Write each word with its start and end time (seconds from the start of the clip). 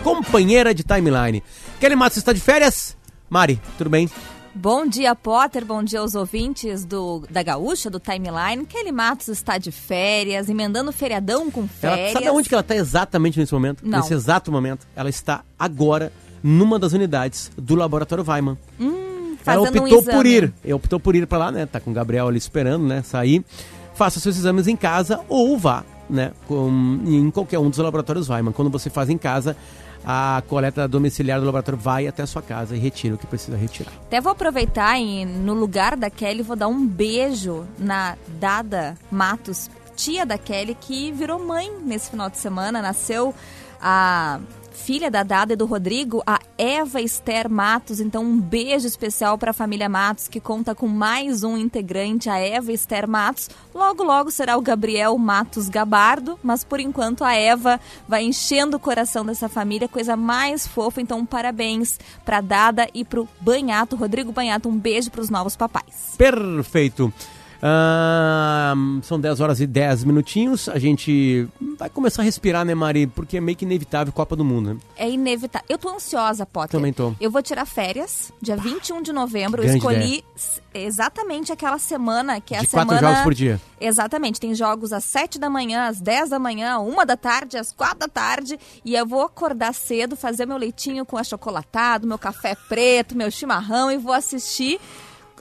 companheira 0.04 0.72
de 0.72 0.84
timeline. 0.84 1.42
Kelly 1.80 1.96
Matos 1.96 2.20
está 2.20 2.32
de 2.32 2.40
férias? 2.40 2.96
Mari, 3.28 3.60
tudo 3.76 3.90
bem? 3.90 4.08
Bom 4.54 4.86
dia, 4.86 5.16
Potter. 5.16 5.66
Bom 5.66 5.82
dia 5.82 6.00
aos 6.00 6.14
ouvintes 6.14 6.86
do, 6.86 7.26
da 7.28 7.42
Gaúcha, 7.42 7.90
do 7.90 8.00
Timeline. 8.00 8.66
Kelly 8.68 8.92
Matos 8.92 9.30
está 9.30 9.58
de 9.58 9.72
férias, 9.72 10.48
emendando 10.48 10.92
feriadão 10.92 11.50
com 11.50 11.68
férias. 11.68 12.12
Ela, 12.12 12.26
sabe 12.26 12.30
onde 12.30 12.48
que 12.48 12.54
ela 12.54 12.62
está 12.62 12.76
exatamente 12.76 13.40
nesse 13.40 13.54
momento? 13.54 13.82
Não. 13.84 13.98
Nesse 13.98 14.14
exato 14.14 14.52
momento. 14.52 14.86
Ela 14.96 15.10
está 15.10 15.44
agora 15.58 16.14
numa 16.44 16.78
das 16.78 16.94
unidades 16.94 17.52
do 17.58 17.74
Laboratório 17.74 18.24
Weiman. 18.28 18.58
Hum, 18.80 19.11
Ela 19.46 19.62
optou 19.62 20.00
um 20.00 20.04
por 20.04 20.26
ir. 20.26 20.54
Ela 20.64 20.76
optou 20.76 21.00
por 21.00 21.16
ir 21.16 21.28
para 21.28 21.38
lá, 21.38 21.52
né? 21.52 21.66
Tá 21.66 21.80
com 21.80 21.92
o 21.92 21.94
Gabriel 21.94 22.28
ali 22.28 22.38
esperando, 22.38 22.86
né? 22.86 23.02
Sair. 23.02 23.44
Faça 23.94 24.20
seus 24.20 24.38
exames 24.38 24.68
em 24.68 24.76
casa 24.76 25.22
ou 25.28 25.58
vá, 25.58 25.84
né? 26.10 26.32
Com, 26.48 27.00
em 27.06 27.30
qualquer 27.32 27.60
um 27.60 27.70
dos 27.70 27.80
laboratórios 27.80 28.30
Weiman. 28.30 28.54
Quando 28.54 28.70
você 28.70 28.90
faz 28.90 29.10
em 29.10 29.18
casa, 29.18 29.56
a 30.06 30.42
coleta 30.48 30.88
domiciliar 30.88 31.40
do 31.40 31.46
laboratório 31.46 31.80
vai 31.80 32.08
até 32.08 32.24
a 32.24 32.28
sua 32.28 32.42
casa 32.42 32.76
e 32.76 32.80
retira 32.80 33.16
o 33.16 33.18
que 33.18 33.28
precisa 33.28 33.58
retirar. 33.58 33.94
Até 34.08 34.20
vou 34.20 34.32
aproveitar 34.32 35.00
e 35.00 35.26
no 35.26 35.54
lugar 35.54 35.96
da 35.96 36.10
Kelly 36.10 36.42
vou 36.42 36.56
dar 36.56 36.68
um 36.68 36.86
beijo 36.86 37.66
na 37.78 38.18
Dada 38.40 38.98
Matos, 39.12 39.70
tia 39.96 40.26
da 40.26 40.38
Kelly, 40.38 40.76
que 40.80 41.12
virou 41.12 41.40
mãe 41.46 41.72
nesse 41.84 42.10
final 42.10 42.30
de 42.30 42.38
semana. 42.38 42.82
Nasceu 42.82 43.34
a 43.80 44.40
filha 44.82 45.12
da 45.12 45.22
Dada 45.22 45.54
e 45.54 45.56
do 45.56 45.68
Rodrigo, 45.68 46.24
a 46.26 46.40
Eva 46.58 47.00
Esther 47.00 47.48
Matos. 47.48 48.00
Então, 48.00 48.24
um 48.24 48.40
beijo 48.40 48.88
especial 48.88 49.38
para 49.38 49.52
a 49.52 49.54
família 49.54 49.88
Matos, 49.88 50.28
que 50.28 50.40
conta 50.40 50.74
com 50.74 50.88
mais 50.88 51.44
um 51.44 51.56
integrante, 51.56 52.30
a 52.30 52.40
Eva 52.40 52.72
Esther 52.72 53.08
Matos. 53.08 53.48
Logo, 53.76 54.04
logo 54.04 54.32
será 54.32 54.58
o 54.58 54.62
Gabriel 54.62 55.16
Matos 55.20 55.70
Gabardo, 55.70 56.40
mas 56.42 56.64
por 56.64 56.80
enquanto 56.80 57.24
a 57.24 57.34
Eva 57.36 57.80
vai 58.08 58.24
enchendo 58.24 58.78
o 58.78 58.80
coração 58.80 59.24
dessa 59.24 59.48
família, 59.48 59.88
coisa 59.88 60.18
mais 60.18 60.66
fofa. 60.66 61.00
Então, 61.00 61.24
parabéns 61.26 62.00
para 62.26 62.42
Dada 62.42 62.88
e 62.92 63.06
para 63.06 63.22
o 63.22 63.30
Banhato, 63.40 63.96
Rodrigo 63.96 64.32
Banhato. 64.32 64.68
Um 64.68 64.78
beijo 64.78 65.12
para 65.12 65.22
os 65.22 65.30
novos 65.30 65.56
papais. 65.56 66.16
Perfeito. 66.18 67.14
Ah, 67.64 68.74
são 69.04 69.20
10 69.20 69.40
horas 69.40 69.60
e 69.62 69.68
10 69.68 70.04
minutinhos. 70.04 70.68
A 70.70 70.80
gente 70.80 71.48
vai 71.78 71.90
começar 71.90 72.22
a 72.22 72.26
respirar, 72.26 72.66
né, 72.66 72.74
Mari? 72.76 73.08
Porque 73.08 73.38
é 73.38 73.42
meio 73.42 73.58
que 73.58 73.66
inevitável 73.66 74.12
Copa 74.14 74.36
do 74.36 74.44
Mundo, 74.46 74.74
né? 74.74 74.80
É 74.96 75.10
inevitável. 75.10 75.66
Eu 75.70 75.78
tô 75.78 75.90
ansiosa, 75.90 76.46
Potter. 76.46 76.72
Também 76.72 76.92
tô. 76.94 77.14
Eu 77.20 77.30
vou 77.32 77.42
tirar 77.42 77.66
férias, 77.66 78.32
dia 78.42 78.56
21 78.58 79.02
de 79.02 79.12
novembro. 79.14 79.64
Eu 79.64 79.76
escolhi 79.76 80.24
s- 80.36 80.62
exatamente 80.74 81.52
aquela 81.52 81.78
semana 81.80 82.40
que 82.42 82.54
é 82.56 82.60
a 82.60 82.62
De 82.62 82.68
quatro 82.68 82.90
semana. 82.96 83.08
jogos 83.08 83.24
por 83.24 83.34
dia. 83.34 83.60
Exatamente. 83.80 84.40
Tem 84.40 84.54
jogos 84.56 84.94
às 84.94 85.04
7 85.04 85.40
da 85.40 85.50
manhã, 85.50 85.88
às 85.88 86.00
10 86.00 86.30
da 86.30 86.40
manhã, 86.40 86.80
uma 86.80 87.06
da 87.06 87.18
tarde, 87.18 87.58
às 87.58 87.72
4 87.72 88.00
da 88.00 88.08
tarde. 88.08 88.60
E 88.86 88.96
eu 88.96 89.06
vou 89.06 89.22
acordar 89.22 89.74
cedo, 89.74 90.16
fazer 90.16 90.46
meu 90.46 90.58
leitinho 90.58 91.06
com 91.06 91.18
achocolatado, 91.18 92.08
meu 92.08 92.18
café 92.18 92.56
preto, 92.70 93.16
meu 93.18 93.30
chimarrão 93.32 93.92
e 93.92 93.98
vou 93.98 94.14
assistir 94.14 94.80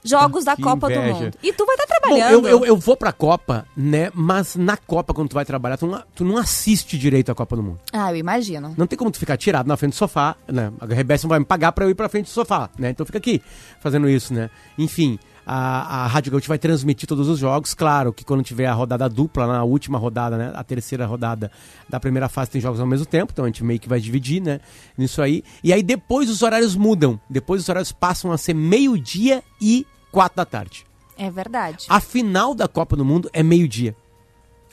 jogos 0.03 0.43
da 0.45 0.55
Que 0.55 0.61
Copa 0.61 0.87
do 0.87 0.93
inveja. 0.93 1.13
Mundo. 1.13 1.37
E 1.43 1.53
tu 1.53 1.65
vai 1.65 1.75
estar 1.75 1.85
Bom, 1.85 1.99
trabalhando. 2.15 2.47
eu, 2.47 2.59
eu, 2.59 2.65
eu 2.65 2.77
vou 2.77 2.95
pra 2.97 3.11
Copa, 3.11 3.65
né? 3.75 4.11
Mas 4.13 4.55
na 4.55 4.77
Copa, 4.77 5.13
quando 5.13 5.29
tu 5.29 5.33
vai 5.35 5.45
trabalhar, 5.45 5.77
tu 5.77 5.87
não, 5.87 6.03
tu 6.15 6.23
não 6.25 6.37
assiste 6.37 6.97
direito 6.97 7.31
a 7.31 7.35
Copa 7.35 7.55
do 7.55 7.63
Mundo. 7.63 7.79
Ah, 7.93 8.11
eu 8.11 8.17
imagino. 8.17 8.73
Não 8.77 8.87
tem 8.87 8.97
como 8.97 9.11
tu 9.11 9.19
ficar 9.19 9.37
tirado 9.37 9.67
na 9.67 9.77
frente 9.77 9.93
do 9.93 9.97
sofá, 9.97 10.35
né? 10.47 10.71
A 10.79 10.85
não 11.23 11.29
vai 11.29 11.39
me 11.39 11.45
pagar 11.45 11.71
pra 11.71 11.85
eu 11.85 11.89
ir 11.89 11.95
pra 11.95 12.09
frente 12.09 12.25
do 12.25 12.29
sofá, 12.31 12.69
né? 12.77 12.89
Então 12.89 13.05
fica 13.05 13.17
aqui 13.17 13.41
fazendo 13.79 14.09
isso, 14.09 14.33
né? 14.33 14.49
Enfim, 14.77 15.19
a, 15.45 16.03
a 16.03 16.07
Rádio 16.07 16.31
Gaúcha 16.31 16.47
vai 16.47 16.57
transmitir 16.57 17.07
todos 17.07 17.27
os 17.27 17.39
jogos. 17.39 17.73
Claro 17.73 18.13
que 18.13 18.23
quando 18.23 18.43
tiver 18.43 18.67
a 18.67 18.73
rodada 18.73 19.07
dupla, 19.09 19.47
na 19.47 19.63
última 19.63 19.97
rodada, 19.97 20.37
né? 20.37 20.51
A 20.55 20.63
terceira 20.63 21.05
rodada 21.05 21.51
da 21.89 21.99
primeira 21.99 22.29
fase 22.29 22.51
tem 22.51 22.61
jogos 22.61 22.79
ao 22.79 22.87
mesmo 22.87 23.05
tempo, 23.05 23.31
então 23.31 23.45
a 23.45 23.47
gente 23.47 23.63
meio 23.63 23.79
que 23.79 23.89
vai 23.89 23.99
dividir, 23.99 24.41
né? 24.41 24.59
Nisso 24.97 25.21
aí. 25.21 25.43
E 25.63 25.73
aí 25.73 25.83
depois 25.83 26.29
os 26.29 26.41
horários 26.41 26.75
mudam. 26.75 27.19
Depois 27.29 27.61
os 27.61 27.69
horários 27.69 27.91
passam 27.91 28.31
a 28.31 28.37
ser 28.37 28.53
meio-dia 28.53 29.43
e 29.61 29.85
quatro 30.11 30.37
da 30.37 30.45
tarde. 30.45 30.85
É 31.17 31.29
verdade. 31.29 31.85
A 31.87 31.99
final 31.99 32.55
da 32.55 32.67
Copa 32.67 32.95
do 32.95 33.05
Mundo 33.05 33.29
é 33.31 33.43
meio-dia. 33.43 33.95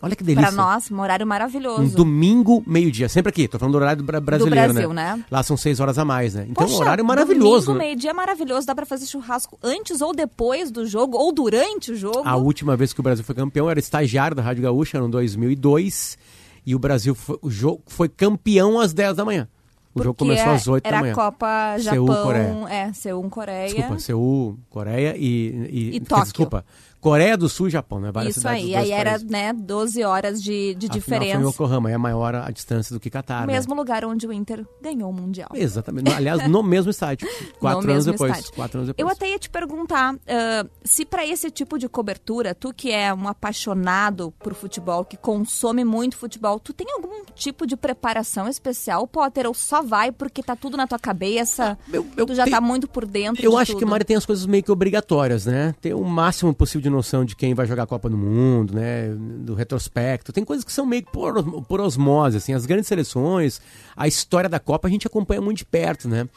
Olha 0.00 0.14
que 0.14 0.22
delícia. 0.22 0.52
Pra 0.52 0.56
nós, 0.56 0.90
um 0.92 1.00
horário 1.00 1.26
Um 1.26 1.28
maravilhoso. 1.28 1.96
domingo, 1.96 2.62
meio-dia. 2.66 3.08
Sempre 3.08 3.30
aqui, 3.30 3.48
tô 3.48 3.58
falando 3.58 3.72
do 3.72 3.78
horário 3.78 4.02
do 4.02 4.04
bra- 4.06 4.20
brasileiro, 4.20 4.72
Brasil, 4.72 4.92
né? 4.92 5.16
né? 5.16 5.24
Lá 5.30 5.42
são 5.42 5.56
seis 5.56 5.80
horas 5.80 5.98
a 5.98 6.04
mais, 6.04 6.34
né? 6.34 6.46
Então, 6.48 6.64
Poxa, 6.64 6.76
um 6.78 6.80
horário 6.80 7.04
maravilhoso. 7.04 7.66
Domingo, 7.66 7.72
né? 7.80 7.84
meio-dia 7.86 8.10
é 8.10 8.12
maravilhoso. 8.12 8.66
Dá 8.66 8.74
pra 8.76 8.86
fazer 8.86 9.06
churrasco 9.06 9.58
antes 9.62 10.00
ou 10.00 10.14
depois 10.14 10.70
do 10.70 10.86
jogo, 10.86 11.16
ou 11.18 11.32
durante 11.32 11.90
o 11.92 11.96
jogo. 11.96 12.22
A 12.24 12.36
última 12.36 12.76
vez 12.76 12.92
que 12.92 13.00
o 13.00 13.02
Brasil 13.02 13.24
foi 13.24 13.34
campeão 13.34 13.68
era 13.68 13.80
estagiário 13.80 14.36
da 14.36 14.42
Rádio 14.42 14.62
Gaúcha, 14.62 15.00
no 15.00 15.08
2002. 15.08 16.16
E 16.64 16.74
o 16.74 16.78
Brasil 16.78 17.14
foi, 17.14 17.38
o 17.42 17.50
jogo, 17.50 17.82
foi 17.86 18.08
campeão 18.08 18.78
às 18.78 18.92
10 18.92 19.16
da 19.16 19.24
manhã. 19.24 19.48
O 19.94 20.02
jogo 20.02 20.14
Porque 20.14 20.30
começou 20.32 20.52
às 20.52 20.68
8 20.68 20.86
era 20.86 20.96
da 20.96 21.00
manhã. 21.00 21.12
a 21.12 21.16
Copa 21.16 21.76
Seul, 21.80 22.06
Japão, 22.06 22.22
Coreia. 22.24 22.66
é, 22.68 22.92
Seul, 22.92 23.30
Coreia. 23.30 23.66
Desculpa, 23.66 23.98
Seul, 23.98 24.58
Coreia 24.70 25.14
e. 25.16 25.68
E, 25.72 25.96
E 25.96 26.00
Tóquio. 26.00 26.24
Desculpa, 26.24 26.64
Coreia 27.08 27.36
do 27.36 27.48
Sul 27.48 27.68
e 27.68 27.70
Japão, 27.70 28.00
né? 28.00 28.10
Várias 28.12 28.32
Isso 28.32 28.40
cidades 28.40 28.64
aí. 28.64 28.74
Aí 28.76 28.90
era, 28.92 29.10
países. 29.10 29.26
né, 29.30 29.52
12 29.52 30.02
horas 30.04 30.42
de, 30.42 30.74
de 30.74 30.86
A 30.86 30.90
final 30.92 31.02
foi 31.02 31.16
em 31.16 31.20
diferença. 31.20 31.48
Yokohama, 31.50 31.90
é 31.90 31.96
maior 31.98 32.34
a 32.34 32.50
distância 32.50 32.94
do 32.94 33.00
que 33.00 33.08
Catar, 33.10 33.46
né? 33.46 33.52
Mesmo 33.52 33.74
lugar 33.74 34.04
onde 34.04 34.26
o 34.26 34.32
Inter 34.32 34.66
ganhou 34.82 35.10
o 35.10 35.12
Mundial. 35.12 35.48
Exatamente. 35.54 36.12
Aliás, 36.12 36.46
no 36.48 36.62
mesmo 36.64 36.90
estádio. 36.90 37.28
Quatro 37.58 37.86
No 37.86 37.92
anos 37.92 38.04
depois. 38.04 38.30
estádio. 38.32 38.52
Quatro 38.54 38.78
anos 38.80 38.86
depois. 38.88 39.06
Eu 39.08 39.10
até 39.12 39.30
ia 39.30 39.38
te 39.38 39.48
perguntar 39.50 40.14
ah, 40.26 40.66
se 40.84 41.04
para 41.04 41.26
esse 41.26 41.50
tipo 41.50 41.78
de 41.78 41.88
cobertura, 41.88 42.54
tu 42.54 42.72
que 42.74 42.90
é 42.90 43.12
um 43.14 43.26
apaixonado 43.28 44.32
por 44.38 44.54
futebol, 44.54 45.04
que 45.04 45.16
consome 45.16 45.84
muito 45.84 46.16
futebol, 46.16 46.58
tu 46.58 46.72
tem 46.72 46.86
algum 46.92 47.24
tipo 47.34 47.66
de 47.66 47.76
preparação 47.76 48.48
especial, 48.48 49.06
Potter, 49.06 49.46
ou 49.46 49.54
só 49.54 49.82
vai 49.82 50.10
porque 50.12 50.42
tá 50.42 50.54
tudo 50.56 50.76
na 50.76 50.86
tua 50.86 50.98
cabeça, 50.98 51.78
Eu- 51.92 52.06
eu 52.16 52.26
tu 52.26 52.34
já 52.34 52.44
tenho- 52.44 52.56
tá 52.56 52.60
muito 52.60 52.88
por 52.88 53.04
dentro 53.06 53.44
Eu 53.44 53.56
acho 53.56 53.72
tudo. 53.72 53.78
que 53.80 53.84
Mari 53.84 54.04
tem 54.04 54.16
as 54.16 54.26
coisas 54.26 54.46
meio 54.46 54.62
que 54.62 54.70
obrigatórias, 54.72 55.46
né? 55.46 55.74
Ter 55.80 55.94
o 55.94 56.04
máximo 56.04 56.54
possível 56.54 56.82
de 56.82 56.90
noção 56.98 57.24
de 57.24 57.34
quem 57.34 57.54
vai 57.54 57.66
jogar 57.66 57.84
a 57.84 57.86
Copa 57.86 58.08
do 58.08 58.16
Mundo, 58.16 58.74
né? 58.74 59.08
Do 59.40 59.54
retrospecto. 59.54 60.32
Tem 60.32 60.44
coisas 60.44 60.64
que 60.64 60.72
são 60.72 60.84
meio 60.84 61.04
por, 61.04 61.62
por 61.62 61.80
osmose, 61.80 62.36
assim. 62.36 62.52
As 62.52 62.66
grandes 62.66 62.86
seleções, 62.86 63.60
a 63.96 64.06
história 64.06 64.48
da 64.48 64.60
Copa 64.60 64.88
a 64.88 64.90
gente 64.90 65.06
acompanha 65.06 65.40
muito 65.40 65.58
de 65.58 65.64
perto, 65.64 66.08
né? 66.08 66.28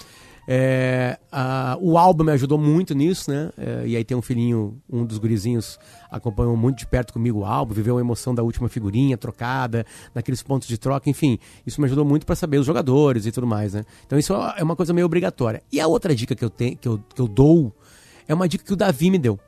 É, 0.48 1.20
a, 1.32 1.78
o 1.80 1.98
álbum 1.98 2.24
me 2.24 2.32
ajudou 2.32 2.58
muito 2.58 2.96
nisso, 2.96 3.30
né? 3.30 3.52
É, 3.58 3.84
e 3.88 3.96
aí 3.96 4.04
tem 4.04 4.18
um 4.18 4.22
filhinho, 4.22 4.82
um 4.92 5.06
dos 5.06 5.18
gurizinhos 5.18 5.80
acompanhou 6.10 6.58
muito 6.58 6.80
de 6.80 6.88
perto 6.88 7.14
comigo 7.14 7.40
o 7.40 7.46
álbum, 7.46 7.74
viveu 7.74 7.98
a 7.98 8.02
emoção 8.02 8.34
da 8.34 8.42
última 8.42 8.68
figurinha 8.68 9.18
trocada, 9.18 9.86
naqueles 10.16 10.42
pontos 10.42 10.68
de 10.68 10.78
troca, 10.78 11.10
enfim. 11.10 11.38
Isso 11.66 11.80
me 11.80 11.86
ajudou 11.86 12.04
muito 12.04 12.26
para 12.26 12.36
saber 12.36 12.58
os 12.58 12.66
jogadores 12.66 13.26
e 13.26 13.32
tudo 13.32 13.46
mais, 13.46 13.74
né? 13.74 13.86
Então 14.06 14.18
isso 14.18 14.34
é 14.34 14.64
uma 14.64 14.76
coisa 14.76 14.94
meio 14.94 15.06
obrigatória. 15.06 15.62
E 15.72 15.80
a 15.80 15.88
outra 15.88 16.14
dica 16.16 16.36
que 16.36 16.44
eu 16.44 16.50
tenho, 16.50 16.76
que 16.76 16.88
eu, 16.88 17.00
que 17.14 17.22
eu 17.22 17.28
dou, 17.28 17.74
é 18.28 18.34
uma 18.34 18.48
dica 18.48 18.66
que 18.66 18.74
o 18.74 18.76
Davi 18.76 19.10
me 19.12 19.20
deu 19.20 19.40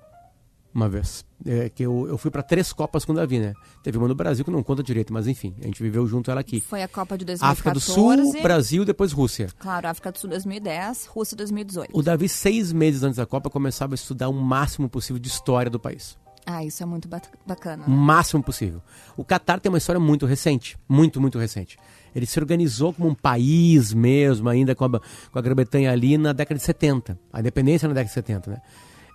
uma 0.73 0.89
vez. 0.89 1.23
É, 1.45 1.69
que 1.69 1.83
eu, 1.83 2.07
eu 2.07 2.17
fui 2.17 2.31
para 2.31 2.41
três 2.41 2.71
Copas 2.71 3.03
com 3.03 3.11
o 3.11 3.15
Davi, 3.15 3.37
né? 3.37 3.53
Teve 3.83 3.97
uma 3.97 4.07
no 4.07 4.15
Brasil 4.15 4.45
que 4.45 4.51
não 4.51 4.63
conta 4.63 4.81
direito, 4.81 5.11
mas 5.11 5.27
enfim, 5.27 5.53
a 5.61 5.65
gente 5.65 5.83
viveu 5.83 6.07
junto 6.07 6.31
ela 6.31 6.39
aqui. 6.39 6.61
Foi 6.61 6.81
a 6.81 6.87
Copa 6.87 7.17
de 7.17 7.25
2014. 7.25 7.51
África 7.51 7.73
do 7.73 7.79
Sul, 7.79 8.41
Brasil, 8.41 8.85
depois 8.85 9.11
Rússia. 9.11 9.49
Claro, 9.59 9.87
África 9.87 10.11
do 10.11 10.17
Sul 10.17 10.29
2010, 10.29 11.05
Rússia 11.07 11.35
2018. 11.35 11.91
O 11.93 12.01
Davi, 12.01 12.29
seis 12.29 12.71
meses 12.71 13.03
antes 13.03 13.17
da 13.17 13.25
Copa, 13.25 13.49
começava 13.49 13.93
a 13.93 13.95
estudar 13.95 14.29
o 14.29 14.33
máximo 14.33 14.89
possível 14.89 15.19
de 15.19 15.27
história 15.27 15.69
do 15.69 15.79
país. 15.79 16.17
Ah, 16.45 16.63
isso 16.63 16.83
é 16.83 16.85
muito 16.85 17.07
bacana. 17.07 17.85
O 17.85 17.89
né? 17.89 17.95
máximo 17.95 18.43
possível. 18.43 18.81
O 19.15 19.23
Catar 19.23 19.59
tem 19.59 19.69
uma 19.71 19.77
história 19.77 19.99
muito 19.99 20.25
recente, 20.25 20.77
muito, 20.89 21.21
muito 21.21 21.37
recente. 21.37 21.77
Ele 22.13 22.25
se 22.25 22.39
organizou 22.39 22.93
como 22.93 23.09
um 23.09 23.15
país 23.15 23.93
mesmo, 23.93 24.49
ainda 24.49 24.75
com 24.75 24.85
a, 24.85 24.89
com 24.89 25.39
a 25.39 25.41
Grã-Bretanha 25.41 25.91
ali 25.91 26.17
na 26.17 26.33
década 26.33 26.57
de 26.57 26.63
70. 26.63 27.17
A 27.31 27.39
independência 27.39 27.87
na 27.87 27.93
década 27.93 28.09
de 28.09 28.13
70, 28.13 28.51
né? 28.51 28.61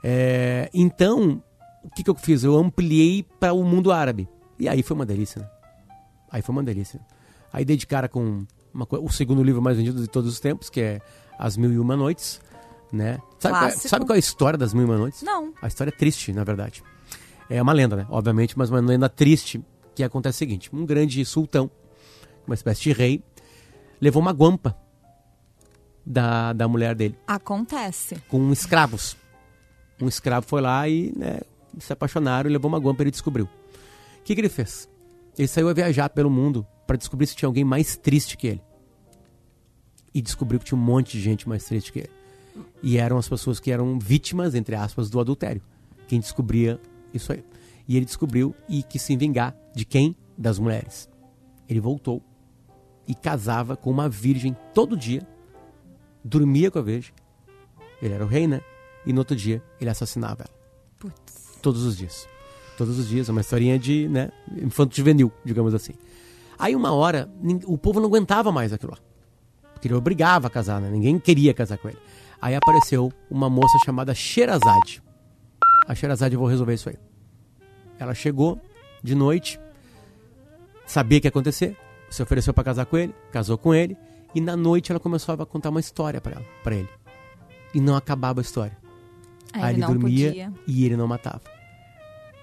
É, 0.02 0.70
então, 0.72 1.42
o 1.82 1.90
que, 1.90 2.02
que 2.02 2.10
eu 2.10 2.14
fiz? 2.14 2.44
Eu 2.44 2.56
ampliei 2.56 3.24
para 3.38 3.52
o 3.52 3.64
mundo 3.64 3.92
árabe. 3.92 4.28
E 4.58 4.68
aí 4.68 4.82
foi 4.82 4.94
uma 4.94 5.06
delícia, 5.06 5.42
né? 5.42 5.48
Aí 6.30 6.42
foi 6.42 6.52
uma 6.52 6.62
delícia. 6.62 7.00
Aí 7.52 7.64
dei 7.64 7.76
de 7.76 7.86
cara 7.86 8.08
com 8.08 8.44
uma, 8.72 8.86
o 8.90 9.10
segundo 9.10 9.42
livro 9.42 9.62
mais 9.62 9.76
vendido 9.76 10.00
de 10.00 10.08
todos 10.08 10.32
os 10.32 10.40
tempos, 10.40 10.68
que 10.68 10.80
é 10.80 11.00
As 11.38 11.56
Mil 11.56 11.72
e 11.72 11.78
Uma 11.78 11.96
Noites, 11.96 12.40
né? 12.92 13.18
Sabe 13.38 13.58
qual, 13.58 13.68
é, 13.68 13.70
sabe 13.70 14.06
qual 14.06 14.14
é 14.14 14.16
a 14.16 14.18
história 14.18 14.58
das 14.58 14.74
Mil 14.74 14.82
e 14.82 14.86
Uma 14.86 14.98
Noites? 14.98 15.22
Não. 15.22 15.52
A 15.62 15.66
história 15.66 15.90
é 15.90 15.96
triste, 15.96 16.32
na 16.32 16.44
verdade. 16.44 16.82
É 17.48 17.62
uma 17.62 17.72
lenda, 17.72 17.96
né? 17.96 18.06
Obviamente, 18.10 18.58
mas 18.58 18.70
uma 18.70 18.80
lenda 18.80 19.08
triste 19.08 19.64
que 19.94 20.02
acontece 20.04 20.36
o 20.36 20.38
seguinte. 20.38 20.70
Um 20.74 20.84
grande 20.84 21.24
sultão, 21.24 21.70
uma 22.46 22.54
espécie 22.54 22.82
de 22.82 22.92
rei, 22.92 23.22
levou 24.00 24.20
uma 24.20 24.32
guampa 24.32 24.76
da, 26.04 26.52
da 26.52 26.68
mulher 26.68 26.94
dele. 26.94 27.18
Acontece. 27.26 28.16
Com 28.28 28.52
escravos. 28.52 29.16
Um 30.00 30.08
escravo 30.08 30.46
foi 30.46 30.60
lá 30.60 30.88
e 30.88 31.12
né, 31.16 31.40
se 31.78 31.92
apaixonaram 31.92 32.48
e 32.48 32.52
levou 32.52 32.68
uma 32.68 32.78
guampa 32.78 33.02
e 33.02 33.04
ele 33.04 33.10
descobriu. 33.10 33.46
O 33.46 34.22
que, 34.24 34.34
que 34.34 34.40
ele 34.40 34.48
fez? 34.48 34.88
Ele 35.36 35.48
saiu 35.48 35.68
a 35.68 35.72
viajar 35.72 36.08
pelo 36.10 36.30
mundo 36.30 36.66
para 36.86 36.96
descobrir 36.96 37.26
se 37.26 37.36
tinha 37.36 37.48
alguém 37.48 37.64
mais 37.64 37.96
triste 37.96 38.36
que 38.36 38.46
ele. 38.46 38.62
E 40.14 40.22
descobriu 40.22 40.58
que 40.58 40.66
tinha 40.66 40.78
um 40.78 40.82
monte 40.82 41.12
de 41.12 41.20
gente 41.20 41.48
mais 41.48 41.64
triste 41.64 41.92
que 41.92 42.00
ele. 42.00 42.10
E 42.82 42.98
eram 42.98 43.18
as 43.18 43.28
pessoas 43.28 43.60
que 43.60 43.70
eram 43.70 43.98
vítimas, 43.98 44.54
entre 44.54 44.74
aspas, 44.74 45.10
do 45.10 45.20
adultério. 45.20 45.62
Quem 46.06 46.18
descobria 46.18 46.80
isso 47.12 47.32
aí. 47.32 47.44
E 47.86 47.96
ele 47.96 48.04
descobriu 48.04 48.54
e 48.68 48.82
quis 48.82 49.02
se 49.02 49.16
vingar 49.16 49.56
de 49.74 49.84
quem? 49.84 50.16
Das 50.36 50.58
mulheres. 50.58 51.08
Ele 51.68 51.80
voltou 51.80 52.22
e 53.06 53.14
casava 53.14 53.76
com 53.76 53.90
uma 53.90 54.08
virgem 54.08 54.56
todo 54.74 54.96
dia, 54.96 55.26
dormia 56.22 56.70
com 56.70 56.78
a 56.78 56.82
virgem. 56.82 57.14
Ele 58.02 58.14
era 58.14 58.24
o 58.24 58.28
rei, 58.28 58.46
né? 58.46 58.60
E 59.08 59.12
no 59.12 59.22
outro 59.22 59.34
dia 59.34 59.62
ele 59.80 59.88
assassinava 59.88 60.44
ela. 60.44 60.54
Putz. 60.98 61.58
Todos 61.62 61.82
os 61.82 61.96
dias. 61.96 62.28
Todos 62.76 62.98
os 62.98 63.08
dias. 63.08 63.30
É 63.30 63.32
uma 63.32 63.40
historinha 63.40 63.78
de, 63.78 64.06
né, 64.06 64.30
infanto 64.62 64.94
juvenil, 64.94 65.32
digamos 65.42 65.72
assim. 65.72 65.94
Aí 66.58 66.76
uma 66.76 66.92
hora, 66.92 67.26
o 67.64 67.78
povo 67.78 68.00
não 68.00 68.08
aguentava 68.08 68.52
mais 68.52 68.70
aquilo 68.70 68.92
lá. 68.92 68.98
Porque 69.72 69.88
ele 69.88 69.94
obrigava 69.94 70.48
a 70.48 70.50
casar, 70.50 70.78
né? 70.78 70.90
Ninguém 70.90 71.18
queria 71.18 71.54
casar 71.54 71.78
com 71.78 71.88
ele. 71.88 71.98
Aí 72.40 72.54
apareceu 72.54 73.10
uma 73.30 73.48
moça 73.48 73.78
chamada 73.84 74.14
Sherazade. 74.14 75.02
A 75.86 75.94
Sherazade, 75.94 76.34
eu 76.34 76.40
vou 76.40 76.48
resolver 76.48 76.74
isso 76.74 76.90
aí. 76.90 76.96
Ela 77.98 78.14
chegou 78.14 78.60
de 79.02 79.14
noite, 79.14 79.58
sabia 80.84 81.16
o 81.16 81.20
que 81.22 81.26
ia 81.26 81.30
acontecer, 81.30 81.76
se 82.10 82.22
ofereceu 82.22 82.52
para 82.52 82.64
casar 82.64 82.84
com 82.84 82.98
ele, 82.98 83.14
casou 83.32 83.56
com 83.56 83.74
ele, 83.74 83.96
e 84.34 84.40
na 84.40 84.54
noite 84.56 84.92
ela 84.92 85.00
começou 85.00 85.34
a 85.34 85.46
contar 85.46 85.70
uma 85.70 85.80
história 85.80 86.20
para 86.20 86.74
ele. 86.74 86.88
E 87.72 87.80
não 87.80 87.96
acabava 87.96 88.40
a 88.40 88.42
história. 88.42 88.76
Aí, 89.52 89.62
Aí 89.62 89.74
ele, 89.74 89.82
ele 89.84 89.86
dormia 89.86 90.28
podia. 90.28 90.52
e 90.66 90.84
ele 90.84 90.96
não 90.96 91.06
matava. 91.06 91.42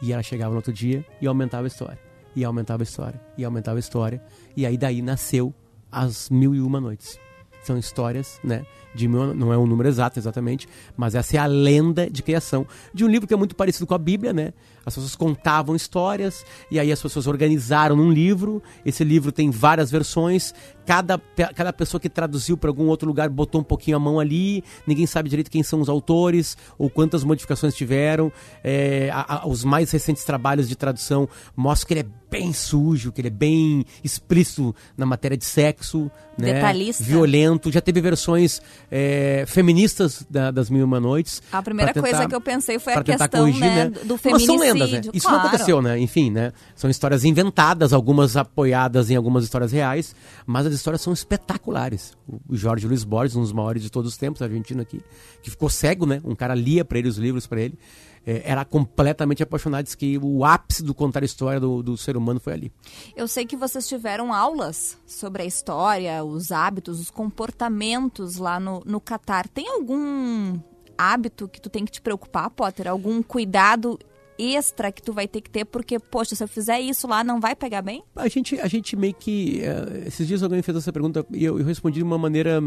E 0.02 0.12
ela 0.12 0.22
chegava 0.24 0.52
no 0.52 0.58
outro 0.58 0.74
dia 0.74 1.06
e 1.22 1.28
aumentava 1.28 1.66
a 1.66 1.68
história. 1.68 2.00
E 2.36 2.44
aumentava 2.44 2.84
a 2.84 2.86
história. 2.86 3.22
E 3.38 3.46
aumentava 3.46 3.78
a 3.78 3.80
história. 3.80 4.22
E 4.56 4.66
aí 4.66 4.78
daí 4.78 5.02
nasceu 5.02 5.54
as 5.92 6.30
mil 6.30 6.54
e 6.54 6.60
uma 6.62 6.82
noites. 6.82 7.18
São 7.66 7.78
histórias, 7.80 8.40
né? 8.44 8.64
De 8.94 9.08
não 9.08 9.52
é 9.52 9.58
um 9.58 9.66
número 9.66 9.90
exato 9.90 10.20
exatamente, 10.20 10.70
mas 10.96 11.16
essa 11.16 11.36
é 11.36 11.40
a 11.40 11.48
lenda 11.48 12.08
de 12.10 12.22
criação 12.22 12.66
de 12.94 13.04
um 13.04 13.08
livro 13.08 13.28
que 13.28 13.34
é 13.34 13.38
muito 13.38 13.56
parecido 13.56 13.88
com 13.88 13.96
a 13.96 13.98
Bíblia, 13.98 14.32
né? 14.32 14.54
As 14.86 14.94
pessoas 14.94 15.16
contavam 15.16 15.76
histórias 15.76 16.46
e 16.70 16.80
aí 16.80 16.92
as 16.92 17.02
pessoas 17.02 17.26
organizaram 17.26 17.96
num 17.96 18.12
livro. 18.12 18.62
Esse 18.86 19.04
livro 19.04 19.32
tem 19.32 19.50
várias 19.50 19.90
versões. 19.90 20.54
Cada, 20.86 21.20
cada 21.56 21.74
pessoa 21.74 22.00
que 22.00 22.08
traduziu 22.08 22.56
para 22.56 22.70
algum 22.70 22.86
outro 22.86 23.08
lugar 23.08 23.28
botou 23.28 23.62
um 23.62 23.64
pouquinho 23.64 23.98
a 23.98 24.00
mão 24.00 24.20
ali. 24.20 24.64
Ninguém 24.86 25.08
sabe 25.08 25.28
direito 25.28 25.50
quem 25.50 25.64
são 25.64 25.82
os 25.82 25.90
autores 25.90 26.56
ou 26.78 26.88
quantas 26.88 27.24
modificações 27.24 27.74
tiveram. 27.74 28.32
É, 28.64 29.10
a, 29.12 29.42
a, 29.42 29.48
os 29.48 29.64
mais 29.64 29.90
recentes 29.90 30.24
trabalhos 30.24 30.70
de 30.70 30.76
tradução 30.76 31.28
mostram 31.58 31.88
que 31.88 31.94
ele 31.96 32.02
é 32.02 32.25
bem 32.40 32.54
sujo, 32.54 33.12
que 33.12 33.22
ele 33.22 33.28
é 33.28 33.32
bem 33.32 33.86
explícito 34.04 34.76
na 34.98 35.06
matéria 35.06 35.38
de 35.38 35.46
sexo, 35.46 36.12
né? 36.38 36.54
Detalhista. 36.54 37.04
violento. 37.04 37.72
Já 37.72 37.82
teve 37.82 38.02
versões 38.02 38.62
é, 38.92 39.46
feministas 39.48 40.26
da, 40.30 40.52
das 40.52 40.70
Mil 40.70 40.82
e 40.82 40.84
Uma 40.84 41.00
Noites. 41.00 41.42
A 41.52 41.62
primeira 41.62 41.94
tentar, 41.94 42.10
coisa 42.10 42.28
que 42.28 42.36
eu 42.36 42.42
pensei 42.42 42.80
foi 42.80 42.94
a 42.94 43.04
questão 43.04 43.28
corrigir, 43.28 43.62
né, 43.62 43.90
do 43.90 44.18
feminicídio 44.18 44.60
lendas, 44.60 44.92
né? 44.92 45.02
Isso 45.14 45.28
claro. 45.28 45.38
não 45.38 45.48
aconteceu, 45.48 45.82
né? 45.82 46.00
Enfim, 46.00 46.30
né? 46.30 46.52
São 46.76 46.90
histórias 46.90 47.24
inventadas, 47.24 47.94
algumas 47.94 48.36
apoiadas 48.38 49.10
em 49.10 49.16
algumas 49.16 49.44
histórias 49.44 49.72
reais, 49.72 50.16
mas 50.46 50.66
as 50.66 50.74
histórias 50.74 51.02
são 51.02 51.14
espetaculares. 51.14 52.14
O 52.50 52.56
Jorge 52.56 52.88
Luiz 52.88 53.04
Borges, 53.04 53.36
um 53.36 53.42
dos 53.42 53.54
maiores 53.54 53.82
de 53.82 53.90
todos 53.90 54.12
os 54.12 54.18
tempos, 54.18 54.42
argentino 54.42 54.82
aqui, 54.82 55.02
que 55.42 55.50
ficou 55.50 55.70
cego, 55.70 56.06
né? 56.06 56.22
Um 56.24 56.36
cara 56.36 56.56
lia 56.56 56.84
para 56.84 57.00
ele 57.00 57.08
os 57.08 57.18
livros 57.18 57.48
para 57.48 57.62
ele. 57.62 57.78
É, 58.26 58.42
era 58.44 58.66
completamente 58.66 59.44
apaixonado, 59.44 59.84
diz 59.84 59.94
que 59.94 60.18
o 60.18 60.44
ápice 60.44 60.84
do 60.84 60.96
contar 60.96 61.22
a 61.22 61.26
história 61.26 61.60
do, 61.60 61.84
do 61.84 61.96
ser 61.96 62.18
humano 62.18 62.40
foi 62.40 62.54
ali. 62.54 62.72
Eu 63.16 63.28
sei 63.28 63.46
que 63.46 63.56
vocês 63.56 63.88
tiveram 63.88 64.34
aulas 64.34 64.98
sobre 65.06 65.44
a 65.44 65.46
história, 65.46 66.24
os 66.24 66.52
hábitos, 66.52 67.00
os 67.00 67.12
comportamentos 67.12 68.38
lá 68.38 68.60
no, 68.60 68.82
no 68.86 69.00
Catar. 69.00 69.48
Tem 69.48 69.70
algum 69.70 70.60
hábito 70.98 71.48
que 71.48 71.62
tu 71.62 71.70
tem 71.70 71.86
que 71.86 71.92
te 71.92 72.02
preocupar, 72.02 72.50
Potter? 72.50 72.88
Algum 72.88 73.22
cuidado 73.22 74.00
extra 74.38 74.92
que 74.92 75.02
tu 75.02 75.14
vai 75.14 75.28
ter 75.28 75.42
que 75.42 75.50
ter, 75.50 75.66
porque, 75.66 76.00
poxa, 76.00 76.36
se 76.36 76.44
eu 76.44 76.48
fizer 76.48 76.80
isso 76.80 77.08
lá, 77.08 77.24
não 77.24 77.40
vai 77.40 77.56
pegar 77.56 77.82
bem? 77.82 78.04
A 78.16 78.28
gente, 78.28 78.60
a 78.60 78.68
gente 78.68 78.96
meio 78.96 79.14
que. 79.14 79.62
Uh, 79.62 80.08
esses 80.08 80.28
dias 80.28 80.44
alguém 80.44 80.62
fez 80.62 80.78
essa 80.78 80.92
pergunta 80.92 81.26
e 81.32 81.44
eu, 81.44 81.60
eu 81.60 81.66
respondi 81.66 82.00
de 82.00 82.04
uma 82.04 82.18
maneira 82.18 82.62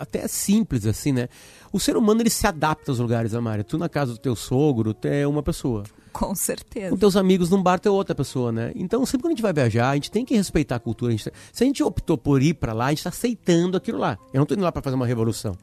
até 0.00 0.26
simples, 0.26 0.86
assim, 0.86 1.12
né? 1.12 1.28
O 1.70 1.78
ser 1.78 1.96
humano 1.96 2.22
ele 2.22 2.30
se 2.30 2.46
adapta 2.46 2.90
aos 2.90 2.98
lugares, 2.98 3.34
Amária. 3.34 3.62
Tu 3.62 3.76
na 3.76 3.88
casa 3.88 4.12
do 4.12 4.18
teu 4.18 4.34
sogro, 4.34 4.94
tu 4.94 5.06
é 5.06 5.26
uma 5.26 5.42
pessoa. 5.42 5.84
Com 6.10 6.34
certeza. 6.34 6.90
Com 6.90 6.96
teus 6.96 7.16
amigos 7.16 7.50
num 7.50 7.62
bar, 7.62 7.78
tu 7.78 7.88
é 7.88 7.92
outra 7.92 8.14
pessoa, 8.14 8.50
né? 8.50 8.72
Então, 8.74 9.04
sempre 9.04 9.22
quando 9.22 9.32
a 9.32 9.34
gente 9.36 9.42
vai 9.42 9.52
viajar, 9.52 9.90
a 9.90 9.94
gente 9.94 10.10
tem 10.10 10.24
que 10.24 10.34
respeitar 10.34 10.76
a 10.76 10.80
cultura. 10.80 11.12
A 11.12 11.16
tá, 11.16 11.30
se 11.52 11.62
a 11.62 11.66
gente 11.66 11.82
optou 11.82 12.16
por 12.16 12.42
ir 12.42 12.54
para 12.54 12.72
lá, 12.72 12.86
a 12.86 12.88
gente 12.88 12.98
está 12.98 13.10
aceitando 13.10 13.76
aquilo 13.76 13.98
lá. 13.98 14.18
Eu 14.32 14.38
não 14.38 14.46
tô 14.46 14.54
indo 14.54 14.64
lá 14.64 14.72
para 14.72 14.82
fazer 14.82 14.96
uma 14.96 15.06
revolução. 15.06 15.54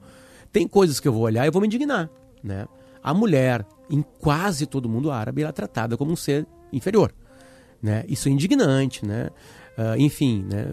Tem 0.51 0.67
coisas 0.67 0.99
que 0.99 1.07
eu 1.07 1.11
vou 1.11 1.23
olhar 1.23 1.45
e 1.45 1.49
vou 1.49 1.61
me 1.61 1.67
indignar, 1.67 2.09
né? 2.43 2.67
A 3.03 3.13
mulher, 3.13 3.65
em 3.89 4.03
quase 4.19 4.65
todo 4.65 4.87
mundo 4.87 5.11
árabe, 5.11 5.41
ela 5.41 5.49
é 5.49 5.53
tratada 5.53 5.97
como 5.97 6.11
um 6.11 6.15
ser 6.15 6.45
inferior. 6.71 7.13
Né? 7.81 8.03
Isso 8.07 8.29
é 8.29 8.31
indignante, 8.31 9.05
né? 9.05 9.29
Uh, 9.77 9.99
enfim, 9.99 10.43
né? 10.49 10.67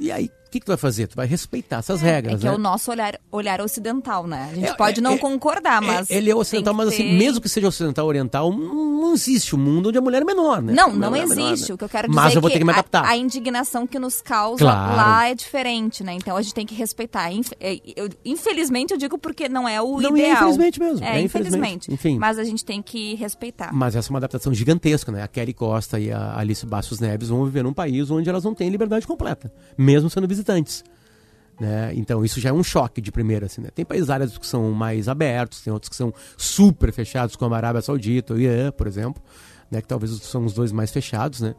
E 0.00 0.12
aí, 0.12 0.30
que, 0.56 0.60
que 0.60 0.66
tu 0.66 0.70
vai 0.70 0.76
fazer? 0.76 1.06
Tu 1.06 1.16
vai 1.16 1.26
respeitar 1.26 1.78
essas 1.78 2.02
é, 2.02 2.06
regras, 2.06 2.34
É 2.34 2.38
que 2.38 2.44
né? 2.44 2.50
é 2.50 2.54
o 2.54 2.58
nosso 2.58 2.90
olhar, 2.90 3.18
olhar 3.30 3.60
ocidental, 3.60 4.26
né? 4.26 4.48
A 4.50 4.54
gente 4.54 4.68
é, 4.68 4.74
pode 4.74 5.00
é, 5.00 5.02
não 5.02 5.12
é, 5.12 5.18
concordar, 5.18 5.82
é, 5.82 5.86
mas... 5.86 6.10
ele 6.10 6.30
é 6.30 6.34
ocidental, 6.34 6.74
mas 6.74 6.88
assim, 6.88 7.04
ter... 7.04 7.12
mesmo 7.12 7.40
que 7.40 7.48
seja 7.48 7.68
ocidental 7.68 8.06
oriental, 8.06 8.52
não 8.52 9.12
existe 9.14 9.54
um 9.54 9.58
mundo 9.58 9.88
onde 9.88 9.98
a 9.98 10.00
mulher 10.00 10.22
é 10.22 10.24
menor, 10.24 10.62
né? 10.62 10.72
Não, 10.72 10.92
não 10.92 11.14
existe. 11.14 11.36
Menor, 11.36 11.56
né? 11.56 11.74
O 11.74 11.78
que 11.78 11.84
eu 11.84 11.88
quero 11.88 12.08
dizer 12.08 12.20
mas 12.20 12.34
eu 12.34 12.40
vou 12.40 12.50
ter 12.50 12.58
que 12.58 12.64
me 12.64 12.72
adaptar. 12.72 13.04
A, 13.04 13.10
a 13.10 13.16
indignação 13.16 13.86
que 13.86 13.98
nos 13.98 14.20
causa 14.20 14.64
claro. 14.64 14.96
lá 14.96 15.28
é 15.28 15.34
diferente, 15.34 16.02
né? 16.02 16.14
Então 16.14 16.36
a 16.36 16.42
gente 16.42 16.54
tem 16.54 16.66
que 16.66 16.74
respeitar. 16.74 17.30
Infelizmente 18.24 18.92
eu 18.92 18.98
digo 18.98 19.18
porque 19.18 19.48
não 19.48 19.68
é 19.68 19.80
o 19.80 20.00
não, 20.00 20.16
ideal. 20.16 20.16
Não, 20.16 20.24
é 20.24 20.32
infelizmente 20.32 20.80
mesmo. 20.80 21.04
É, 21.04 21.20
infelizmente. 21.20 21.92
Enfim. 21.92 22.18
Mas 22.18 22.38
a 22.38 22.44
gente 22.44 22.64
tem 22.64 22.82
que 22.82 23.14
respeitar. 23.14 23.72
Mas 23.72 23.94
essa 23.94 24.08
é 24.08 24.10
uma 24.10 24.18
adaptação 24.18 24.52
gigantesca, 24.54 25.12
né? 25.12 25.22
A 25.22 25.28
Kelly 25.28 25.52
Costa 25.54 25.98
e 25.98 26.10
a 26.10 26.38
Alice 26.38 26.64
Bastos 26.64 27.00
Neves 27.00 27.28
vão 27.28 27.44
viver 27.44 27.62
num 27.62 27.72
país 27.72 28.10
onde 28.10 28.28
elas 28.28 28.44
não 28.44 28.54
têm 28.54 28.68
liberdade 28.68 29.06
completa, 29.06 29.52
mesmo 29.76 30.08
sendo 30.08 30.26
visitantes. 30.46 30.84
Né? 31.58 31.92
Então, 31.94 32.24
isso 32.24 32.40
já 32.40 32.50
é 32.50 32.52
um 32.52 32.62
choque 32.62 33.00
de 33.00 33.10
primeira. 33.10 33.46
Assim, 33.46 33.60
né? 33.60 33.68
Tem 33.74 33.84
países 33.84 34.10
árabes 34.10 34.36
que 34.38 34.46
são 34.46 34.70
mais 34.72 35.08
abertos, 35.08 35.62
tem 35.62 35.72
outros 35.72 35.88
que 35.88 35.96
são 35.96 36.12
super 36.36 36.92
fechados, 36.92 37.34
como 37.34 37.54
a 37.54 37.56
Arábia 37.56 37.82
Saudita, 37.82 38.34
o 38.34 38.40
Irã, 38.40 38.70
por 38.70 38.86
exemplo, 38.86 39.22
né? 39.70 39.80
que 39.80 39.88
talvez 39.88 40.12
são 40.22 40.44
os 40.44 40.52
dois 40.52 40.70
mais 40.70 40.90
fechados. 40.90 41.40
Né? 41.40 41.54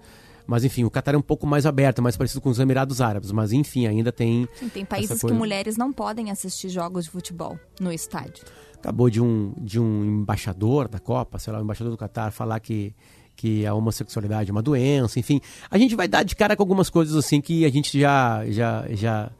Mas 0.45 0.63
enfim, 0.63 0.83
o 0.83 0.89
Catar 0.89 1.15
é 1.15 1.17
um 1.17 1.21
pouco 1.21 1.45
mais 1.45 1.65
aberto, 1.65 2.01
mais 2.01 2.15
parecido 2.15 2.39
com 2.41 2.49
os 2.49 2.59
Emirados 2.59 3.01
Árabes. 3.01 3.31
Mas 3.31 3.51
enfim, 3.51 3.87
ainda 3.87 4.11
tem. 4.11 4.47
Sim, 4.55 4.69
tem 4.69 4.85
países 4.85 5.19
que 5.19 5.33
mulheres 5.33 5.75
não 5.77 5.91
podem 5.91 6.31
assistir 6.31 6.69
jogos 6.69 7.05
de 7.05 7.11
futebol 7.11 7.59
no 7.81 7.91
estádio. 7.91 8.45
Acabou 8.75 9.09
de 9.09 9.19
um, 9.19 9.53
de 9.57 9.79
um 9.79 10.05
embaixador 10.05 10.87
da 10.87 10.99
Copa, 10.99 11.39
sei 11.39 11.51
lá, 11.51 11.59
o 11.59 11.63
embaixador 11.63 11.91
do 11.91 11.97
Catar, 11.97 12.31
falar 12.31 12.59
que, 12.59 12.95
que 13.37 13.65
a 13.65 13.73
homossexualidade 13.73 14.49
é 14.49 14.51
uma 14.51 14.61
doença, 14.61 15.19
enfim. 15.19 15.39
A 15.71 15.77
gente 15.77 15.95
vai 15.95 16.07
dar 16.07 16.23
de 16.23 16.35
cara 16.35 16.55
com 16.55 16.63
algumas 16.63 16.89
coisas 16.89 17.15
assim 17.15 17.39
que 17.39 17.63
a 17.63 17.69
gente 17.69 17.97
já. 17.97 18.43
já, 18.49 18.85
já 18.89 19.31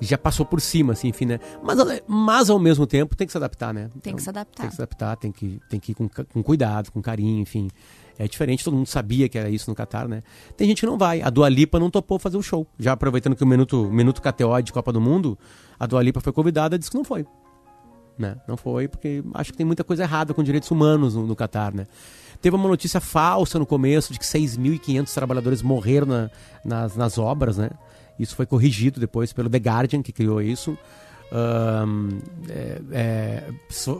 já 0.00 0.16
passou 0.16 0.46
por 0.46 0.60
cima, 0.60 0.92
assim, 0.92 1.08
enfim, 1.08 1.24
né? 1.24 1.40
Mas, 1.60 1.76
mas 2.06 2.48
ao 2.48 2.58
mesmo 2.60 2.86
tempo 2.86 3.16
tem 3.16 3.26
que 3.26 3.32
se 3.32 3.36
adaptar, 3.36 3.74
né? 3.74 3.90
Tem 4.00 4.14
que 4.14 4.22
se 4.22 4.28
adaptar. 4.28 4.62
Tem 4.62 4.70
que 4.70 4.76
se 4.76 4.80
adaptar, 4.80 5.16
tem 5.16 5.32
que, 5.32 5.60
tem 5.68 5.80
que 5.80 5.90
ir 5.90 5.94
com, 5.96 6.08
com 6.08 6.40
cuidado, 6.40 6.92
com 6.92 7.02
carinho, 7.02 7.40
enfim. 7.40 7.68
É 8.16 8.26
diferente, 8.26 8.64
todo 8.64 8.76
mundo 8.76 8.86
sabia 8.86 9.28
que 9.28 9.38
era 9.38 9.48
isso 9.48 9.70
no 9.70 9.76
Catar, 9.76 10.08
né? 10.08 10.22
Tem 10.56 10.66
gente 10.68 10.80
que 10.80 10.86
não 10.86 10.98
vai. 10.98 11.22
A 11.22 11.30
Dua 11.30 11.48
Lipa 11.48 11.78
não 11.78 11.88
topou 11.88 12.18
fazer 12.18 12.36
o 12.36 12.42
show. 12.42 12.66
Já 12.78 12.92
aproveitando 12.92 13.36
que 13.36 13.44
o 13.44 13.46
Minuto, 13.46 13.90
minuto 13.90 14.20
KTO 14.20 14.60
de 14.62 14.72
Copa 14.72 14.92
do 14.92 15.00
Mundo, 15.00 15.38
a 15.78 15.86
Dua 15.86 16.02
Lipa 16.02 16.20
foi 16.20 16.32
convidada 16.32 16.74
e 16.74 16.78
disse 16.78 16.90
que 16.90 16.96
não 16.96 17.04
foi. 17.04 17.24
Né? 18.18 18.36
Não 18.48 18.56
foi, 18.56 18.88
porque 18.88 19.22
acho 19.34 19.52
que 19.52 19.58
tem 19.58 19.64
muita 19.64 19.84
coisa 19.84 20.02
errada 20.02 20.34
com 20.34 20.42
direitos 20.42 20.68
humanos 20.70 21.14
no, 21.14 21.26
no 21.26 21.36
Catar, 21.36 21.72
né? 21.72 21.86
Teve 22.40 22.56
uma 22.56 22.68
notícia 22.68 23.00
falsa 23.00 23.58
no 23.58 23.66
começo 23.66 24.12
de 24.12 24.18
que 24.18 24.24
6.500 24.24 25.12
trabalhadores 25.12 25.62
morreram 25.62 26.06
na, 26.06 26.30
nas, 26.64 26.96
nas 26.96 27.18
obras, 27.18 27.58
né? 27.58 27.70
Isso 28.18 28.34
foi 28.34 28.46
corrigido 28.46 28.98
depois 28.98 29.32
pelo 29.32 29.48
The 29.48 29.58
Guardian, 29.58 30.02
que 30.02 30.12
criou 30.12 30.40
isso. 30.40 30.76
Um, 31.30 32.20
é, 32.48 32.80
é, 32.90 33.44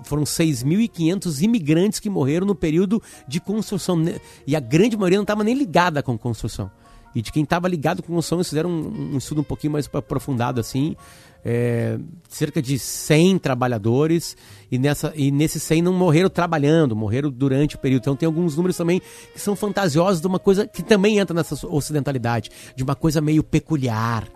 foram 0.04 0.24
6.500 0.24 1.42
imigrantes 1.42 2.00
que 2.00 2.08
morreram 2.08 2.46
no 2.46 2.54
período 2.54 3.02
de 3.26 3.40
construção. 3.40 4.02
E 4.46 4.56
a 4.56 4.60
grande 4.60 4.96
maioria 4.96 5.18
não 5.18 5.24
estava 5.24 5.44
nem 5.44 5.54
ligada 5.54 6.02
com 6.02 6.16
construção. 6.18 6.70
E 7.14 7.22
de 7.22 7.32
quem 7.32 7.42
estava 7.42 7.66
ligado 7.68 8.02
com 8.02 8.12
construção, 8.12 8.38
eles 8.38 8.48
fizeram 8.48 8.70
um, 8.70 9.14
um, 9.14 9.18
estudo 9.18 9.40
um 9.40 9.44
pouquinho 9.44 9.72
mais 9.72 9.88
aprofundado 9.92 10.60
assim. 10.60 10.96
É, 11.44 11.98
cerca 12.28 12.60
de 12.60 12.78
100 12.78 13.38
trabalhadores 13.38 14.36
e, 14.70 14.76
nessa, 14.76 15.12
e 15.14 15.30
nesses 15.30 15.62
100 15.62 15.82
não 15.82 15.92
morreram 15.92 16.28
trabalhando, 16.28 16.96
morreram 16.96 17.30
durante 17.30 17.76
o 17.76 17.78
período. 17.78 18.02
Então 18.02 18.16
tem 18.16 18.26
alguns 18.26 18.56
números 18.56 18.76
também 18.76 19.00
que 19.32 19.40
são 19.40 19.54
fantasiosos 19.54 20.20
de 20.20 20.26
uma 20.26 20.38
coisa 20.38 20.66
que 20.66 20.82
também 20.82 21.18
entra 21.18 21.34
nessa 21.34 21.66
ocidentalidade, 21.66 22.50
de 22.74 22.82
uma 22.82 22.94
coisa 22.94 23.20
meio 23.20 23.42
peculiar 23.42 24.28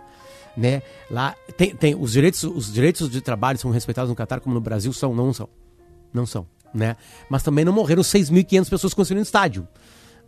né? 0.55 0.81
Lá 1.09 1.35
tem, 1.57 1.75
tem 1.75 1.95
os 1.95 2.11
direitos, 2.11 2.43
os 2.43 2.71
direitos 2.71 3.09
de 3.09 3.21
trabalho 3.21 3.57
são 3.57 3.71
respeitados 3.71 4.09
no 4.09 4.15
Catar 4.15 4.39
como 4.39 4.53
no 4.53 4.61
Brasil 4.61 4.93
são, 4.93 5.13
não 5.13 5.33
são. 5.33 5.49
Não 6.13 6.25
são, 6.25 6.45
né? 6.73 6.95
Mas 7.29 7.41
também 7.41 7.65
não 7.65 7.73
morreram 7.73 8.03
6.500 8.03 8.69
pessoas 8.69 8.93
construindo 8.93 9.23
estádio. 9.23 9.67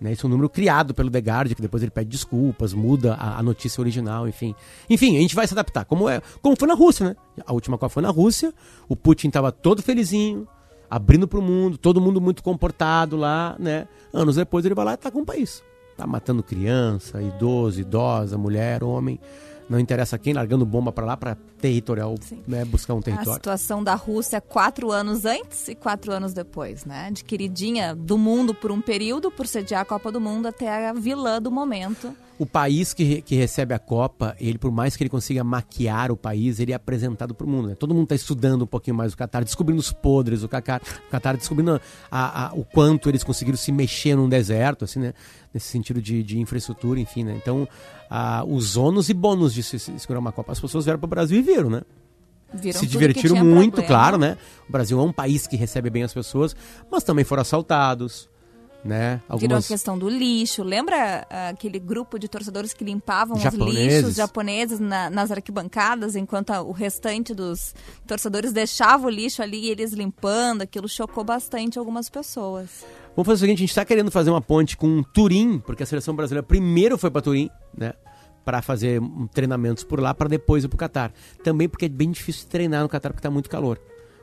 Né? 0.06 0.14
Isso 0.14 0.26
é 0.26 0.28
um 0.28 0.30
número 0.30 0.48
criado 0.48 0.94
pelo 0.94 1.10
The 1.10 1.20
Guardian, 1.20 1.56
que 1.56 1.62
depois 1.62 1.82
ele 1.82 1.92
pede 1.92 2.10
desculpas, 2.10 2.74
muda 2.74 3.16
a, 3.16 3.40
a, 3.40 3.44
notícia 3.44 3.82
original, 3.82 4.28
enfim. 4.28 4.56
Enfim, 4.90 5.18
a 5.18 5.20
gente 5.20 5.36
vai 5.36 5.48
se 5.48 5.54
adaptar. 5.54 5.84
Como, 5.84 6.08
é, 6.08 6.22
como 6.42 6.56
foi 6.58 6.68
na 6.68 6.76
Rússia, 6.76 7.10
né? 7.10 7.16
A 7.46 7.52
última 7.52 7.78
Copa 7.78 7.90
foi 7.90 8.04
na 8.04 8.12
Rússia, 8.12 8.54
o 8.88 8.96
Putin 8.96 9.28
estava 9.28 9.52
todo 9.52 9.82
felizinho, 9.82 10.48
abrindo 10.90 11.28
para 11.28 11.40
o 11.40 11.42
mundo, 11.42 11.78
todo 11.78 12.00
mundo 12.00 12.22
muito 12.22 12.44
comportado 12.44 13.18
lá, 13.18 13.56
né? 13.60 13.88
Anos 14.14 14.36
depois 14.36 14.64
ele 14.64 14.76
vai 14.76 14.86
lá 14.86 14.94
e 14.94 14.98
tá 14.98 15.10
com 15.10 15.22
o 15.22 15.26
país. 15.26 15.64
Tá 15.98 16.06
matando 16.06 16.44
criança, 16.44 17.22
idoso, 17.22 17.82
idosa, 17.82 18.38
mulher, 18.38 18.84
homem 18.84 19.20
não 19.70 19.80
interessa 19.80 20.18
quem, 20.18 20.34
largando 20.34 20.66
bomba 20.66 20.92
para 20.92 21.06
lá 21.06 21.18
para 21.18 21.36
territorial, 21.60 22.16
né, 22.48 22.64
buscar 22.66 22.94
um 22.94 23.02
território. 23.02 23.32
A 23.32 23.36
situação 23.36 23.84
da 23.84 23.96
Rússia 23.96 24.40
quatro 24.40 24.92
anos 24.92 25.26
antes 25.26 25.68
e 25.68 25.76
quatro 25.76 26.12
anos 26.12 26.34
depois, 26.34 26.86
né? 26.86 27.10
De 27.12 27.24
queridinha 27.24 27.96
do 27.96 28.18
mundo 28.18 28.54
por 28.54 28.72
um 28.72 28.82
período, 28.82 29.32
por 29.32 29.48
sediar 29.48 29.82
a 29.82 29.86
Copa 29.86 30.12
do 30.12 30.22
Mundo, 30.22 30.48
até 30.48 30.90
a 30.90 30.94
vilã 30.94 31.42
do 31.42 31.52
momento 31.52 32.16
o 32.38 32.46
país 32.46 32.94
que, 32.94 33.22
que 33.22 33.36
recebe 33.36 33.74
a 33.74 33.80
Copa, 33.80 34.36
ele 34.40 34.58
por 34.58 34.72
mais 34.72 34.96
que 34.96 35.04
ele 35.04 35.10
consiga 35.10 35.44
maquiar 35.44 36.12
o 36.12 36.18
país, 36.18 36.60
ele 36.60 36.74
é 36.74 36.76
apresentado 36.76 37.34
para 37.34 37.46
o 37.46 37.50
mundo. 37.50 37.70
Né? 37.70 37.76
Todo 37.76 37.94
mundo 37.94 38.04
está 38.04 38.16
estudando 38.16 38.64
um 38.64 38.68
pouquinho 38.68 38.96
mais 38.96 39.14
o 39.14 39.18
Qatar, 39.18 39.44
descobrindo 39.44 39.80
os 39.80 39.92
podres 39.92 40.42
do 40.42 40.50
Qatar, 40.50 40.82
o 41.08 41.12
Qatar 41.12 41.38
descobrindo 41.38 41.80
a, 42.12 42.48
a, 42.48 42.54
o 42.54 42.66
quanto 42.66 43.10
eles 43.10 43.24
conseguiram 43.24 43.58
se 43.58 43.72
mexer 43.72 44.16
num 44.16 44.28
deserto, 44.28 44.84
assim, 44.84 45.00
né? 45.00 45.14
Nesse 45.54 45.68
sentido 45.68 46.02
de, 46.02 46.22
de 46.22 46.38
infraestrutura, 46.38 47.00
enfim, 47.00 47.24
né? 47.24 47.38
Então, 47.42 47.66
a, 48.10 48.44
os 48.46 48.78
ônus 48.78 49.10
e 49.10 49.14
bônus 49.14 49.54
de 49.54 49.64
se, 49.64 49.80
se 49.80 50.00
segurar 50.00 50.20
uma 50.20 50.32
Copa. 50.32 50.52
As 50.52 50.60
pessoas 50.60 50.86
vieram 50.86 51.00
para 51.00 51.08
o 51.08 51.10
Brasil 51.10 51.38
e 51.38 51.42
viram, 51.42 51.70
né? 51.70 51.82
Viram 52.54 52.80
se 52.80 52.88
divertiram 52.88 53.44
muito, 53.44 53.76
problema. 53.76 53.88
claro, 53.88 54.18
né? 54.18 54.38
O 54.68 54.72
Brasil 54.72 55.00
é 55.00 55.04
um 55.04 55.12
país 55.12 55.48
que 55.48 55.56
recebe 55.56 55.90
bem 55.90 56.04
as 56.04 56.14
pessoas, 56.14 56.56
mas 56.90 57.04
também 57.04 57.26
foram 57.26 57.42
assaltados, 57.42 58.30
né? 58.84 59.20
Algumas... 59.28 59.42
Virou 59.42 59.58
a 59.58 59.62
questão 59.64 59.98
do 59.98 60.08
lixo. 60.08 60.64
Lembra 60.64 61.28
uh, 61.30 61.52
aquele 61.52 61.80
grupo 61.80 62.20
de 62.20 62.28
torcedores 62.28 62.74
que 62.74 62.84
limpavam 62.84 63.38
japoneses. 63.38 63.76
os 63.76 63.94
lixos 63.94 64.16
japoneses 64.16 64.80
na, 64.80 65.10
nas 65.10 65.32
arquibancadas, 65.32 66.16
enquanto 66.16 66.52
o 66.54 66.72
restante 66.72 67.34
dos 67.34 67.74
torcedores 68.06 68.54
deixava 68.54 69.08
o 69.08 69.10
lixo 69.10 69.42
ali 69.42 69.66
e 69.66 69.70
eles 69.70 69.92
limpando? 69.92 70.62
Aquilo 70.62 70.88
chocou 70.88 71.24
bastante 71.24 71.80
algumas 71.80 72.10
pessoas. 72.10 72.86
Vamos 73.16 73.28
fazer 73.28 73.38
o 73.38 73.40
seguinte, 73.46 73.60
a 73.60 73.62
gente 73.62 73.70
está 73.70 73.86
querendo 73.86 74.12
fazer 74.12 74.30
uma 74.30 74.42
ponte 74.42 74.76
com 74.76 75.02
Turim, 75.02 75.60
porque 75.60 75.84
a 75.84 75.86
seleção 75.86 76.14
brasileira 76.14 76.46
primeiro 76.46 76.98
foi 76.98 77.10
para 77.10 77.22
Turim, 77.22 77.50
né? 77.76 77.94
Para 78.44 78.62
fazer 78.62 79.02
treinamentos 79.34 79.84
por 79.86 80.02
lá, 80.02 80.14
para 80.14 80.28
depois 80.28 80.66
ir 80.66 80.68
para 80.68 80.76
o 80.76 80.78
Catar. 80.78 81.14
Também 81.42 81.70
porque 81.70 81.86
é 81.86 81.90
bem 81.90 82.12
difícil 82.12 82.48
treinar 82.50 82.84
no 82.84 82.90
Catar, 82.90 83.10
porque 83.10 83.20
está 83.20 83.32
muito 83.32 83.50
calor. 83.50 83.80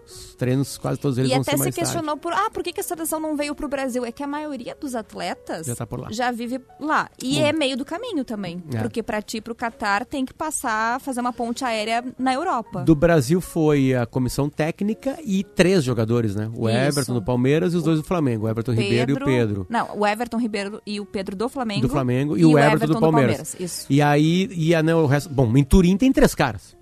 Os 0.06 0.34
treinos, 0.34 0.78
quase 0.78 0.98
todos 0.98 1.18
eles 1.18 1.30
e 1.30 1.34
vão 1.34 1.44
ser 1.44 1.56
mais 1.56 1.60
E 1.60 1.68
até 1.68 1.72
se 1.72 1.80
questionou 1.80 2.16
tarde. 2.16 2.20
por, 2.20 2.32
ah, 2.32 2.50
por 2.50 2.62
que, 2.62 2.72
que 2.72 2.80
a 2.80 2.84
seleção 2.84 3.20
não 3.20 3.36
veio 3.36 3.54
pro 3.54 3.68
Brasil? 3.68 4.04
É 4.04 4.12
que 4.12 4.22
a 4.22 4.26
maioria 4.26 4.76
dos 4.78 4.94
atletas 4.94 5.66
já, 5.66 5.76
tá 5.76 5.86
por 5.86 6.00
lá. 6.00 6.08
já 6.10 6.30
vive 6.30 6.60
lá. 6.80 7.08
E 7.22 7.36
Bom. 7.36 7.46
é 7.46 7.52
meio 7.52 7.76
do 7.76 7.84
caminho 7.84 8.24
também. 8.24 8.62
É. 8.74 8.78
Porque 8.78 9.02
para 9.02 9.22
ti, 9.22 9.40
pro 9.40 9.54
Catar, 9.54 10.04
tem 10.04 10.24
que 10.24 10.34
passar, 10.34 11.00
fazer 11.00 11.20
uma 11.20 11.32
ponte 11.32 11.64
aérea 11.64 12.04
na 12.18 12.34
Europa. 12.34 12.82
Do 12.82 12.94
Brasil 12.94 13.40
foi 13.40 13.94
a 13.94 14.06
comissão 14.06 14.48
técnica 14.48 15.18
e 15.24 15.44
três 15.44 15.84
jogadores, 15.84 16.34
né? 16.34 16.50
O 16.56 16.68
Isso. 16.68 16.78
Everton 16.78 17.14
do 17.14 17.22
Palmeiras 17.22 17.74
e 17.74 17.76
os 17.76 17.82
dois 17.82 17.98
do 17.98 18.04
Flamengo. 18.04 18.46
O 18.46 18.48
Everton 18.48 18.72
Pedro, 18.72 18.84
Ribeiro 18.84 19.10
e 19.10 19.14
o 19.14 19.24
Pedro. 19.24 19.66
Não, 19.68 19.98
o 19.98 20.06
Everton 20.06 20.38
Ribeiro 20.38 20.82
e 20.86 21.00
o 21.00 21.06
Pedro 21.06 21.36
do 21.36 21.48
Flamengo. 21.48 21.82
Do 21.82 21.88
Flamengo 21.88 22.36
e, 22.36 22.40
e 22.40 22.44
o, 22.44 22.58
Everton, 22.58 22.76
Everton 22.76 22.94
do, 22.94 23.00
Palmeiras. 23.00 23.36
do 23.36 23.44
Palmeiras. 23.44 23.56
Isso. 23.60 23.86
E 23.88 24.02
aí, 24.02 24.48
ia, 24.52 24.82
né, 24.82 24.94
o 24.94 25.06
resto... 25.06 25.30
Bom, 25.30 25.56
em 25.56 25.64
Turim 25.64 25.96
tem 25.96 26.12
três 26.12 26.34
caras. 26.34 26.76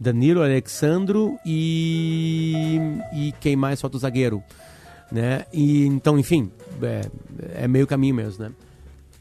Danilo, 0.00 0.42
Alexandro 0.42 1.38
e, 1.44 2.78
e 3.12 3.34
quem 3.38 3.54
mais 3.54 3.78
falta 3.78 3.98
o 3.98 4.00
zagueiro, 4.00 4.42
né? 5.12 5.44
E 5.52 5.84
então, 5.84 6.18
enfim, 6.18 6.50
é, 6.82 7.02
é 7.64 7.68
meio 7.68 7.86
caminho 7.86 8.14
mesmo, 8.14 8.44
né? 8.44 8.50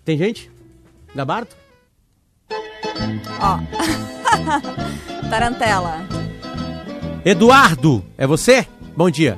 Tem 0.06 0.18
gente? 0.18 0.50
Gabarto? 1.14 1.54
Ó. 3.42 3.60
Tarantela. 5.30 6.08
Eduardo, 7.26 8.02
é 8.18 8.26
você? 8.26 8.66
Bom 8.96 9.10
dia. 9.10 9.38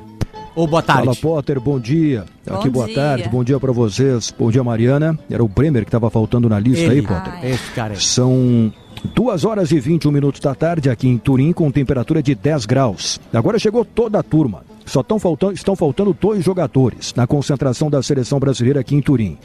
Ou 0.54 0.66
boa 0.66 0.82
tarde. 0.82 1.04
Fala, 1.04 1.16
Potter, 1.16 1.58
bom 1.58 1.80
dia. 1.80 2.24
Bom 2.46 2.54
Aqui, 2.56 2.70
boa 2.70 2.86
dia. 2.86 2.94
tarde, 2.94 3.28
bom 3.28 3.42
dia 3.42 3.58
para 3.58 3.72
vocês. 3.72 4.32
Bom 4.38 4.50
dia, 4.50 4.62
Mariana. 4.62 5.18
Era 5.30 5.42
o 5.42 5.48
Bremer 5.48 5.82
que 5.82 5.88
estava 5.88 6.08
faltando 6.10 6.48
na 6.48 6.60
lista 6.60 6.84
Ele. 6.84 7.00
aí, 7.00 7.02
Potter. 7.02 7.32
Ah, 7.34 7.48
esse 7.48 7.70
cara 7.72 7.94
aí. 7.94 8.00
São 8.00 8.72
Duas 9.04 9.44
horas 9.44 9.72
e 9.72 9.80
21 9.80 10.12
minutos 10.12 10.40
da 10.40 10.54
tarde 10.54 10.88
aqui 10.88 11.08
em 11.08 11.18
Turim 11.18 11.52
com 11.52 11.70
temperatura 11.70 12.22
de 12.22 12.34
10 12.34 12.66
graus. 12.66 13.20
Agora 13.32 13.58
chegou 13.58 13.84
toda 13.84 14.20
a 14.20 14.22
turma. 14.22 14.64
Só 14.86 15.00
estão 15.00 15.18
faltando, 15.18 15.52
estão 15.52 15.74
faltando 15.74 16.16
dois 16.18 16.44
jogadores 16.44 17.12
na 17.14 17.26
concentração 17.26 17.90
da 17.90 18.02
seleção 18.02 18.38
brasileira 18.38 18.80
aqui 18.80 18.94
em 18.94 19.02
Turim. 19.02 19.38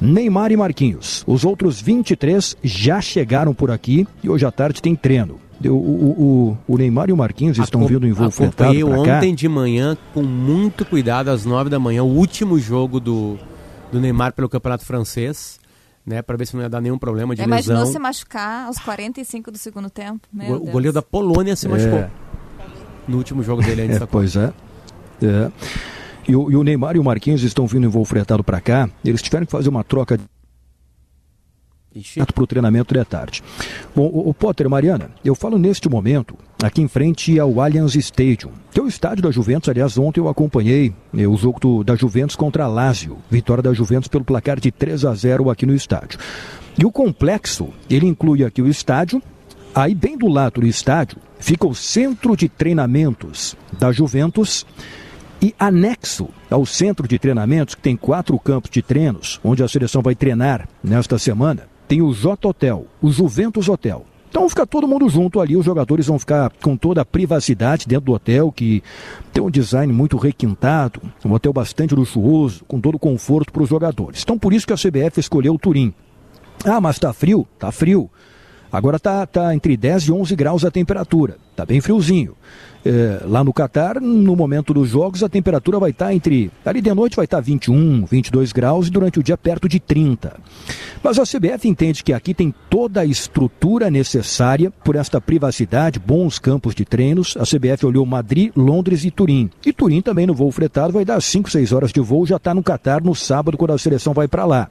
Neymar 0.00 0.52
e 0.52 0.56
Marquinhos. 0.56 1.24
Os 1.26 1.44
outros 1.44 1.80
23 1.80 2.56
já 2.62 3.00
chegaram 3.00 3.52
por 3.52 3.70
aqui 3.70 4.06
e 4.22 4.30
hoje 4.30 4.46
à 4.46 4.50
tarde 4.50 4.80
tem 4.80 4.94
treino. 4.94 5.40
O, 5.62 5.68
o, 5.68 6.56
o, 6.66 6.74
o 6.74 6.78
Neymar 6.78 7.10
e 7.10 7.12
o 7.12 7.16
Marquinhos 7.16 7.58
estão 7.58 7.86
vindo 7.86 8.06
em 8.06 8.12
voo 8.12 8.30
fretado 8.30 8.88
ontem 8.88 9.34
de 9.34 9.46
manhã 9.46 9.96
com 10.14 10.22
muito 10.22 10.86
cuidado 10.86 11.28
às 11.28 11.44
9 11.44 11.68
da 11.68 11.78
manhã, 11.78 12.02
o 12.02 12.16
último 12.16 12.58
jogo 12.58 12.98
do, 12.98 13.36
do 13.92 14.00
Neymar 14.00 14.32
pelo 14.32 14.48
Campeonato 14.48 14.86
Francês 14.86 15.60
né, 16.04 16.22
para 16.22 16.36
ver 16.36 16.46
se 16.46 16.54
não 16.54 16.62
ia 16.62 16.68
dar 16.68 16.80
nenhum 16.80 16.98
problema 16.98 17.34
de 17.34 17.42
Imaginou 17.42 17.78
lesão. 17.80 17.92
se 17.92 17.98
machucar 17.98 18.66
aos 18.66 18.78
45 18.78 19.50
do 19.50 19.58
segundo 19.58 19.90
tempo? 19.90 20.20
Meu 20.32 20.54
o, 20.54 20.68
o 20.68 20.70
goleiro 20.70 20.92
da 20.92 21.02
Polônia 21.02 21.54
se 21.56 21.68
machucou 21.68 21.98
é. 21.98 22.10
no 23.06 23.18
último 23.18 23.42
jogo 23.42 23.62
dele 23.62 23.82
antes 23.82 24.00
é, 24.00 24.06
Pois 24.06 24.36
é. 24.36 24.52
é. 25.22 25.50
E, 26.28 26.36
o, 26.36 26.50
e 26.50 26.56
o 26.56 26.62
Neymar 26.62 26.96
e 26.96 26.98
o 26.98 27.04
Marquinhos 27.04 27.42
estão 27.42 27.66
vindo 27.66 27.86
em 27.86 27.88
voo 27.88 28.04
fretado 28.04 28.44
para 28.44 28.60
cá. 28.60 28.88
Eles 29.04 29.22
tiveram 29.22 29.46
que 29.46 29.52
fazer 29.52 29.68
uma 29.68 29.82
troca 29.82 30.16
de 30.16 30.24
para 32.34 32.44
o 32.44 32.46
treinamento 32.46 32.94
de 32.94 33.04
tarde. 33.04 33.42
Bom, 33.94 34.06
o, 34.06 34.28
o 34.28 34.34
Potter, 34.34 34.68
Mariana, 34.68 35.10
eu 35.24 35.34
falo 35.34 35.58
neste 35.58 35.88
momento 35.88 36.36
aqui 36.62 36.80
em 36.82 36.88
frente 36.88 37.38
ao 37.38 37.60
Allianz 37.60 37.94
Stadium, 37.94 38.52
que 38.70 38.78
é 38.78 38.82
o 38.82 38.88
estádio 38.88 39.22
da 39.22 39.30
Juventus. 39.30 39.68
Aliás, 39.68 39.98
ontem 39.98 40.20
eu 40.20 40.28
acompanhei 40.28 40.94
eh, 41.16 41.26
o 41.26 41.36
jogo 41.36 41.58
do, 41.58 41.84
da 41.84 41.96
Juventus 41.96 42.36
contra 42.36 42.64
a 42.64 42.68
Lazio, 42.68 43.18
vitória 43.30 43.62
da 43.62 43.72
Juventus 43.72 44.08
pelo 44.08 44.24
placar 44.24 44.60
de 44.60 44.70
3 44.70 45.04
a 45.04 45.14
0 45.14 45.50
aqui 45.50 45.66
no 45.66 45.74
estádio. 45.74 46.18
E 46.78 46.84
o 46.84 46.92
complexo, 46.92 47.68
ele 47.88 48.06
inclui 48.06 48.44
aqui 48.44 48.62
o 48.62 48.68
estádio, 48.68 49.20
Aí, 49.72 49.94
bem 49.94 50.18
do 50.18 50.26
lado 50.26 50.60
do 50.60 50.66
estádio, 50.66 51.18
fica 51.38 51.64
o 51.66 51.74
centro 51.74 52.36
de 52.36 52.48
treinamentos 52.48 53.56
da 53.78 53.92
Juventus 53.92 54.66
e 55.40 55.54
anexo 55.58 56.28
ao 56.50 56.66
centro 56.66 57.06
de 57.06 57.18
treinamentos, 57.18 57.76
que 57.76 57.80
tem 57.80 57.96
quatro 57.96 58.36
campos 58.38 58.70
de 58.70 58.82
treinos, 58.82 59.40
onde 59.44 59.62
a 59.62 59.68
seleção 59.68 60.02
vai 60.02 60.14
treinar 60.14 60.68
nesta 60.82 61.18
semana, 61.18 61.69
tem 61.90 62.00
o 62.00 62.14
J 62.14 62.46
Hotel, 62.46 62.86
o 63.02 63.10
Juventus 63.10 63.68
Hotel. 63.68 64.06
Então 64.28 64.48
fica 64.48 64.64
todo 64.64 64.86
mundo 64.86 65.08
junto 65.08 65.40
ali, 65.40 65.56
os 65.56 65.64
jogadores 65.64 66.06
vão 66.06 66.20
ficar 66.20 66.48
com 66.62 66.76
toda 66.76 67.00
a 67.00 67.04
privacidade 67.04 67.84
dentro 67.84 68.04
do 68.04 68.12
hotel, 68.12 68.52
que 68.52 68.80
tem 69.32 69.42
um 69.42 69.50
design 69.50 69.92
muito 69.92 70.16
requintado, 70.16 71.02
um 71.24 71.32
hotel 71.32 71.52
bastante 71.52 71.92
luxuoso, 71.92 72.64
com 72.68 72.80
todo 72.80 72.94
o 72.94 72.98
conforto 72.98 73.52
para 73.52 73.64
os 73.64 73.68
jogadores. 73.68 74.22
Então 74.22 74.38
por 74.38 74.52
isso 74.52 74.68
que 74.68 74.72
a 74.72 74.76
CBF 74.76 75.18
escolheu 75.18 75.54
o 75.54 75.58
Turim. 75.58 75.92
Ah, 76.64 76.80
mas 76.80 76.96
tá 76.96 77.12
frio? 77.12 77.44
Tá 77.58 77.72
frio. 77.72 78.08
Agora 78.72 78.98
tá, 78.98 79.26
tá 79.26 79.54
entre 79.54 79.76
10 79.76 80.04
e 80.04 80.12
11 80.12 80.36
graus 80.36 80.64
a 80.64 80.70
temperatura, 80.70 81.36
tá 81.56 81.66
bem 81.66 81.80
friozinho. 81.80 82.34
É, 82.82 83.20
lá 83.26 83.44
no 83.44 83.52
Catar, 83.52 84.00
no 84.00 84.34
momento 84.34 84.72
dos 84.72 84.88
jogos, 84.88 85.22
a 85.22 85.28
temperatura 85.28 85.78
vai 85.78 85.90
estar 85.90 86.06
tá 86.06 86.14
entre. 86.14 86.50
Ali 86.64 86.80
de 86.80 86.94
noite 86.94 87.14
vai 87.14 87.26
estar 87.26 87.36
tá 87.36 87.42
21, 87.42 88.06
22 88.06 88.52
graus 88.52 88.86
e 88.86 88.90
durante 88.90 89.18
o 89.18 89.22
dia 89.22 89.36
perto 89.36 89.68
de 89.68 89.78
30. 89.78 90.34
Mas 91.02 91.18
a 91.18 91.24
CBF 91.24 91.68
entende 91.68 92.02
que 92.02 92.12
aqui 92.12 92.32
tem 92.32 92.54
toda 92.70 93.02
a 93.02 93.04
estrutura 93.04 93.90
necessária 93.90 94.70
por 94.70 94.96
esta 94.96 95.20
privacidade, 95.20 95.98
bons 95.98 96.38
campos 96.38 96.74
de 96.74 96.86
treinos. 96.86 97.36
A 97.38 97.42
CBF 97.42 97.84
olhou 97.84 98.06
Madrid, 98.06 98.50
Londres 98.56 99.04
e 99.04 99.10
Turim. 99.10 99.50
E 99.64 99.72
Turim 99.74 100.00
também 100.00 100.26
no 100.26 100.34
voo 100.34 100.50
fretado 100.50 100.92
vai 100.92 101.04
dar 101.04 101.20
5, 101.20 101.50
6 101.50 101.72
horas 101.72 101.92
de 101.92 102.00
voo, 102.00 102.24
já 102.24 102.36
está 102.36 102.54
no 102.54 102.62
Catar 102.62 103.02
no 103.02 103.14
sábado, 103.14 103.58
quando 103.58 103.72
a 103.72 103.78
seleção 103.78 104.14
vai 104.14 104.26
para 104.26 104.46
lá. 104.46 104.68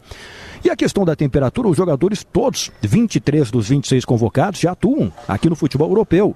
E 0.63 0.69
a 0.69 0.75
questão 0.75 1.05
da 1.05 1.15
temperatura, 1.15 1.67
os 1.67 1.77
jogadores 1.77 2.23
todos, 2.23 2.71
23 2.81 3.49
dos 3.49 3.69
26 3.69 4.05
convocados, 4.05 4.59
já 4.59 4.71
atuam 4.71 5.11
aqui 5.27 5.49
no 5.49 5.55
futebol 5.55 5.89
europeu. 5.89 6.35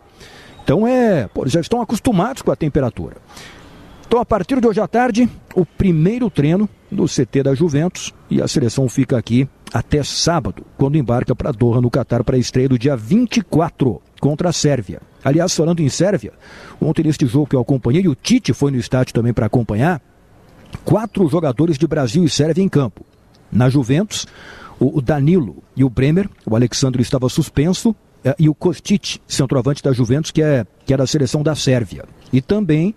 Então 0.63 0.88
é, 0.88 1.27
pô, 1.27 1.48
já 1.48 1.60
estão 1.60 1.82
acostumados 1.82 2.42
com 2.42 2.51
a 2.51 2.56
temperatura. 2.56 3.18
Então, 4.13 4.22
a 4.22 4.25
partir 4.25 4.62
de 4.62 4.68
hoje 4.68 4.80
à 4.80 4.88
tarde, 4.88 5.27
o 5.56 5.65
primeiro 5.65 6.30
treino 6.30 6.70
do 6.92 7.06
CT 7.06 7.42
da 7.44 7.56
Juventus 7.56 8.13
e 8.30 8.39
a 8.42 8.48
seleção 8.48 8.88
fica 8.88 9.18
aqui 9.18 9.50
até 9.74 10.03
sábado, 10.03 10.63
quando 10.77 11.00
embarca 11.00 11.36
para 11.36 11.51
Doha, 11.51 11.82
no 11.82 11.89
Catar, 11.89 12.24
para 12.24 12.36
a 12.36 12.39
estreia 12.39 12.70
do 12.70 12.77
dia 12.77 12.96
24 12.96 14.00
contra 14.22 14.50
a 14.50 14.53
Sérvia. 14.53 15.01
Aliás, 15.24 15.56
falando 15.56 15.80
em 15.80 15.89
Sérvia, 15.89 16.34
ontem 16.80 17.03
neste 17.03 17.25
jogo 17.25 17.48
que 17.48 17.56
eu 17.56 17.62
acompanhei, 17.62 18.08
o 18.08 18.13
Tite 18.13 18.53
foi 18.53 18.70
no 18.70 18.77
estádio 18.77 19.15
também 19.15 19.34
para 19.34 19.48
acompanhar, 19.48 20.00
quatro 20.86 21.27
jogadores 21.27 21.75
de 21.77 21.88
Brasil 21.88 22.24
e 22.24 22.30
Sérvia 22.30 22.63
em 22.63 22.70
campo. 22.70 23.03
Na 23.54 23.70
Juventus, 23.70 24.26
o 24.80 25.02
Danilo 25.02 25.64
e 25.76 25.84
o 25.84 25.90
Bremer, 25.90 26.30
o 26.46 26.56
Alexandre 26.56 27.02
estava 27.02 27.30
suspenso, 27.30 27.96
é, 28.24 28.36
e 28.40 28.48
o 28.48 28.56
Kostic, 28.56 29.20
centroavante 29.28 29.84
da 29.84 29.92
Juventus, 29.92 30.32
que 30.32 30.42
é, 30.42 30.66
que 30.86 30.94
é 30.94 30.98
da 30.98 31.06
seleção 31.06 31.44
da 31.44 31.56
Sérvia. 31.56 32.06
E 32.32 32.42
também 32.42 32.96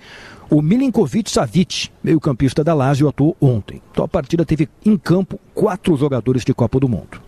o 0.49 0.63
Milinkovic 0.63 1.31
Savic, 1.31 1.91
meio-campista 2.03 2.63
da 2.63 2.73
Lazio, 2.73 3.09
atuou 3.09 3.37
ontem. 3.41 3.83
Então 3.91 4.05
a 4.05 4.09
partida 4.09 4.45
teve 4.45 4.69
em 4.85 4.97
campo 4.97 5.41
quatro 5.53 5.97
jogadores 5.97 6.45
de 6.45 6.55
Copa 6.55 6.79
do 6.79 6.89
Mundo. 6.89 7.21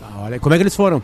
Ah, 0.00 0.20
olha, 0.20 0.38
como 0.38 0.54
é 0.54 0.58
que 0.58 0.62
eles 0.62 0.76
foram? 0.76 1.02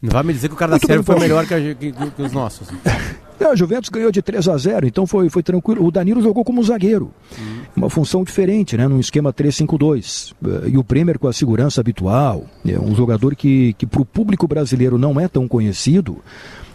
Não 0.00 0.10
vai 0.10 0.22
me 0.22 0.32
dizer 0.32 0.48
que 0.48 0.54
o 0.54 0.58
cara 0.58 0.72
Muito 0.72 0.82
da 0.82 0.86
Sérvia 0.86 1.04
foi 1.04 1.18
melhor 1.18 1.46
que, 1.46 1.74
que, 1.74 1.92
que 1.92 2.22
os 2.22 2.32
nossos. 2.32 2.68
É, 3.42 3.46
a 3.46 3.56
Juventus 3.56 3.90
ganhou 3.90 4.12
de 4.12 4.22
3 4.22 4.48
a 4.48 4.56
0, 4.56 4.86
então 4.86 5.04
foi, 5.06 5.28
foi 5.28 5.42
tranquilo. 5.42 5.84
O 5.84 5.90
Danilo 5.90 6.22
jogou 6.22 6.44
como 6.44 6.62
zagueiro. 6.62 7.10
Uhum. 7.36 7.62
Uma 7.76 7.90
função 7.90 8.22
diferente, 8.22 8.76
né? 8.76 8.86
Num 8.86 9.00
esquema 9.00 9.32
3-5-2. 9.32 10.32
Eh, 10.44 10.68
e 10.68 10.78
o 10.78 10.82
Bremer 10.82 11.18
com 11.18 11.26
a 11.26 11.32
segurança 11.32 11.80
habitual. 11.80 12.44
É 12.64 12.78
um 12.78 12.94
jogador 12.94 13.34
que, 13.34 13.72
que 13.74 13.84
para 13.84 14.00
o 14.00 14.04
público 14.04 14.46
brasileiro 14.46 14.96
não 14.96 15.18
é 15.18 15.26
tão 15.26 15.48
conhecido, 15.48 16.18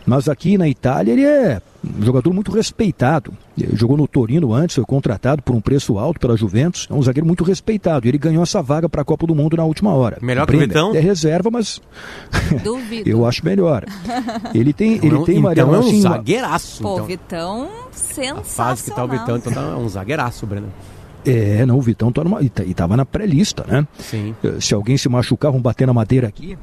mas 0.07 0.29
aqui 0.29 0.57
na 0.57 0.69
Itália 0.69 1.11
ele 1.11 1.25
é 1.25 1.61
um 1.83 2.01
jogador 2.01 2.33
muito 2.33 2.49
respeitado. 2.49 3.33
Ele 3.57 3.75
jogou 3.75 3.97
no 3.97 4.07
Torino 4.07 4.53
antes, 4.53 4.75
foi 4.75 4.85
contratado 4.85 5.41
por 5.41 5.53
um 5.53 5.59
preço 5.59 5.99
alto 5.99 6.17
pela 6.17 6.37
Juventus. 6.37 6.87
É 6.89 6.93
um 6.93 7.01
zagueiro 7.03 7.27
muito 7.27 7.43
respeitado. 7.43 8.07
E 8.07 8.09
ele 8.09 8.17
ganhou 8.17 8.41
essa 8.41 8.61
vaga 8.61 8.87
para 8.87 9.01
a 9.01 9.05
Copa 9.05 9.27
do 9.27 9.35
Mundo 9.35 9.57
na 9.57 9.65
última 9.65 9.93
hora. 9.93 10.17
Melhor 10.21 10.47
que 10.47 10.55
o 10.55 10.59
Vitão? 10.59 10.95
É 10.95 10.99
reserva, 10.99 11.51
mas 11.51 11.81
Duvido. 12.63 13.07
eu 13.09 13.25
acho 13.25 13.43
melhor. 13.43 13.83
Ele 14.53 14.71
tem, 14.71 14.93
ele 14.93 15.07
então, 15.07 15.23
tem 15.25 15.39
Mariano, 15.39 15.71
então 15.71 15.81
é 15.81 15.85
um 15.85 15.89
assim, 15.89 16.01
zagueiraço. 16.01 16.83
Pô, 16.83 16.93
então. 16.93 17.05
Vitão 17.05 17.69
sensacional. 17.91 18.41
A 18.41 18.43
fase 18.45 18.83
que 18.85 18.95
tá 18.95 19.03
o 19.03 19.07
Vitão, 19.09 19.37
então 19.37 19.51
tá 19.51 19.77
um 19.77 19.89
zagueiraço, 19.89 20.45
Breno. 20.45 20.71
É, 21.25 21.65
não, 21.65 21.77
o 21.77 21.81
Vitão 21.81 22.11
tá 22.13 22.23
numa, 22.23 22.41
e 22.41 22.49
estava 22.65 22.95
na 22.95 23.05
pré-lista, 23.05 23.65
né? 23.67 23.85
Sim. 23.99 24.33
Eh, 24.41 24.61
se 24.61 24.73
alguém 24.73 24.97
se 24.97 25.09
machucar, 25.09 25.51
vão 25.51 25.61
bater 25.61 25.85
na 25.85 25.93
madeira 25.93 26.27
aqui. 26.27 26.57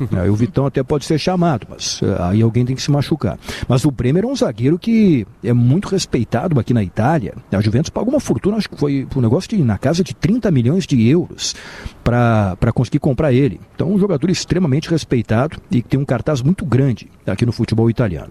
O 0.30 0.34
Vitão 0.34 0.66
até 0.66 0.82
pode 0.82 1.04
ser 1.04 1.18
chamado, 1.18 1.66
mas 1.70 2.00
uh, 2.02 2.16
aí 2.20 2.42
alguém 2.42 2.64
tem 2.64 2.74
que 2.74 2.82
se 2.82 2.90
machucar. 2.90 3.38
Mas 3.68 3.84
o 3.84 3.90
Bremer 3.90 4.24
é 4.24 4.26
um 4.26 4.34
zagueiro 4.34 4.78
que 4.78 5.26
é 5.42 5.52
muito 5.52 5.88
respeitado 5.88 6.58
aqui 6.58 6.74
na 6.74 6.82
Itália. 6.82 7.34
A 7.50 7.60
Juventus 7.60 7.90
pagou 7.90 8.12
uma 8.12 8.20
fortuna, 8.20 8.56
acho 8.56 8.68
que 8.68 8.76
foi 8.76 9.06
um 9.14 9.20
negócio 9.20 9.48
de, 9.48 9.62
na 9.62 9.78
casa 9.78 10.02
de 10.02 10.14
30 10.14 10.50
milhões 10.50 10.86
de 10.86 11.06
euros 11.08 11.54
para 12.02 12.72
conseguir 12.74 12.98
comprar 12.98 13.32
ele. 13.32 13.60
Então, 13.74 13.92
um 13.92 13.98
jogador 13.98 14.30
extremamente 14.30 14.90
respeitado 14.90 15.58
e 15.70 15.82
que 15.82 15.88
tem 15.88 16.00
um 16.00 16.04
cartaz 16.04 16.42
muito 16.42 16.64
grande 16.64 17.08
aqui 17.26 17.46
no 17.46 17.52
futebol 17.52 17.88
italiano. 17.90 18.30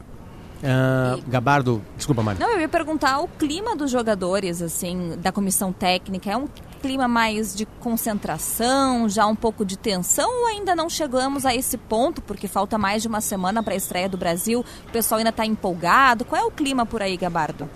Uh, 0.66 1.22
Gabardo, 1.28 1.80
desculpa, 1.96 2.24
Mari. 2.24 2.40
Não, 2.40 2.50
eu 2.50 2.60
ia 2.60 2.68
perguntar 2.68 3.20
o 3.20 3.28
clima 3.28 3.76
dos 3.76 3.92
jogadores, 3.92 4.64
assim, 4.64 5.14
da 5.20 5.32
comissão 5.32 5.72
técnica. 5.72 6.32
É 6.32 6.36
um 6.36 6.48
clima 6.82 7.08
mais 7.08 7.56
de 7.56 7.68
concentração, 7.80 9.08
já 9.08 9.28
um 9.28 9.36
pouco 9.36 9.64
de 9.64 9.78
tensão 9.78 10.28
ou 10.42 10.48
ainda 10.48 10.76
não 10.76 10.90
chegamos 10.90 11.46
a 11.46 11.54
esse 11.54 11.78
ponto, 11.78 12.20
porque 12.20 12.48
falta 12.48 12.80
mais 12.80 13.04
de 13.04 13.08
uma 13.08 13.22
semana 13.22 13.62
para 13.62 13.76
a 13.76 13.78
estreia 13.78 14.10
do 14.10 14.18
Brasil? 14.18 14.66
O 14.88 14.92
pessoal 14.92 15.20
ainda 15.20 15.30
está 15.30 15.46
empolgado? 15.46 16.26
Qual 16.26 16.42
é 16.42 16.44
o 16.44 16.52
clima 16.52 16.84
por 16.84 17.00
aí, 17.00 17.16
Gabardo? 17.16 17.70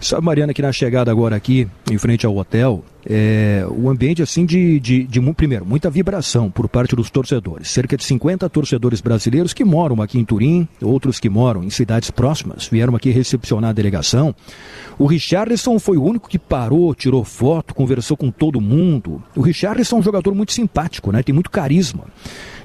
Sabe, 0.00 0.24
Mariana, 0.24 0.54
que 0.54 0.62
na 0.62 0.72
chegada 0.72 1.10
agora 1.10 1.36
aqui, 1.36 1.68
em 1.90 1.98
frente 1.98 2.24
ao 2.24 2.34
hotel, 2.36 2.82
é, 3.08 3.64
o 3.68 3.88
ambiente 3.88 4.20
assim 4.20 4.44
de, 4.44 4.80
de, 4.80 5.04
de, 5.04 5.20
primeiro, 5.32 5.64
muita 5.64 5.88
vibração 5.88 6.50
por 6.50 6.68
parte 6.68 6.96
dos 6.96 7.08
torcedores. 7.08 7.68
Cerca 7.68 7.96
de 7.96 8.02
50 8.02 8.48
torcedores 8.48 9.00
brasileiros 9.00 9.52
que 9.52 9.64
moram 9.64 10.02
aqui 10.02 10.18
em 10.18 10.24
Turim, 10.24 10.66
outros 10.82 11.20
que 11.20 11.28
moram 11.28 11.62
em 11.62 11.70
cidades 11.70 12.10
próximas, 12.10 12.66
vieram 12.66 12.96
aqui 12.96 13.10
recepcionar 13.10 13.70
a 13.70 13.72
delegação. 13.72 14.34
O 14.98 15.06
Richarlison 15.06 15.78
foi 15.78 15.96
o 15.96 16.02
único 16.02 16.28
que 16.28 16.38
parou, 16.38 16.94
tirou 16.94 17.22
foto, 17.22 17.74
conversou 17.74 18.16
com 18.16 18.30
todo 18.30 18.60
mundo. 18.60 19.22
O 19.36 19.40
Richarlison 19.40 19.96
é 19.96 19.98
um 20.00 20.02
jogador 20.02 20.34
muito 20.34 20.52
simpático, 20.52 21.12
né? 21.12 21.22
Tem 21.22 21.34
muito 21.34 21.50
carisma. 21.50 22.04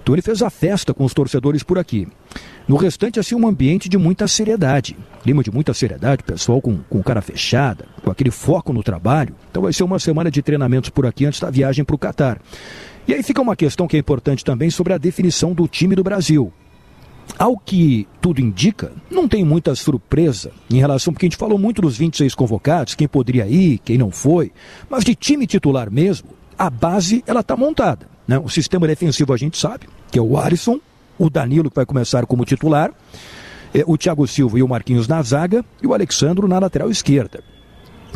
Então 0.01 0.15
ele 0.15 0.21
fez 0.21 0.41
a 0.41 0.49
festa 0.49 0.93
com 0.93 1.05
os 1.05 1.13
torcedores 1.13 1.61
por 1.61 1.77
aqui. 1.77 2.07
No 2.67 2.75
restante, 2.75 3.19
assim, 3.19 3.35
um 3.35 3.47
ambiente 3.47 3.89
de 3.89 3.97
muita 3.97 4.27
seriedade. 4.27 4.97
Clima 5.21 5.43
de 5.43 5.51
muita 5.51 5.73
seriedade, 5.73 6.23
pessoal 6.23 6.61
com, 6.61 6.77
com 6.89 7.03
cara 7.03 7.21
fechada, 7.21 7.85
com 8.03 8.11
aquele 8.11 8.31
foco 8.31 8.73
no 8.73 8.83
trabalho. 8.83 9.35
Então 9.49 9.63
vai 9.63 9.73
ser 9.73 9.83
uma 9.83 9.99
semana 9.99 10.31
de 10.31 10.41
treinamentos 10.41 10.89
por 10.89 11.05
aqui 11.05 11.25
antes 11.25 11.39
da 11.39 11.49
viagem 11.49 11.83
para 11.83 11.95
o 11.95 11.99
Catar. 11.99 12.39
E 13.07 13.13
aí 13.13 13.23
fica 13.23 13.41
uma 13.41 13.55
questão 13.55 13.87
que 13.87 13.95
é 13.95 13.99
importante 13.99 14.45
também 14.45 14.69
sobre 14.69 14.93
a 14.93 14.97
definição 14.97 15.53
do 15.53 15.67
time 15.67 15.95
do 15.95 16.03
Brasil. 16.03 16.51
Ao 17.37 17.57
que 17.57 18.07
tudo 18.19 18.41
indica, 18.41 18.91
não 19.09 19.27
tem 19.27 19.43
muita 19.43 19.73
surpresa 19.73 20.51
em 20.69 20.79
relação, 20.79 21.13
porque 21.13 21.25
a 21.25 21.29
gente 21.29 21.37
falou 21.37 21.57
muito 21.57 21.81
dos 21.81 21.97
26 21.97 22.35
convocados, 22.35 22.95
quem 22.95 23.07
poderia 23.07 23.47
ir, 23.47 23.79
quem 23.79 23.97
não 23.97 24.11
foi, 24.11 24.51
mas 24.89 25.03
de 25.03 25.15
time 25.15 25.47
titular 25.47 25.89
mesmo, 25.89 26.29
a 26.57 26.69
base 26.69 27.23
ela 27.25 27.39
está 27.39 27.55
montada. 27.55 28.07
Né? 28.27 28.37
O 28.37 28.49
sistema 28.49 28.87
defensivo 28.87 29.33
a 29.33 29.37
gente 29.37 29.57
sabe, 29.57 29.87
que 30.11 30.19
é 30.19 30.21
o 30.21 30.37
Alisson, 30.37 30.79
o 31.17 31.29
Danilo 31.29 31.69
que 31.69 31.75
vai 31.75 31.85
começar 31.85 32.25
como 32.25 32.45
titular, 32.45 32.91
é, 33.73 33.83
o 33.87 33.97
Thiago 33.97 34.27
Silva 34.27 34.59
e 34.59 34.63
o 34.63 34.67
Marquinhos 34.67 35.07
na 35.07 35.21
zaga 35.21 35.63
e 35.81 35.87
o 35.87 35.93
Alexandro 35.93 36.47
na 36.47 36.59
lateral 36.59 36.89
esquerda. 36.89 37.43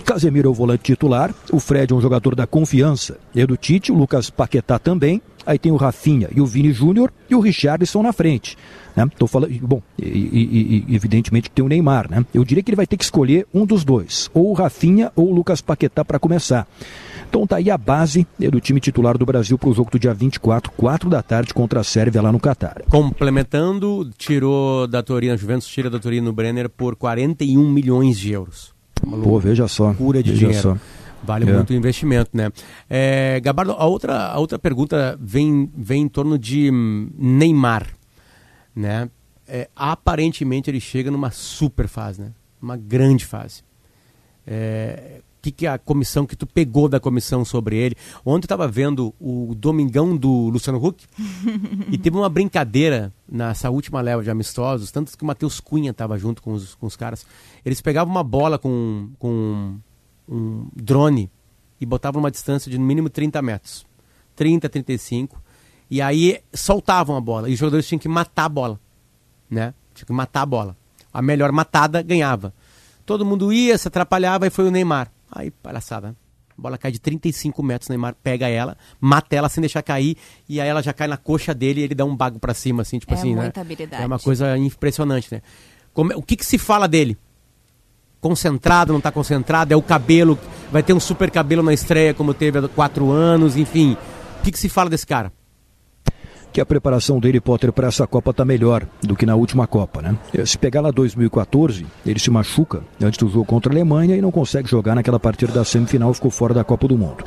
Casemiro 0.04 0.48
é 0.48 0.52
o 0.52 0.54
volante 0.54 0.84
titular, 0.84 1.34
o 1.52 1.60
Fred 1.60 1.92
é 1.94 1.96
um 1.96 2.02
jogador 2.02 2.36
da 2.36 2.46
confiança, 2.46 3.18
é 3.36 3.46
do 3.46 3.58
Tite, 3.58 3.92
o 3.92 3.96
Lucas 3.96 4.30
Paquetá 4.30 4.78
também, 4.78 5.22
aí 5.46 5.60
tem 5.60 5.72
o 5.72 5.76
Rafinha 5.76 6.30
e 6.36 6.42
o 6.42 6.46
Vini 6.46 6.72
Júnior 6.72 7.12
e 7.30 7.36
o 7.36 7.40
Richardson 7.40 8.02
na 8.02 8.12
frente. 8.12 8.58
Né? 8.96 9.08
Tô 9.18 9.28
falando, 9.28 9.54
bom, 9.62 9.82
e, 9.98 10.08
e, 10.08 10.86
e, 10.88 10.96
evidentemente 10.96 11.50
tem 11.50 11.64
o 11.64 11.68
Neymar, 11.68 12.10
né? 12.10 12.26
Eu 12.34 12.44
diria 12.44 12.64
que 12.64 12.70
ele 12.70 12.76
vai 12.76 12.88
ter 12.88 12.98
que 12.98 13.04
escolher 13.04 13.46
um 13.54 13.66
dos 13.66 13.84
dois, 13.84 14.30
ou 14.34 14.50
o 14.50 14.54
Rafinha 14.54 15.12
ou 15.16 15.30
o 15.30 15.34
Lucas 15.34 15.62
Paquetá 15.62 16.04
para 16.04 16.20
começar. 16.20 16.68
Então 17.28 17.46
tá 17.46 17.58
aí 17.58 17.70
a 17.70 17.78
base 17.78 18.26
né, 18.40 18.50
do 18.50 18.62
time 18.62 18.80
titular 18.80 19.18
do 19.18 19.26
Brasil 19.26 19.58
para 19.58 19.70
o 19.70 19.74
jogo 19.74 19.92
do 19.92 20.00
dia 20.00 20.14
24, 20.14 20.72
4 20.72 21.10
da 21.10 21.22
tarde 21.22 21.54
contra 21.54 21.82
a 21.82 21.84
Sérvia 21.84 22.22
lá 22.22 22.32
no 22.32 22.40
Catar. 22.40 22.82
Complementando, 22.90 24.10
tirou 24.18 24.88
da 24.88 25.04
Torino, 25.04 25.36
Juventus 25.36 25.68
tira 25.68 25.90
da 25.90 26.00
Torino 26.00 26.32
Brenner 26.32 26.70
por 26.70 26.96
41 26.96 27.70
milhões 27.70 28.18
de 28.18 28.32
euros. 28.32 28.75
Uma 29.06 29.18
Pô, 29.18 29.40
veja 29.40 29.68
só. 29.68 29.94
Cura 29.94 30.22
de 30.22 30.32
veja 30.32 30.48
dinheiro. 30.48 30.62
Só. 30.62 30.78
Vale 31.24 31.50
é. 31.50 31.54
muito 31.54 31.72
o 31.72 31.74
investimento, 31.74 32.32
né? 32.34 32.52
É, 32.90 33.40
Gabardo, 33.40 33.72
a 33.72 33.86
outra, 33.86 34.28
a 34.28 34.38
outra 34.38 34.60
pergunta 34.60 35.18
vem, 35.20 35.72
vem 35.76 36.04
em 36.04 36.08
torno 36.08 36.38
de 36.38 36.70
hum, 36.72 37.10
Neymar, 37.18 37.88
né? 38.76 39.10
É, 39.48 39.70
aparentemente 39.76 40.70
ele 40.70 40.80
chega 40.80 41.10
numa 41.10 41.32
super 41.32 41.88
fase, 41.88 42.22
né? 42.22 42.32
Uma 42.62 42.78
grande 42.78 43.26
fase. 43.26 43.64
É, 44.46 45.22
que, 45.46 45.52
que 45.52 45.68
a 45.68 45.78
comissão 45.78 46.26
que 46.26 46.36
tu 46.36 46.48
pegou 46.48 46.90
da 46.90 47.00
comissão 47.00 47.46
sobre 47.46 47.78
ele. 47.78 47.96
Ontem 48.26 48.46
eu 48.46 48.46
estava 48.46 48.68
vendo 48.68 49.14
o 49.20 49.54
Domingão 49.56 50.18
do 50.18 50.50
Luciano 50.50 50.84
Huck 50.84 51.06
e 51.92 51.98
teve 51.98 52.18
uma 52.18 52.30
brincadeira 52.30 53.14
nessa 53.30 53.70
última 53.70 54.02
leva 54.02 54.24
de 54.24 54.30
amistosos, 54.32 54.92
tanto 54.92 55.16
que 55.16 55.24
o 55.24 55.28
Matheus 55.28 55.60
Cunha 55.60 55.92
estava 55.92 56.18
junto 56.18 56.42
com 56.42 56.54
os, 56.54 56.74
com 56.76 56.88
os 56.88 56.96
caras. 56.96 57.26
Eles 57.64 57.80
pegavam 57.80 58.12
uma 58.14 58.24
bola 58.24 58.58
com, 58.58 59.10
com 59.20 59.78
um 60.28 60.68
drone 60.76 61.30
e 61.80 61.86
botavam 61.86 62.20
uma 62.20 62.32
distância 62.32 62.72
de 62.72 62.78
no 62.78 62.86
mínimo 62.86 63.10
30 63.10 63.42
metros. 63.42 63.86
30, 64.36 64.68
35. 64.68 65.42
E 65.90 66.02
aí 66.02 66.40
soltavam 66.54 67.16
a 67.16 67.22
bola. 67.22 67.50
E 67.50 67.54
os 67.54 67.60
jogadores 67.60 67.88
tinham 67.88 68.00
que 68.00 68.10
matar 68.10 68.46
a 68.46 68.50
bola. 68.50 68.80
Né? 69.50 69.74
Tinham 69.94 70.08
que 70.08 70.14
matar 70.14 70.42
a 70.42 70.46
bola. 70.46 70.78
A 71.14 71.22
melhor 71.22 71.52
matada 71.52 72.02
ganhava. 72.02 72.54
Todo 73.06 73.24
mundo 73.24 73.54
ia, 73.54 73.78
se 73.78 73.88
atrapalhava 73.88 74.48
e 74.48 74.50
foi 74.50 74.68
o 74.68 74.72
Neymar. 74.72 75.12
Aí, 75.32 75.52
palhaçada. 75.52 76.16
A 76.58 76.62
bola 76.62 76.78
cai 76.78 76.92
de 76.92 77.00
35 77.00 77.62
metros, 77.62 77.90
Neymar 77.90 78.16
pega 78.24 78.48
ela, 78.48 78.78
mata 79.00 79.36
ela 79.36 79.50
sem 79.50 79.62
deixar 79.62 79.82
cair, 79.82 80.16
e 80.48 80.62
aí 80.62 80.68
ela 80.70 80.82
já 80.82 80.94
cai 80.94 81.06
na 81.06 81.18
coxa 81.18 81.54
dele 81.54 81.82
e 81.82 81.84
ele 81.84 81.96
dá 81.96 82.06
um 82.06 82.16
bago 82.16 82.40
para 82.40 82.54
cima, 82.54 82.82
assim, 82.82 82.98
tipo 82.98 83.14
é 83.14 83.18
assim, 83.18 83.36
muita 83.36 83.60
né? 83.60 83.62
habilidade. 83.62 84.02
É 84.02 84.06
uma 84.06 84.20
coisa 84.20 84.58
impressionante, 84.58 85.28
né? 85.34 85.42
Como, 85.94 86.14
o 86.16 86.22
que, 86.22 86.38
que 86.38 86.46
se 86.46 86.58
fala 86.58 86.88
dele? 86.88 87.18
Concentrado, 88.22 88.94
não 88.94 89.02
tá 89.02 89.12
concentrado? 89.12 89.74
É 89.74 89.78
o 89.78 89.82
cabelo, 89.82 90.40
vai 90.72 90.82
ter 90.82 90.94
um 90.94 91.00
super 91.00 91.30
cabelo 91.30 91.62
na 91.62 91.74
estreia, 91.74 92.14
como 92.14 92.34
teve 92.34 92.60
há 92.60 92.68
quatro 92.70 93.12
anos, 93.12 93.58
enfim. 93.58 93.98
O 94.40 94.44
que, 94.44 94.52
que 94.52 94.60
se 94.60 94.70
fala 94.70 94.90
desse 94.90 95.06
cara? 95.06 95.34
Que 96.56 96.62
a 96.62 96.66
preparação 96.66 97.20
dele, 97.20 97.42
Potter, 97.42 97.74
para 97.74 97.90
essa 97.90 98.08
Copa 98.08 98.32
está 98.32 98.46
melhor 98.46 98.88
do 99.02 99.14
que 99.14 99.26
na 99.26 99.36
última 99.36 99.68
Copa, 99.68 100.02
né? 100.02 100.18
Se 100.46 100.58
pegar 100.58 100.80
lá 100.80 100.90
2014, 100.90 101.86
ele 102.06 102.18
se 102.18 102.32
machuca 102.32 102.82
antes 103.04 103.20
do 103.20 103.28
jogo 103.28 103.44
contra 103.44 103.70
a 103.70 103.76
Alemanha 103.76 104.16
e 104.16 104.22
não 104.22 104.32
consegue 104.32 104.70
jogar 104.70 104.96
naquela 104.96 105.20
partida 105.20 105.52
da 105.52 105.66
semifinal, 105.66 106.14
ficou 106.14 106.32
fora 106.32 106.54
da 106.54 106.64
Copa 106.64 106.88
do 106.88 106.98
Mundo. 106.98 107.26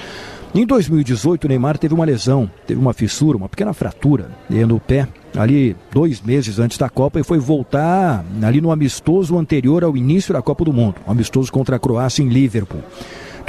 Em 0.54 0.64
2018, 0.64 1.44
o 1.44 1.48
Neymar 1.48 1.76
teve 1.76 1.92
uma 1.92 2.06
lesão, 2.06 2.50
teve 2.66 2.80
uma 2.80 2.94
fissura, 2.94 3.36
uma 3.36 3.50
pequena 3.50 3.74
fratura 3.74 4.30
no 4.48 4.80
pé, 4.80 5.06
ali 5.36 5.76
dois 5.92 6.22
meses 6.22 6.58
antes 6.58 6.78
da 6.78 6.88
Copa, 6.88 7.20
e 7.20 7.22
foi 7.22 7.38
voltar 7.38 8.24
ali 8.42 8.62
no 8.62 8.70
amistoso 8.70 9.36
anterior 9.36 9.84
ao 9.84 9.94
início 9.94 10.32
da 10.32 10.40
Copa 10.40 10.64
do 10.64 10.72
Mundo, 10.72 10.94
um 11.06 11.12
amistoso 11.12 11.52
contra 11.52 11.76
a 11.76 11.78
Croácia 11.78 12.22
em 12.22 12.30
Liverpool. 12.30 12.80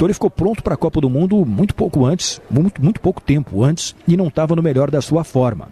Ele 0.06 0.14
ficou 0.14 0.30
pronto 0.30 0.62
para 0.62 0.74
a 0.74 0.76
Copa 0.76 1.00
do 1.00 1.10
Mundo 1.10 1.44
muito 1.44 1.74
pouco 1.74 2.04
antes, 2.04 2.40
muito, 2.50 2.82
muito 2.82 3.00
pouco 3.00 3.20
tempo 3.20 3.62
antes, 3.62 3.94
e 4.06 4.16
não 4.16 4.28
estava 4.28 4.56
no 4.56 4.62
melhor 4.62 4.90
da 4.90 5.00
sua 5.00 5.24
forma. 5.24 5.68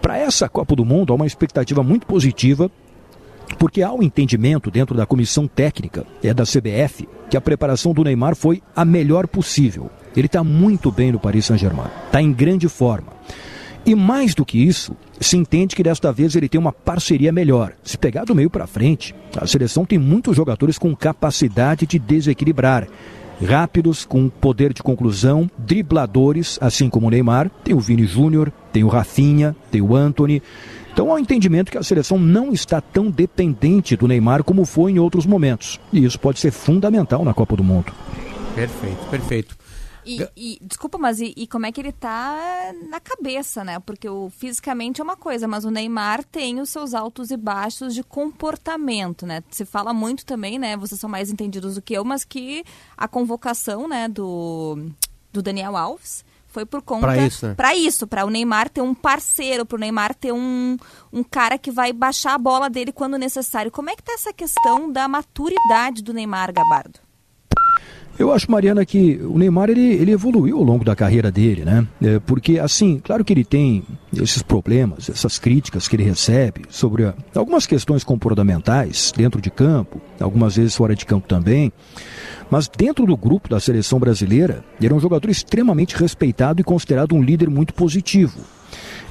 Para 0.00 0.18
essa 0.18 0.48
Copa 0.48 0.76
do 0.76 0.84
Mundo 0.84 1.12
há 1.12 1.16
uma 1.16 1.26
expectativa 1.26 1.82
muito 1.82 2.06
positiva, 2.06 2.70
porque 3.58 3.82
há 3.82 3.92
um 3.92 4.02
entendimento 4.02 4.70
dentro 4.70 4.96
da 4.96 5.06
comissão 5.06 5.46
técnica 5.46 6.06
é 6.22 6.32
da 6.32 6.44
CBF 6.44 7.08
que 7.30 7.36
a 7.36 7.40
preparação 7.40 7.92
do 7.92 8.04
Neymar 8.04 8.36
foi 8.36 8.62
a 8.74 8.84
melhor 8.84 9.26
possível. 9.26 9.90
Ele 10.16 10.26
está 10.26 10.44
muito 10.44 10.90
bem 10.92 11.10
no 11.10 11.18
Paris 11.18 11.46
Saint-Germain, 11.46 11.88
está 12.06 12.20
em 12.20 12.32
grande 12.32 12.68
forma. 12.68 13.12
E 13.86 13.94
mais 13.94 14.34
do 14.34 14.46
que 14.46 14.58
isso, 14.58 14.96
se 15.20 15.36
entende 15.36 15.76
que 15.76 15.82
desta 15.82 16.10
vez 16.12 16.34
ele 16.34 16.48
tem 16.48 16.58
uma 16.58 16.72
parceria 16.72 17.32
melhor. 17.32 17.72
Se 17.82 17.98
pegar 17.98 18.24
do 18.24 18.34
meio 18.34 18.48
para 18.48 18.66
frente, 18.66 19.14
a 19.36 19.46
seleção 19.46 19.84
tem 19.84 19.98
muitos 19.98 20.36
jogadores 20.36 20.78
com 20.78 20.94
capacidade 20.96 21.86
de 21.86 21.98
desequilibrar 21.98 22.88
rápidos, 23.42 24.04
com 24.04 24.28
poder 24.28 24.72
de 24.72 24.82
conclusão, 24.82 25.50
dribladores, 25.56 26.58
assim 26.60 26.88
como 26.88 27.06
o 27.06 27.10
Neymar. 27.10 27.50
Tem 27.62 27.74
o 27.74 27.80
Vini 27.80 28.06
Júnior, 28.06 28.52
tem 28.72 28.84
o 28.84 28.88
Rafinha, 28.88 29.54
tem 29.70 29.80
o 29.80 29.94
Anthony. 29.94 30.42
Então 30.92 31.10
há 31.10 31.14
um 31.14 31.18
entendimento 31.18 31.72
que 31.72 31.78
a 31.78 31.82
seleção 31.82 32.18
não 32.18 32.52
está 32.52 32.80
tão 32.80 33.10
dependente 33.10 33.96
do 33.96 34.06
Neymar 34.06 34.44
como 34.44 34.64
foi 34.64 34.92
em 34.92 34.98
outros 34.98 35.26
momentos. 35.26 35.80
E 35.92 36.04
isso 36.04 36.18
pode 36.18 36.38
ser 36.38 36.52
fundamental 36.52 37.24
na 37.24 37.34
Copa 37.34 37.56
do 37.56 37.64
Mundo. 37.64 37.92
Perfeito, 38.54 39.06
perfeito. 39.10 39.63
E, 40.06 40.28
e, 40.36 40.58
desculpa, 40.62 40.98
mas 40.98 41.20
e, 41.20 41.32
e, 41.36 41.46
como 41.46 41.66
é 41.66 41.72
que 41.72 41.80
ele 41.80 41.92
tá 41.92 42.72
na 42.88 43.00
cabeça, 43.00 43.64
né? 43.64 43.78
Porque 43.78 44.08
o 44.08 44.30
fisicamente 44.30 45.00
é 45.00 45.04
uma 45.04 45.16
coisa, 45.16 45.48
mas 45.48 45.64
o 45.64 45.70
Neymar 45.70 46.24
tem 46.24 46.60
os 46.60 46.70
seus 46.70 46.94
altos 46.94 47.30
e 47.30 47.36
baixos 47.36 47.94
de 47.94 48.02
comportamento, 48.02 49.26
né? 49.26 49.42
Se 49.50 49.64
fala 49.64 49.92
muito 49.92 50.24
também, 50.24 50.58
né? 50.58 50.76
Vocês 50.76 51.00
são 51.00 51.08
mais 51.08 51.30
entendidos 51.30 51.76
do 51.76 51.82
que 51.82 51.94
eu, 51.94 52.04
mas 52.04 52.24
que 52.24 52.64
a 52.96 53.08
convocação, 53.08 53.88
né, 53.88 54.08
do, 54.08 54.90
do 55.32 55.42
Daniel 55.42 55.76
Alves 55.76 56.24
foi 56.54 56.64
por 56.64 56.82
conta 56.82 57.08
para 57.08 57.26
isso, 57.26 57.46
né? 57.48 57.54
para 57.54 57.74
isso, 57.74 58.06
para 58.06 58.24
o 58.24 58.30
Neymar 58.30 58.70
ter 58.70 58.80
um 58.80 58.94
parceiro, 58.94 59.66
para 59.66 59.74
o 59.74 59.80
Neymar 59.80 60.14
ter 60.14 60.32
um, 60.32 60.76
um 61.12 61.24
cara 61.24 61.58
que 61.58 61.68
vai 61.68 61.92
baixar 61.92 62.34
a 62.34 62.38
bola 62.38 62.70
dele 62.70 62.92
quando 62.92 63.18
necessário. 63.18 63.72
Como 63.72 63.90
é 63.90 63.96
que 63.96 64.04
tá 64.04 64.12
essa 64.12 64.32
questão 64.32 64.90
da 64.90 65.08
maturidade 65.08 66.00
do 66.00 66.14
Neymar, 66.14 66.52
Gabardo? 66.52 67.00
Eu 68.16 68.32
acho, 68.32 68.50
Mariana, 68.50 68.84
que 68.86 69.20
o 69.22 69.36
Neymar 69.36 69.70
ele, 69.70 69.94
ele 69.94 70.12
evoluiu 70.12 70.58
ao 70.58 70.62
longo 70.62 70.84
da 70.84 70.94
carreira 70.94 71.32
dele, 71.32 71.64
né? 71.64 71.86
É, 72.00 72.20
porque, 72.20 72.58
assim, 72.58 73.00
claro 73.02 73.24
que 73.24 73.32
ele 73.32 73.44
tem 73.44 73.82
esses 74.12 74.40
problemas, 74.40 75.10
essas 75.10 75.38
críticas 75.38 75.88
que 75.88 75.96
ele 75.96 76.04
recebe 76.04 76.62
sobre 76.68 77.04
a, 77.04 77.14
algumas 77.34 77.66
questões 77.66 78.04
comportamentais 78.04 79.12
dentro 79.16 79.40
de 79.40 79.50
campo, 79.50 80.00
algumas 80.20 80.56
vezes 80.56 80.76
fora 80.76 80.94
de 80.94 81.04
campo 81.04 81.26
também. 81.26 81.72
Mas 82.48 82.68
dentro 82.68 83.04
do 83.04 83.16
grupo 83.16 83.48
da 83.48 83.58
seleção 83.58 83.98
brasileira, 83.98 84.64
ele 84.80 84.92
é 84.92 84.96
um 84.96 85.00
jogador 85.00 85.28
extremamente 85.28 85.96
respeitado 85.96 86.60
e 86.60 86.64
considerado 86.64 87.14
um 87.14 87.22
líder 87.22 87.50
muito 87.50 87.74
positivo. 87.74 88.38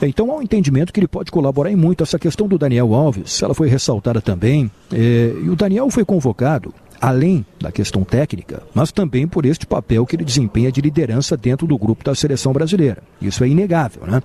Então 0.02 0.32
há 0.32 0.36
um 0.36 0.42
entendimento 0.42 0.92
que 0.92 1.00
ele 1.00 1.08
pode 1.08 1.32
colaborar 1.32 1.72
em 1.72 1.76
muito. 1.76 2.04
Essa 2.04 2.20
questão 2.20 2.48
do 2.48 2.58
Daniel 2.58 2.94
Alves, 2.94 3.42
ela 3.42 3.54
foi 3.54 3.68
ressaltada 3.68 4.22
também. 4.22 4.70
É, 4.92 5.34
e 5.44 5.50
o 5.50 5.56
Daniel 5.56 5.90
foi 5.90 6.04
convocado 6.04 6.74
além 7.00 7.46
da 7.60 7.72
questão 7.72 8.04
técnica, 8.04 8.64
mas 8.74 8.92
também 8.92 9.28
por 9.28 9.46
este 9.46 9.66
papel 9.66 10.06
que 10.06 10.16
ele 10.16 10.24
desempenha 10.24 10.72
de 10.72 10.82
liderança 10.82 11.36
dentro 11.36 11.68
do 11.68 11.78
grupo 11.78 12.04
da 12.04 12.16
seleção 12.16 12.54
brasileira. 12.54 13.04
Isso 13.22 13.44
é 13.44 13.48
inegável, 13.48 14.06
né? 14.06 14.22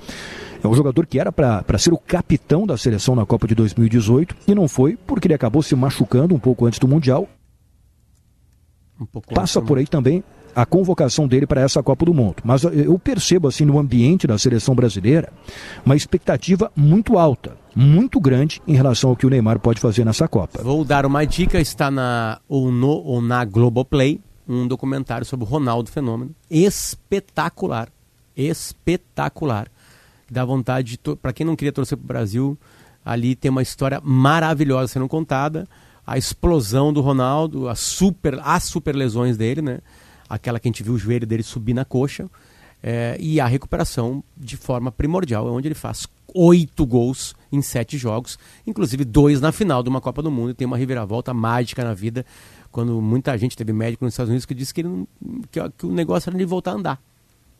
É 0.63 0.67
um 0.67 0.75
jogador 0.75 1.07
que 1.07 1.21
era 1.21 1.31
para 1.31 1.79
ser 1.79 1.93
o 1.93 1.99
capitão 1.99 2.67
da 2.67 2.77
seleção 2.77 3.15
na 3.15 3.25
Copa 3.25 3.47
de 3.47 3.55
2018 3.55 4.35
e 4.47 4.55
não 4.55 4.67
foi 4.67 4.97
porque 5.07 5.29
ele 5.29 5.35
acabou 5.35 5.63
se 5.63 5.75
machucando 5.77 6.35
um 6.35 6.39
pouco 6.39 6.67
antes 6.67 6.79
do 6.79 6.89
Mundial. 6.89 7.29
Um 9.01 9.07
Passa 9.33 9.63
por 9.63 9.79
aí 9.79 9.87
também 9.87 10.25
a 10.55 10.67
convocação 10.67 11.29
dele 11.29 11.47
para 11.47 11.61
essa 11.61 11.81
Copa 11.83 12.05
do 12.05 12.13
Mundo. 12.13 12.37
Mas 12.43 12.65
eu 12.65 12.99
percebo, 12.99 13.47
assim, 13.47 13.65
no 13.65 13.79
ambiente 13.79 14.27
da 14.27 14.37
seleção 14.37 14.75
brasileira, 14.75 15.33
uma 15.87 15.95
expectativa 15.95 16.73
muito 16.75 17.17
alta, 17.17 17.57
muito 17.79 18.19
grande 18.19 18.61
em 18.67 18.75
relação 18.75 19.11
ao 19.11 19.17
que 19.17 19.25
o 19.25 19.31
Neymar 19.31 19.61
pode 19.61 19.81
fazer 19.81 20.05
nessa 20.05 20.27
Copa. 20.27 20.61
Vou 20.63 20.85
dar 20.85 21.07
uma 21.07 21.25
dica, 21.25 21.61
está 21.61 21.91
na 21.91 22.41
ou 22.49 22.73
no 22.73 22.89
ou 22.89 23.23
na 23.23 23.45
Globoplay, 23.45 24.21
um 24.49 24.67
documentário 24.67 25.25
sobre 25.25 25.47
o 25.47 25.49
Ronaldo 25.49 25.89
Fenômeno. 25.89 26.35
Espetacular. 26.51 27.89
Espetacular. 28.37 29.69
Dá 30.29 30.45
vontade 30.45 30.99
de. 31.03 31.17
Para 31.17 31.33
quem 31.33 31.47
não 31.47 31.55
queria 31.55 31.73
torcer 31.73 31.97
para 31.97 32.05
o 32.05 32.09
Brasil, 32.09 32.59
ali 33.05 33.37
tem 33.37 33.49
uma 33.49 33.63
história 33.63 34.01
maravilhosa 34.03 34.95
sendo 34.95 35.07
contada. 35.07 35.69
A 36.05 36.19
explosão 36.19 36.93
do 36.93 37.01
Ronaldo, 37.01 37.69
as 37.69 37.79
super, 37.79 38.41
as 38.43 38.65
super 38.65 38.97
lesões 38.97 39.37
dele, 39.37 39.63
né? 39.63 39.79
aquela 40.29 40.59
que 40.59 40.67
a 40.67 40.71
gente 40.71 40.83
viu 40.83 40.95
o 40.95 40.99
joelho 40.99 41.27
dele 41.27 41.43
subir 41.43 41.75
na 41.75 41.85
coxa, 41.85 42.29
é, 42.83 43.17
e 43.21 43.41
a 43.41 43.47
recuperação 43.47 44.23
de 44.37 44.57
forma 44.57 44.91
primordial, 44.91 45.47
é 45.47 45.51
onde 45.51 45.69
ele 45.69 45.75
faz 45.75 46.09
oito 46.35 46.85
gols 46.85 47.35
em 47.51 47.63
sete 47.63 47.97
jogos, 47.97 48.39
inclusive 48.67 49.05
dois 49.05 49.41
na 49.41 49.53
final 49.53 49.83
de 49.83 49.89
uma 49.89 50.01
Copa 50.01 50.23
do 50.23 50.31
Mundo, 50.31 50.51
e 50.51 50.55
tem 50.55 50.67
uma 50.67 50.77
reviravolta 50.77 51.33
mágica 51.33 51.85
na 51.85 51.95
vida, 51.95 52.25
quando 52.71 53.01
muita 53.01 53.37
gente 53.39 53.57
teve 53.57 53.73
médico 53.73 54.05
nos 54.05 54.15
Estados 54.15 54.31
Unidos 54.31 54.47
que 54.47 54.55
disse 54.55 54.73
que, 54.75 54.81
ele 54.83 54.89
não, 54.89 55.09
que, 55.51 55.61
que 55.77 55.87
o 55.87 55.93
negócio 55.93 56.29
era 56.29 56.37
ele 56.37 56.47
voltar 56.47 56.73
a 56.73 56.75
andar 56.75 57.01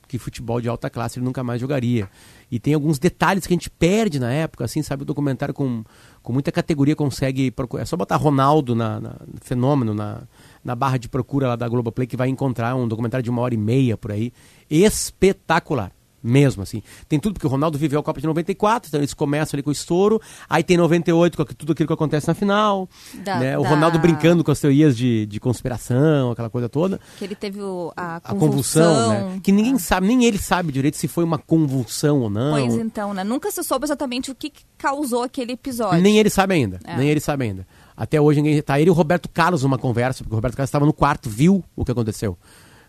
que 0.09 0.19
futebol 0.19 0.61
de 0.61 0.69
alta 0.69 0.89
classe 0.89 1.19
ele 1.19 1.27
nunca 1.27 1.45
mais 1.45 1.61
jogaria. 1.61 2.09
E 2.51 2.59
tem 2.59 2.73
alguns 2.73 2.99
detalhes 2.99 3.47
que 3.47 3.53
a 3.53 3.57
gente 3.57 3.69
perde 3.69 4.19
na 4.19 4.33
época, 4.33 4.65
assim, 4.65 4.83
sabe? 4.83 5.03
O 5.03 5.05
documentário 5.05 5.53
com, 5.53 5.85
com 6.23 6.33
muita 6.33 6.51
categoria 6.51 6.97
consegue 6.97 7.51
procurar. 7.51 7.83
É 7.83 7.85
só 7.85 7.97
botar 7.97 8.17
Ronaldo 8.17 8.75
na, 8.75 8.99
na 8.99 9.17
fenômeno 9.43 9.93
na, 9.93 10.23
na 10.65 10.75
barra 10.75 10.97
de 10.97 11.09
procura 11.09 11.49
lá 11.49 11.57
da 11.57 11.69
Globoplay 11.69 12.07
que 12.07 12.17
vai 12.17 12.29
encontrar 12.29 12.75
um 12.75 12.89
documentário 12.89 13.23
de 13.23 13.31
uma 13.31 13.43
hora 13.43 13.55
e 13.55 13.59
meia 13.59 13.99
por 13.99 14.11
aí. 14.11 14.33
Espetacular 14.71 15.93
mesmo, 16.23 16.63
assim. 16.63 16.83
Tem 17.09 17.19
tudo, 17.19 17.35
porque 17.35 17.47
o 17.47 17.51
Ronaldo 17.51 17.79
viveu 17.79 18.01
a 18.01 18.03
Copa 18.03 18.21
de 18.21 18.27
94, 18.27 18.89
então 18.89 19.01
eles 19.01 19.15
começam 19.15 19.57
ali 19.57 19.63
com 19.63 19.71
o 19.71 19.73
estouro, 19.73 20.21
aí 20.49 20.63
tem 20.63 20.77
98 20.77 21.37
com 21.37 21.45
tudo 21.55 21.73
aquilo 21.73 21.87
que 21.87 21.93
acontece 21.93 22.27
na 22.29 22.35
final, 22.35 22.89
da, 23.25 23.39
né? 23.39 23.59
O 23.59 23.63
da... 23.63 23.69
Ronaldo 23.69 23.99
brincando 23.99 24.43
com 24.43 24.51
as 24.51 24.61
teorias 24.61 24.97
de, 24.97 25.27
de 25.27 25.41
conspiração, 25.41 26.31
aquela 26.31 26.51
coisa 26.51 26.69
toda. 26.69 27.01
Que 27.19 27.25
ele 27.25 27.35
teve 27.35 27.61
o, 27.61 27.93
a, 27.97 28.21
convulsão. 28.21 28.83
a 28.83 28.95
convulsão, 28.95 29.09
né? 29.33 29.41
Que 29.43 29.53
ninguém 29.53 29.75
ah. 29.75 29.79
sabe, 29.79 30.07
nem 30.07 30.25
ele 30.25 30.39
sabe 30.39 30.73
direito 30.73 30.97
se 30.97 31.09
foi 31.09 31.25
uma 31.25 31.39
convulsão 31.39 32.21
ou 32.21 32.31
não. 32.31 32.53
Pois 32.53 32.75
então, 32.75 33.15
né? 33.15 33.25
Nunca 33.25 33.51
se 33.51 33.63
soube 33.63 33.85
exatamente 33.85 34.31
o 34.31 34.35
que 34.35 34.53
causou 34.77 35.23
aquele 35.23 35.53
episódio. 35.53 36.01
Nem 36.01 36.19
ele 36.19 36.31
sabe 36.31 36.55
ainda, 36.55 36.79
é. 36.85 36.97
nem 36.97 37.09
ele 37.09 37.21
sabe 37.21 37.45
ainda. 37.45 37.67
Até 37.97 38.21
hoje 38.21 38.41
ninguém 38.41 38.63
tá 38.63 38.79
ele 38.79 38.89
e 38.89 38.93
o 38.93 38.95
Roberto 38.95 39.29
Carlos 39.29 39.65
numa 39.65 39.77
conversa, 39.77 40.23
porque 40.23 40.33
o 40.33 40.37
Roberto 40.37 40.57
Carlos 40.57 40.69
estava 40.69 40.87
no 40.87 40.93
quarto, 40.93 41.29
viu 41.29 41.65
o 41.75 41.85
que 41.85 41.91
aconteceu. 41.91 42.39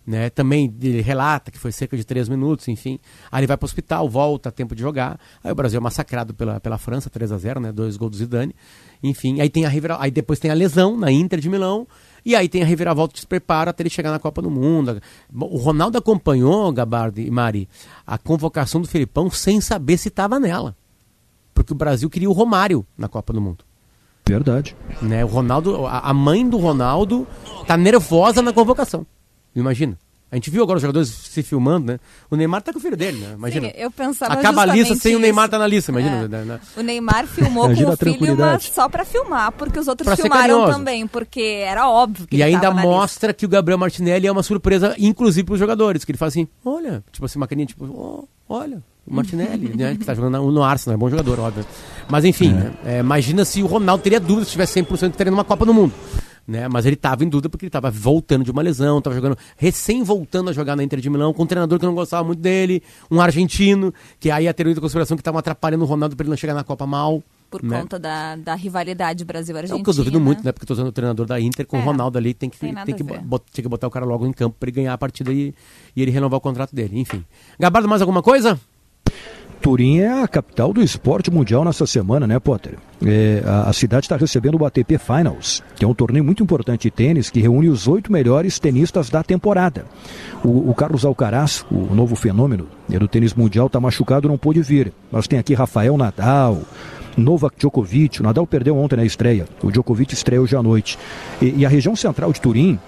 Né? 0.09 0.27
Também 0.31 0.75
ele 0.81 1.01
relata 1.01 1.51
que 1.51 1.59
foi 1.59 1.71
cerca 1.71 1.95
de 1.95 2.03
três 2.03 2.27
minutos, 2.27 2.67
enfim. 2.67 2.97
Aí 3.31 3.41
ele 3.41 3.45
vai 3.45 3.55
para 3.55 3.63
o 3.63 3.67
hospital, 3.67 4.09
volta, 4.09 4.51
tempo 4.51 4.73
de 4.73 4.81
jogar. 4.81 5.19
Aí 5.43 5.51
o 5.51 5.55
Brasil 5.55 5.77
é 5.77 5.83
massacrado 5.83 6.33
pela, 6.33 6.59
pela 6.59 6.79
França, 6.79 7.11
3 7.11 7.31
a 7.31 7.37
0 7.37 7.59
né? 7.59 7.71
Dois 7.71 7.95
gols 7.95 8.09
do 8.09 8.17
Zidane. 8.17 8.55
Enfim, 9.03 9.39
aí 9.39 9.51
tem 9.51 9.67
a 9.67 9.71
aí 9.99 10.09
depois 10.09 10.39
tem 10.39 10.49
a 10.49 10.55
lesão 10.55 10.97
na 10.97 11.11
Inter 11.11 11.39
de 11.39 11.47
Milão. 11.47 11.87
E 12.25 12.35
aí 12.35 12.49
tem 12.49 12.63
a 12.63 12.65
reviravolta 12.65 13.13
que 13.13 13.19
se 13.19 13.27
prepara 13.27 13.69
até 13.69 13.83
ele 13.83 13.89
chegar 13.91 14.09
na 14.09 14.17
Copa 14.17 14.41
do 14.41 14.49
Mundo. 14.49 14.99
O 15.31 15.57
Ronaldo 15.57 15.99
acompanhou, 15.99 16.73
Gabardo 16.73 17.21
e 17.21 17.29
Mari, 17.29 17.69
a 18.07 18.17
convocação 18.17 18.81
do 18.81 18.87
Felipão 18.87 19.29
sem 19.29 19.61
saber 19.61 19.99
se 19.99 20.07
estava 20.07 20.39
nela. 20.39 20.75
Porque 21.53 21.71
o 21.71 21.75
Brasil 21.75 22.09
queria 22.09 22.31
o 22.31 22.33
Romário 22.33 22.83
na 22.97 23.07
Copa 23.07 23.31
do 23.31 23.39
Mundo. 23.39 23.63
Verdade. 24.27 24.75
Né? 25.03 25.23
O 25.23 25.27
Ronaldo, 25.27 25.85
a 25.85 25.99
a 25.99 26.13
mãe 26.15 26.49
do 26.49 26.57
Ronaldo 26.57 27.27
tá 27.67 27.77
nervosa 27.77 28.41
na 28.41 28.51
convocação. 28.51 29.05
Imagina. 29.59 29.97
A 30.31 30.35
gente 30.35 30.51
viu 30.51 30.61
agora 30.61 30.77
os 30.77 30.81
jogadores 30.83 31.09
se 31.09 31.41
filmando, 31.41 31.87
né? 31.93 31.99
O 32.29 32.35
Neymar 32.35 32.61
tá 32.61 32.71
com 32.71 32.77
o 32.77 32.81
filho 32.81 32.95
dele, 32.95 33.17
né? 33.17 33.33
Imagina. 33.35 33.67
Sim, 33.69 33.73
eu 33.75 33.89
pensava 33.89 34.35
Acaba 34.35 34.61
a 34.61 34.65
lista 34.67 34.93
sem 34.93 35.15
o 35.15 35.19
Neymar 35.19 35.49
tá 35.49 35.57
na 35.57 35.65
lista, 35.65 35.89
imagina. 35.91 36.17
É. 36.17 36.27
né, 36.27 36.43
né? 36.45 36.59
O 36.77 36.81
Neymar 36.81 37.25
filmou 37.25 37.65
Imagina 37.65 37.87
com 37.87 37.93
o 37.93 38.13
filho, 38.13 38.37
mas 38.37 38.63
só 38.65 38.87
pra 38.87 39.03
filmar, 39.03 39.51
porque 39.53 39.79
os 39.79 39.87
outros 39.87 40.05
Pra 40.05 40.15
filmaram 40.15 40.67
também, 40.71 41.07
porque 41.07 41.41
era 41.65 41.89
óbvio 41.89 42.27
que 42.27 42.35
E 42.35 42.43
ele 42.43 42.43
ainda 42.43 42.61
tava 42.61 42.75
na 42.75 42.81
lista. 42.83 42.95
mostra 42.95 43.33
que 43.33 43.43
o 43.43 43.49
Gabriel 43.49 43.79
Martinelli 43.79 44.27
é 44.27 44.31
uma 44.31 44.43
surpresa, 44.43 44.93
inclusive 44.99 45.45
para 45.45 45.53
os 45.53 45.59
jogadores, 45.59 46.05
que 46.05 46.11
ele 46.11 46.17
fala 46.19 46.29
assim, 46.29 46.47
olha, 46.63 47.03
tipo 47.11 47.25
assim, 47.25 47.39
uma 47.39 47.47
carinha, 47.47 47.65
tipo, 47.65 47.85
"Ó, 47.91 48.23
olha, 48.55 48.83
o 49.07 49.15
Martinelli, 49.15 49.75
né, 49.75 49.95
que 49.99 50.05
tá 50.05 50.13
jogando 50.13 50.39
no- 50.51 50.63
Arsenal, 50.63 50.93
é 50.93 50.97
bom 50.99 51.09
jogador, 51.09 51.39
óbvio. 51.39 51.65
Mas 52.07 52.23
enfim, 52.23 52.53
né, 52.53 52.71
é, 52.85 52.99
imagina 52.99 53.43
se 53.43 53.63
o 53.63 53.65
Ronaldo 53.65 54.03
teria 54.03 54.19
dúvida 54.19 54.45
se 54.45 54.51
tivesse 54.51 54.73
100% 54.73 54.85
que 55.09 55.15
estaria 55.15 55.31
numa 55.31 55.43
Copa 55.43 55.65
do 55.65 55.73
Mundo. 55.73 55.91
Né? 56.49 56.67
Mas 56.67 56.85
ele 56.87 56.95
estava 56.95 57.23
em 57.23 57.29
dúvida 57.29 57.47
porque 57.47 57.65
ele 57.65 57.69
estava 57.69 57.91
voltando 57.91 58.43
de 58.43 58.49
uma 58.49 58.63
lesão, 58.63 58.97
estava 58.97 59.15
jogando, 59.15 59.37
recém 59.55 60.01
voltando 60.01 60.49
a 60.49 60.53
jogar 60.53 60.75
na 60.75 60.83
Inter 60.83 60.99
de 60.99 61.07
Milão, 61.07 61.31
com 61.31 61.43
um 61.43 61.45
treinador 61.45 61.77
que 61.77 61.85
não 61.85 61.93
gostava 61.93 62.23
muito 62.23 62.39
dele, 62.39 62.81
um 63.11 63.21
argentino, 63.21 63.93
que 64.19 64.31
aí 64.31 64.47
a 64.47 64.53
teoria 64.53 64.73
da 64.73 64.81
conspiração 64.81 65.15
que 65.15 65.21
estava 65.21 65.37
atrapalhando 65.37 65.83
o 65.83 65.87
Ronaldo 65.87 66.15
para 66.15 66.23
ele 66.23 66.31
não 66.31 66.37
chegar 66.37 66.55
na 66.55 66.63
Copa 66.63 66.87
mal. 66.87 67.21
Por 67.51 67.63
né? 67.63 67.79
conta 67.81 67.97
da, 67.97 68.35
da 68.35 68.53
rivalidade 68.55 69.23
É 69.23 69.25
Brasil-Argentina. 69.25 69.79
o 69.79 69.83
que 69.83 69.89
eu 69.89 69.93
duvido 69.93 70.19
muito, 70.19 70.43
né? 70.43 70.51
Porque 70.51 70.63
eu 70.63 70.67
tô 70.67 70.73
usando 70.73 70.87
o 70.87 70.91
treinador 70.91 71.25
da 71.25 71.39
Inter 71.39 71.65
com 71.65 71.77
É, 71.77 71.79
o 71.79 71.83
Ronaldo 71.83 72.17
ali, 72.17 72.31
tem 72.33 72.47
que, 72.49 72.57
tem 72.59 72.73
tem 72.75 72.95
que, 72.95 73.01
a 73.01 73.05
ver. 73.05 73.19
bot- 73.21 73.43
tinha 73.51 73.63
que 73.63 73.69
botar 73.69 73.87
o 73.87 73.91
cara 73.91 74.05
logo 74.05 74.25
em 74.27 74.31
campo 74.31 74.55
para 74.59 74.69
ele 74.69 74.75
ganhar 74.75 74.93
a 74.93 74.97
partida 74.99 75.31
e, 75.33 75.53
e 75.95 76.01
ele 76.01 76.11
renovar 76.11 76.37
o 76.37 76.41
contrato 76.41 76.75
dele. 76.75 76.99
Enfim. 76.99 77.25
Gabardo, 77.59 77.87
mais 77.89 78.01
alguma 78.01 78.21
coisa? 78.21 78.59
Turim 79.61 79.99
é 79.99 80.21
a 80.21 80.27
capital 80.27 80.71
do 80.73 80.81
esporte 80.81 81.29
mundial 81.29 81.65
nessa 81.65 81.85
semana, 81.85 82.25
né, 82.25 82.39
Potter? 82.39 82.75
É, 83.05 83.43
a, 83.45 83.69
a 83.69 83.73
cidade 83.73 84.05
está 84.05 84.15
recebendo 84.15 84.59
o 84.59 84.65
ATP 84.65 84.97
Finals, 84.97 85.63
que 85.75 85.83
é 85.83 85.87
um 85.87 85.93
torneio 85.93 86.23
muito 86.23 86.41
importante 86.41 86.83
de 86.83 86.91
tênis 86.91 87.29
que 87.29 87.39
reúne 87.39 87.69
os 87.69 87.87
oito 87.87 88.11
melhores 88.11 88.59
tenistas 88.59 89.09
da 89.09 89.23
temporada. 89.23 89.85
O, 90.43 90.69
o 90.69 90.73
Carlos 90.73 91.05
Alcaraz, 91.05 91.65
o 91.69 91.93
novo 91.93 92.15
fenômeno 92.15 92.67
é 92.91 92.97
do 92.97 93.07
tênis 93.07 93.33
mundial, 93.33 93.67
está 93.67 93.79
machucado 93.79 94.27
não 94.27 94.37
pôde 94.37 94.61
vir. 94.61 94.93
Mas 95.11 95.27
tem 95.27 95.37
aqui 95.37 95.53
Rafael 95.53 95.97
Nadal, 95.97 96.61
Novak 97.17 97.57
Djokovic. 97.57 98.21
O 98.21 98.23
Nadal 98.23 98.47
perdeu 98.47 98.77
ontem 98.77 98.95
na 98.95 99.05
estreia. 99.05 99.45
O 99.61 99.71
Djokovic 99.71 100.13
estreia 100.13 100.41
hoje 100.41 100.55
à 100.55 100.63
noite. 100.63 100.97
E, 101.41 101.53
e 101.57 101.65
a 101.65 101.69
região 101.69 101.95
central 101.95 102.31
de 102.31 102.41
Turim 102.41 102.79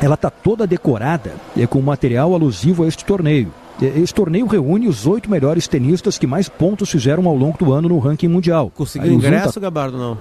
ela 0.00 0.14
está 0.14 0.28
toda 0.28 0.66
decorada 0.66 1.32
é, 1.56 1.66
com 1.66 1.80
material 1.80 2.34
alusivo 2.34 2.84
a 2.84 2.88
este 2.88 3.04
torneio. 3.04 3.52
É, 3.82 3.86
Esse 4.00 4.14
torneio 4.14 4.46
reúne 4.46 4.86
os 4.88 5.06
oito 5.06 5.30
melhores 5.30 5.66
tenistas 5.66 6.16
que 6.18 6.26
mais 6.26 6.48
pontos 6.48 6.90
fizeram 6.90 7.26
ao 7.28 7.36
longo 7.36 7.58
do 7.58 7.72
ano 7.72 7.88
no 7.88 7.98
ranking 7.98 8.28
mundial. 8.28 8.70
Conseguiu 8.74 9.12
ingresso, 9.12 9.46
junta- 9.46 9.60
Gabardo, 9.60 9.96
não? 9.98 10.18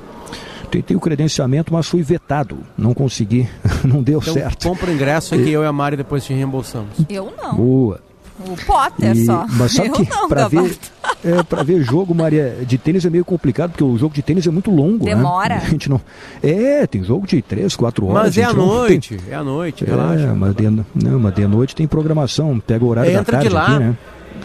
Tentei 0.72 0.98
o 0.98 1.00
credenciamento, 1.00 1.72
mas 1.72 1.86
fui 1.88 2.02
vetado. 2.02 2.58
Não 2.76 2.94
consegui, 2.96 3.48
não 3.86 4.02
deu 4.02 4.20
Então 4.20 4.34
certo. 4.34 4.68
compra 4.68 4.90
o 4.90 4.94
ingresso 4.94 5.36
aí 5.36 5.44
que 5.44 5.52
eu 5.52 5.62
e 5.64 5.68
a 5.68 5.72
Mari 5.72 5.96
depois 5.98 6.26
te 6.26 6.34
reembolsamos. 6.34 6.90
Eu 7.10 7.32
não. 7.38 7.54
Boa. 7.56 8.02
O 8.40 8.56
Potter 8.66 9.12
E- 9.16 9.26
só. 9.26 9.46
mas 9.52 9.72
sabe 9.74 9.90
eu 9.90 9.94
que 9.94 10.10
não, 10.10 10.28
para 10.28 10.48
ver, 10.48 10.76
é, 11.24 11.44
pra 11.44 11.62
ver 11.64 11.82
jogo, 11.84 12.16
Maria, 12.16 12.58
de 12.66 12.78
tênis 12.78 13.06
é 13.06 13.10
meio 13.10 13.24
complicado, 13.24 13.72
porque 13.72 13.84
o 13.84 13.98
jogo 13.98 14.14
de 14.16 14.22
tênis 14.22 14.46
é 14.48 14.52
muito 14.52 14.72
longo. 14.72 15.06
né? 15.06 15.14
Demora. 15.16 15.56
A 15.64 15.70
gente 15.70 15.90
não... 15.90 16.02
É, 16.42 16.86
tem 16.88 17.04
jogo 17.04 17.28
de 17.28 17.42
três, 17.42 17.76
quatro 17.76 18.08
horas. 18.08 18.24
Mas 18.24 18.38
é 18.38 18.44
a 18.44 18.50
à 18.50 18.54
não 18.54 18.60
tem- 18.68 18.76
noite, 18.78 19.20
é 19.30 19.36
à 19.36 19.44
noite, 19.44 19.86
relaxa. 19.86 20.24
É, 20.24 20.34
mas 20.34 20.56
de, 20.56 20.70
não, 20.70 21.20
mas 21.20 21.34
de 21.36 21.48
noite 21.48 21.76
tem 21.76 21.88
programação, 21.88 22.60
pega 22.60 22.84
o 22.84 22.88
horário 22.88 23.14
da 23.14 23.20
Entra 23.20 23.32
tarde 23.34 23.48
de 23.50 23.54
lá. 23.54 23.66
aqui, 23.68 23.80
né? 23.80 23.98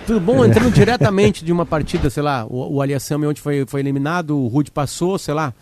Tudo 0.07 0.21
bom, 0.21 0.45
entrando 0.45 0.71
diretamente 0.75 1.45
de 1.45 1.51
uma 1.53 1.65
partida, 1.67 2.11
sei 2.11 2.23
lá, 2.23 2.45
o, 2.49 2.75
o 2.77 2.83
Aliassame 2.83 3.27
ontem 3.27 3.41
foi, 3.41 3.65
foi 3.67 3.81
eliminado, 3.81 4.39
o 4.39 4.47
Rude 4.49 4.71
passou, 4.71 5.19
sei 5.19 5.33
lá, 5.35 5.53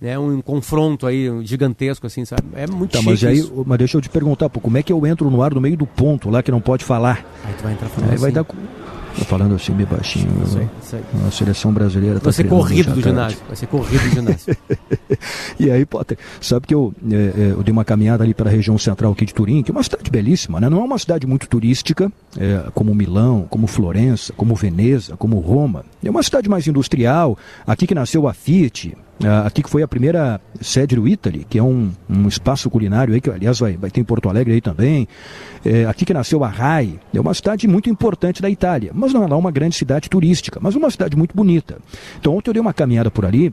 né, 0.00 0.18
um 0.18 0.40
confronto 0.40 1.06
aí 1.06 1.28
gigantesco, 1.44 2.06
assim, 2.06 2.24
sabe? 2.24 2.42
É 2.54 2.66
muito 2.66 2.92
Tá, 2.92 3.02
mas 3.02 3.22
aí, 3.24 3.44
mas 3.66 3.78
deixa 3.78 3.96
eu 3.96 4.00
te 4.00 4.08
perguntar, 4.08 4.48
pô, 4.48 4.60
como 4.60 4.78
é 4.78 4.82
que 4.82 4.92
eu 4.92 5.06
entro 5.06 5.30
no 5.30 5.42
ar 5.42 5.54
no 5.54 5.60
meio 5.60 5.76
do 5.76 5.86
ponto 5.86 6.30
lá 6.30 6.42
que 6.42 6.50
não 6.50 6.60
pode 6.60 6.84
falar? 6.84 7.24
Aí 7.44 7.54
tu 7.54 7.62
vai 7.62 7.72
entrar 7.72 7.88
falando 7.88 8.10
Aí 8.10 8.16
vai 8.16 8.30
assim. 8.30 8.34
dar. 8.34 8.46
Tô 9.18 9.24
falando 9.24 9.54
assim, 9.56 9.72
bem 9.72 9.86
baixinho. 9.86 10.28
Isso 10.44 10.58
aí, 10.58 10.64
né? 10.64 10.70
isso 10.80 10.96
aí. 10.96 11.02
A 11.26 11.30
seleção 11.32 11.72
brasileira 11.72 12.20
tá 12.20 12.24
Vai 12.24 12.32
ser 12.32 12.44
corrido 12.44 12.94
do 12.94 13.02
ginásio, 13.02 13.38
vai 13.48 13.56
ser 13.56 13.66
corrido 13.66 14.02
do 14.02 14.10
ginásio. 14.10 14.56
E 15.58 15.70
aí, 15.70 15.84
Potter, 15.84 16.16
sabe 16.40 16.68
que 16.68 16.74
eu, 16.74 16.94
é, 17.10 17.14
é, 17.14 17.50
eu 17.50 17.62
dei 17.64 17.72
uma 17.72 17.84
caminhada 17.84 18.22
ali 18.22 18.32
para 18.32 18.48
a 18.48 18.52
região 18.52 18.78
central 18.78 19.10
aqui 19.10 19.24
de 19.24 19.34
Turim, 19.34 19.62
que 19.62 19.72
é 19.72 19.74
uma 19.74 19.82
cidade 19.82 20.08
belíssima, 20.08 20.60
né? 20.60 20.68
Não 20.68 20.80
é 20.80 20.84
uma 20.84 20.98
cidade 20.98 21.26
muito 21.26 21.48
turística, 21.48 22.12
é, 22.38 22.70
como 22.72 22.94
Milão, 22.94 23.44
como 23.50 23.66
Florença, 23.66 24.32
como 24.36 24.54
Veneza, 24.54 25.16
como 25.16 25.40
Roma. 25.40 25.84
É 26.04 26.08
uma 26.08 26.22
cidade 26.22 26.48
mais 26.48 26.68
industrial, 26.68 27.36
aqui 27.66 27.88
que 27.88 27.94
nasceu 27.94 28.28
a 28.28 28.34
Fiat, 28.34 28.96
aqui 29.44 29.62
que 29.62 29.68
foi 29.70 29.82
a 29.82 29.88
primeira 29.88 30.40
sede 30.60 30.94
do 30.96 31.08
Italy, 31.08 31.44
que 31.48 31.58
é 31.58 31.62
um, 31.62 31.90
um 32.08 32.28
espaço 32.28 32.70
culinário 32.70 33.12
aí, 33.14 33.20
que 33.20 33.28
aliás 33.30 33.58
vai, 33.58 33.76
vai 33.76 33.90
ter 33.90 34.00
em 34.00 34.04
Porto 34.04 34.28
Alegre 34.28 34.54
aí 34.54 34.60
também. 34.60 35.08
É, 35.64 35.84
aqui 35.86 36.04
que 36.04 36.14
nasceu 36.14 36.44
a 36.44 36.48
RAI, 36.48 37.00
é 37.12 37.20
uma 37.20 37.34
cidade 37.34 37.66
muito 37.66 37.90
importante 37.90 38.40
da 38.40 38.48
Itália, 38.48 38.92
mas 38.94 39.12
não 39.12 39.24
é 39.24 39.26
lá 39.26 39.36
uma 39.36 39.50
grande 39.50 39.74
cidade 39.74 40.08
turística, 40.08 40.58
mas 40.62 40.74
uma 40.76 40.90
cidade 40.90 41.16
muito 41.16 41.34
bonita. 41.34 41.78
Então 42.20 42.36
ontem 42.36 42.50
eu 42.50 42.54
dei 42.54 42.60
uma 42.60 42.72
caminhada 42.72 43.10
por 43.10 43.24
ali, 43.26 43.52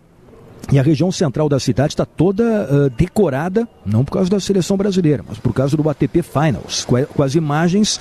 e 0.71 0.79
a 0.79 0.81
região 0.83 1.11
central 1.11 1.47
da 1.47 1.59
cidade 1.59 1.93
está 1.93 2.05
toda 2.05 2.43
ah, 2.43 2.89
decorada, 2.97 3.67
não 3.85 4.03
por 4.03 4.13
causa 4.13 4.29
da 4.31 4.39
seleção 4.39 4.75
brasileira, 4.77 5.23
mas 5.27 5.37
por 5.37 5.53
causa 5.53 5.75
do 5.77 5.87
ATP 5.89 6.23
Finals, 6.23 6.83
com 6.85 6.95
a- 6.95 7.05
com 7.05 7.21
as 7.21 7.35
imagens 7.35 7.99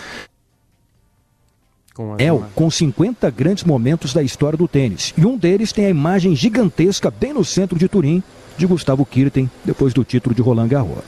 Com 1.95 2.17
El, 2.19 2.37
imagens. 2.37 2.53
com 2.55 2.71
50 2.71 3.31
grandes 3.31 3.63
momentos 3.65 4.13
da 4.13 4.23
história 4.23 4.59
do 4.59 4.67
tênis. 4.67 5.15
E 5.17 5.25
um 5.25 5.37
deles 5.37 5.73
tem 5.73 5.87
a 5.87 5.91
imagem 5.91 6.35
gigantesca, 6.35 7.11
bem 7.11 7.33
no 7.33 7.45
centro 7.45 7.79
de 7.79 7.87
Turim, 7.89 8.23
de 8.59 8.67
Gustavo 8.67 9.07
Kirten, 9.07 9.49
depois 9.65 9.95
do 9.95 10.03
título 10.05 10.35
de 10.35 10.43
Roland 10.43 10.69
Garros. 10.69 10.99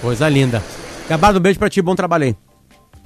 Coisa 0.00 0.28
linda. 0.28 0.62
Gabardo, 1.08 1.38
um 1.38 1.42
beijo 1.42 1.58
pra 1.58 1.68
ti, 1.68 1.82
bom 1.82 1.94
trabalho 1.96 2.24
aí. 2.24 2.36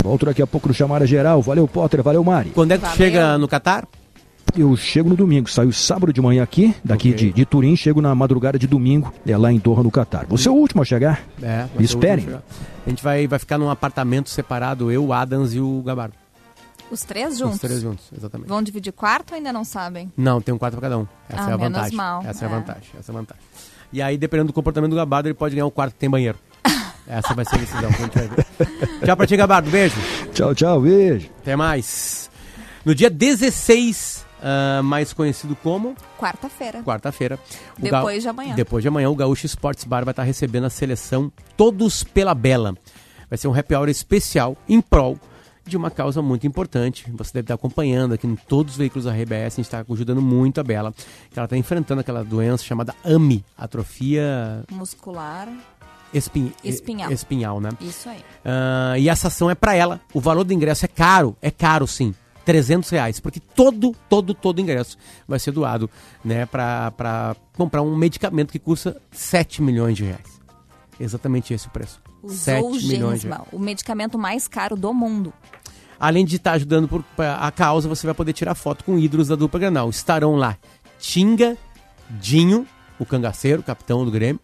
Volto 0.03 0.27
daqui 0.27 0.43
a 0.43 0.47
pouco 0.47 0.69
no 0.69 0.75
Chamada 0.75 1.07
Geral. 1.07 1.41
Valeu, 1.41 1.67
Potter, 1.69 2.03
valeu, 2.03 2.23
Mari. 2.23 2.51
Quando 2.51 2.73
é 2.73 2.79
que 2.79 2.85
tu 2.87 2.97
chega 2.97 3.39
no 3.39 3.49
Catar? 3.49 3.87
Eu 4.55 4.77
chego 4.77 5.09
no 5.09 5.17
domingo, 5.17 5.49
saio 5.49 5.73
sábado 5.73 6.13
de 6.13 6.21
manhã 6.21 6.43
aqui, 6.43 6.75
daqui 6.85 7.11
Ok. 7.13 7.19
de, 7.29 7.33
de 7.33 7.45
Turim, 7.47 7.75
chego 7.77 8.03
na 8.03 8.15
madrugada 8.15 8.59
de 8.59 8.67
domingo, 8.67 9.11
é 9.27 9.35
lá 9.39 9.51
em 9.51 9.59
Doha, 9.59 9.83
no 9.83 9.91
Catar. 9.91 10.27
Você 10.29 10.49
é 10.49 10.51
o 10.51 10.55
último 10.55 10.83
a 10.83 10.85
chegar? 10.85 11.23
É, 11.43 11.65
Esperem. 11.81 12.25
último 12.27 12.37
a 12.37 12.41
chegar. 12.41 12.43
A 12.87 12.91
gente 12.91 13.03
vai, 13.03 13.27
vai 13.27 13.39
ficar 13.39 13.57
num 13.57 13.71
apartamento 13.71 14.29
separado, 14.29 14.91
eu, 14.91 15.07
o 15.07 15.13
Adams 15.15 15.55
e 15.55 15.61
o 15.61 15.81
Gabardo. 15.87 16.15
Os 16.93 17.03
três 17.05 17.39
juntos. 17.39 17.55
Os 17.55 17.61
três 17.61 17.81
juntos, 17.81 18.05
exatamente. 18.17 18.49
Vão 18.49 18.63
dividir 18.63 18.93
quarto 18.93 19.31
ou 19.33 19.37
ainda 19.37 19.53
não 19.53 19.65
sabem? 19.65 20.13
Não, 20.17 20.41
tem 20.43 20.55
um 20.55 20.59
quarto 20.59 20.75
pra 20.75 20.83
cada 20.83 20.99
um. 20.99 21.07
Essa 21.29 21.41
Ah, 21.47 21.51
é 21.51 21.55
a 21.55 21.57
menos 21.59 21.73
vantagem. 21.73 21.97
mal, 21.97 22.23
Essa 22.25 22.45
é. 22.45 22.49
a 22.49 22.51
é. 22.51 22.55
vantagem. 22.55 22.91
Essa 22.99 23.11
é 23.11 23.15
a 23.15 23.19
vantagem. 23.19 23.43
E 23.93 24.03
aí, 24.03 24.19
dependendo 24.19 24.49
do 24.49 24.53
comportamento 24.53 24.91
do 24.91 24.97
Gabardo, 24.97 25.29
ele 25.29 25.35
pode 25.35 25.55
ganhar 25.55 25.67
um 25.67 25.71
quarto 25.71 25.95
que 25.95 25.99
tem 25.99 26.11
banheiro. 26.11 26.39
Essa 27.07 27.33
vai 27.35 27.45
ser 27.47 27.57
a 27.57 27.59
decisão 27.59 27.91
que 27.91 27.97
a 27.97 28.05
gente 28.05 28.19
vai 28.19 28.29
ver. 28.29 28.47
Tchau 29.07 29.17
pra 29.17 29.27
ti, 29.27 29.37
Gabardo. 29.37 29.71
Beijo. 29.71 29.97
Tchau, 30.35 30.55
tchau, 30.55 30.81
beijo. 30.83 31.31
Até 31.41 31.57
mais. 31.57 32.31
No 32.85 32.95
dia 32.95 33.09
16, 33.09 34.25
ah, 34.43 34.81
mais 34.83 35.13
conhecido 35.15 35.57
como 35.57 35.97
Quarta-feira. 36.19 36.83
quarta-feira. 36.83 37.39
Depois 37.79 38.23
de 38.23 38.29
amanhã. 38.29 38.55
Depois 38.55 38.83
de 38.83 38.89
amanhã, 38.89 39.09
o 39.09 39.17
Gaúcho 39.17 39.47
Sports 39.47 39.85
Bar 39.85 40.05
vai 40.05 40.13
estar 40.13 40.25
recebendo 40.25 40.65
a 40.65 40.71
seleção 40.71 41.33
Todos 41.57 42.05
pela 42.05 42.35
Bela. 42.35 42.75
Vai 43.31 43.39
ser 43.39 43.49
um 43.49 43.55
happy 43.59 43.75
hour 43.75 43.89
especial 43.89 44.57
em 44.69 44.81
prol 44.81 45.19
de 45.65 45.77
uma 45.77 45.91
causa 45.91 46.21
muito 46.21 46.47
importante. 46.47 47.05
Você 47.13 47.33
deve 47.35 47.45
estar 47.45 47.55
acompanhando 47.55 48.15
aqui 48.15 48.27
em 48.27 48.37
todos 48.37 48.75
os 48.75 48.79
veículos 48.79 49.05
da 49.05 49.13
RBS. 49.13 49.55
A 49.55 49.57
gente 49.57 49.61
está 49.61 49.85
ajudando 49.89 50.21
muito 50.21 50.61
a 50.61 50.65
Bela. 50.65 50.93
que 51.31 51.39
Ela 51.39 51.47
está 51.47 51.57
enfrentando 51.57 52.01
aquela 52.01 52.25
doença 52.25 52.65
chamada 52.65 52.95
AMI, 53.05 53.45
atrofia 53.57 54.65
Muscular. 54.71 55.49
espin... 56.13 56.53
Espinhal. 56.65 57.13
espinhal, 57.13 57.61
né? 57.61 57.71
Isso 57.81 58.09
aí. 58.09 58.25
Ah, 58.45 58.99
e 58.99 59.09
essa 59.09 59.29
ação 59.29 59.51
é 59.51 59.55
para 59.55 59.75
ela. 59.75 60.01
O 60.13 60.21
valor 60.21 60.45
do 60.45 60.53
ingresso 60.53 60.85
é 60.85 60.89
caro, 60.89 61.37
é 61.41 61.51
caro 61.51 61.87
sim. 61.87 62.15
300 62.45 62.91
reais, 62.91 63.21
porque 63.21 63.39
todo, 63.39 63.95
todo, 64.09 64.35
todo 64.35 64.61
ingresso 64.61 64.99
vai 65.29 65.39
ser 65.39 65.53
doado, 65.53 65.89
né, 66.25 66.45
para 66.45 67.37
comprar 67.53 67.83
um 67.83 67.95
medicamento 67.95 68.51
que 68.51 68.59
custa 68.59 69.01
7 69.13 69.63
milhões 69.63 69.97
de 69.97 70.03
reais. 70.03 70.41
Exatamente 70.99 71.55
esse 71.55 71.69
o 71.69 71.71
preço. 71.71 72.01
7 72.29 72.65
O 72.65 72.71
milhões 72.73 73.21
de 73.23 73.29
o 73.53 73.59
medicamento 73.59 74.19
mais 74.19 74.47
caro 74.49 74.77
do 74.77 74.93
mundo. 74.95 75.33
Além 75.99 76.25
de 76.25 76.37
estar 76.37 76.53
ajudando 76.53 76.89
por, 76.89 77.05
a 77.19 77.51
causa, 77.53 77.89
você 77.89 78.07
vai 78.07 78.15
poder 78.15 78.33
tirar 78.33 78.55
foto 78.55 78.85
com 78.85 78.99
ídolos 78.99 79.29
da 79.29 79.37
dupla 79.37 79.61
Granal. 79.61 79.89
Estarão 79.89 80.35
lá 80.37 80.57
Tinga, 80.99 81.57
Dinho, 82.11 82.67
o 82.99 83.07
cangaceiro, 83.07 83.63
capitão 83.63 84.05
do 84.05 84.11
Grêmio. 84.11 84.41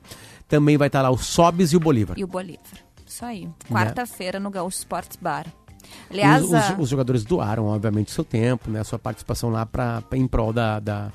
Também 0.49 0.77
vai 0.77 0.87
estar 0.89 1.03
lá 1.03 1.11
o 1.11 1.19
Sobes 1.19 1.73
e 1.73 1.77
o 1.77 1.81
Bolívar. 1.81 2.19
E 2.19 2.25
o 2.25 2.27
Bolívar. 2.29 2.63
Isso 3.07 3.25
Né? 3.25 3.31
aí. 3.31 3.49
Quarta-feira 3.71 4.39
no 4.41 4.51
Gaúcho 4.51 4.79
Sports 4.79 5.19
Bar. 5.21 5.47
Aliás, 6.11 6.43
os, 6.45 6.51
os- 6.53 6.79
os 6.81 6.89
jogadores 6.89 7.25
doaram, 7.25 7.67
obviamente, 7.67 8.09
o 8.09 8.11
seu 8.13 8.25
tempo, 8.25 8.71
né, 8.71 8.83
sua 8.85 8.99
participação 8.99 9.51
lá 9.51 9.65
pra, 9.67 10.03
pra- 10.03 10.19
em 10.19 10.27
prol 10.27 10.53
da, 10.53 10.79
da, 10.81 11.11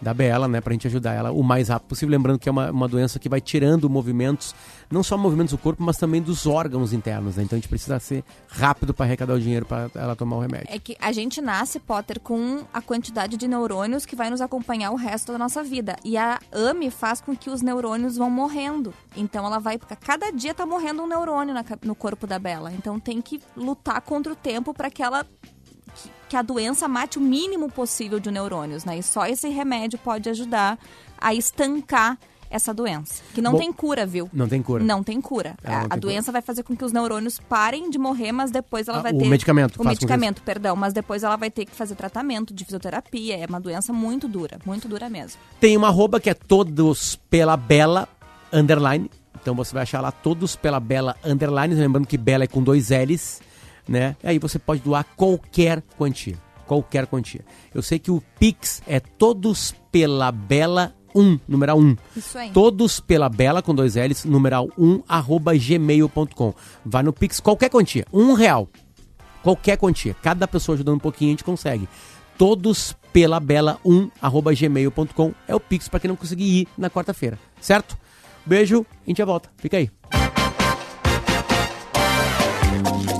da 0.00 0.14
Bela, 0.14 0.46
né, 0.46 0.60
pra 0.60 0.72
gente 0.72 0.86
ajudar 0.86 1.12
ela 1.12 1.32
o 1.32 1.42
mais 1.42 1.68
rápido 1.68 1.88
possível. 1.88 2.10
Lembrando 2.12 2.38
que 2.38 2.48
é 2.48 2.52
uma, 2.52 2.70
uma 2.70 2.88
doença 2.88 3.18
que 3.18 3.28
vai 3.28 3.40
tirando 3.40 3.88
movimentos, 3.90 4.54
não 4.90 5.02
só 5.02 5.18
movimentos 5.18 5.52
do 5.52 5.58
corpo, 5.58 5.82
mas 5.82 5.96
também 5.96 6.22
dos 6.22 6.46
órgãos 6.46 6.92
internos, 6.92 7.36
né? 7.36 7.42
Então 7.42 7.56
a 7.56 7.60
gente 7.60 7.68
precisa 7.68 7.98
ser 7.98 8.24
rápido 8.48 8.94
para 8.94 9.06
arrecadar 9.06 9.34
o 9.34 9.40
dinheiro 9.40 9.66
para 9.66 9.90
ela 9.94 10.14
tomar 10.14 10.36
o 10.36 10.40
remédio. 10.40 10.68
É 10.70 10.78
que 10.78 10.96
a 11.00 11.12
gente 11.12 11.40
nasce, 11.40 11.80
Potter, 11.80 12.20
com 12.20 12.64
a 12.72 12.80
quantidade 12.80 13.36
de 13.36 13.48
neurônios 13.48 14.06
que 14.06 14.16
vai 14.16 14.30
nos 14.30 14.40
acompanhar 14.40 14.90
o 14.90 14.96
resto 14.96 15.32
da 15.32 15.38
nossa 15.38 15.62
vida. 15.62 15.96
E 16.04 16.16
a 16.16 16.38
AME 16.52 16.90
faz 16.90 17.20
com 17.20 17.36
que 17.36 17.50
os 17.50 17.62
neurônios 17.62 18.16
vão 18.16 18.30
morrendo. 18.30 18.94
Então 19.16 19.44
ela 19.44 19.58
vai. 19.58 19.78
Cada 20.00 20.30
dia 20.30 20.54
tá 20.54 20.64
morrendo 20.64 21.02
um 21.02 21.06
neurônio 21.06 21.54
na, 21.54 21.64
no 21.82 21.94
corpo 21.94 22.26
da 22.26 22.38
Bela. 22.38 22.72
Então 22.72 22.98
tem 23.00 23.20
que 23.20 23.40
lutar 23.56 24.00
contra 24.00 24.32
o 24.32 24.36
tempo 24.36 24.72
para 24.72 24.90
que 24.90 25.02
ela 25.02 25.26
que 26.28 26.36
a 26.36 26.42
doença 26.42 26.86
mate 26.86 27.18
o 27.18 27.20
mínimo 27.20 27.70
possível 27.70 28.20
de 28.20 28.30
neurônios, 28.30 28.84
né? 28.84 28.98
E 28.98 29.02
só 29.02 29.26
esse 29.26 29.48
remédio 29.48 29.98
pode 29.98 30.28
ajudar 30.28 30.78
a 31.20 31.34
estancar 31.34 32.18
essa 32.50 32.72
doença. 32.72 33.22
Que 33.34 33.42
não 33.42 33.52
Bom, 33.52 33.58
tem 33.58 33.70
cura, 33.72 34.06
viu? 34.06 34.28
Não 34.32 34.48
tem 34.48 34.62
cura. 34.62 34.82
Não 34.82 35.02
tem 35.02 35.20
cura. 35.20 35.54
Não 35.62 35.80
a 35.84 35.88
tem 35.88 36.00
doença 36.00 36.32
vai 36.32 36.40
fazer 36.40 36.62
com 36.62 36.74
que 36.74 36.82
os 36.84 36.92
neurônios 36.92 37.38
parem 37.38 37.90
de 37.90 37.98
morrer, 37.98 38.32
mas 38.32 38.50
depois 38.50 38.88
ela 38.88 38.98
Ah, 38.98 39.02
vai 39.02 39.12
o 39.12 39.18
ter. 39.18 39.28
medicamento 39.28 39.74
O 39.74 39.78
com 39.78 39.82
que 39.82 39.88
medicamento, 39.90 40.42
perdão. 40.42 40.74
Mas 40.74 40.94
depois 40.94 41.22
ela 41.22 41.36
vai 41.36 41.50
ter 41.50 41.66
que 41.66 41.72
fazer 41.74 41.94
tratamento 41.94 42.54
de 42.54 42.64
fisioterapia. 42.64 43.36
É 43.36 43.44
uma 43.46 43.60
doença 43.60 43.92
muito 43.92 44.26
dura. 44.26 44.58
Muito 44.64 44.88
dura 44.88 45.10
mesmo. 45.10 45.38
Tem 45.60 45.76
uma 45.76 45.88
arroba 45.88 46.18
que 46.20 46.30
é 46.30 46.34
todos 46.34 47.16
pela 47.28 47.54
Bela 47.56 48.08
underline. 48.50 49.10
Então 49.40 49.54
você 49.54 49.72
vai 49.74 49.82
achar 49.82 50.00
lá 50.00 50.10
todos 50.10 50.56
pela 50.56 50.80
Bela 50.80 51.16
underline. 51.24 51.74
Lembrando 51.74 52.06
que 52.06 52.16
Bela 52.16 52.44
é 52.44 52.46
com 52.46 52.62
dois 52.62 52.88
L's, 52.90 53.40
né? 53.88 54.16
Aí 54.22 54.38
você 54.38 54.58
pode 54.58 54.82
doar 54.82 55.04
qualquer 55.16 55.82
quantia. 55.96 56.36
Qualquer 56.66 57.06
quantia. 57.06 57.44
Eu 57.74 57.82
sei 57.82 57.98
que 57.98 58.10
o 58.10 58.22
Pix 58.38 58.82
é 58.86 59.00
todos 59.00 59.74
pela 59.90 60.30
Bela 60.30 60.94
1, 61.14 61.40
numeral 61.48 61.78
1. 61.78 61.96
Isso 62.16 62.38
aí. 62.38 62.50
Todos 62.50 63.00
pela 63.00 63.28
Bela 63.28 63.62
com 63.62 63.74
dois 63.74 63.94
L's, 63.96 64.24
numeral 64.24 64.68
1, 64.76 65.02
arroba 65.08 65.56
gmail.com. 65.56 66.54
Vai 66.84 67.02
no 67.02 67.12
Pix, 67.12 67.40
qualquer 67.40 67.70
quantia, 67.70 68.06
um 68.12 68.34
real. 68.34 68.68
Qualquer 69.42 69.78
quantia. 69.78 70.14
Cada 70.22 70.46
pessoa 70.46 70.74
ajudando 70.74 70.96
um 70.96 71.00
pouquinho, 71.00 71.30
a 71.30 71.32
gente 71.32 71.44
consegue. 71.44 71.88
Todos 72.36 72.94
pela 73.12 73.40
Bela 73.40 73.78
1, 73.84 74.10
arroba 74.20 74.54
gmail.com. 74.54 75.32
É 75.46 75.54
o 75.54 75.60
Pix 75.60 75.88
para 75.88 76.00
quem 76.00 76.08
não 76.08 76.16
conseguir 76.16 76.44
ir 76.44 76.68
na 76.76 76.90
quarta-feira. 76.90 77.38
Certo? 77.60 77.96
Beijo, 78.44 78.84
a 79.04 79.08
gente 79.08 79.18
já 79.18 79.24
volta. 79.24 79.50
Fica 79.56 79.76
aí. 79.78 79.90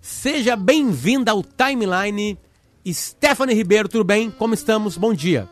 Seja 0.00 0.56
bem-vinda 0.56 1.32
ao 1.32 1.42
Timeline. 1.42 2.38
Stephanie 2.86 3.54
Ribeiro, 3.54 3.88
tudo 3.88 4.04
bem? 4.04 4.30
Como 4.30 4.54
estamos? 4.54 4.96
Bom 4.96 5.12
dia. 5.12 5.48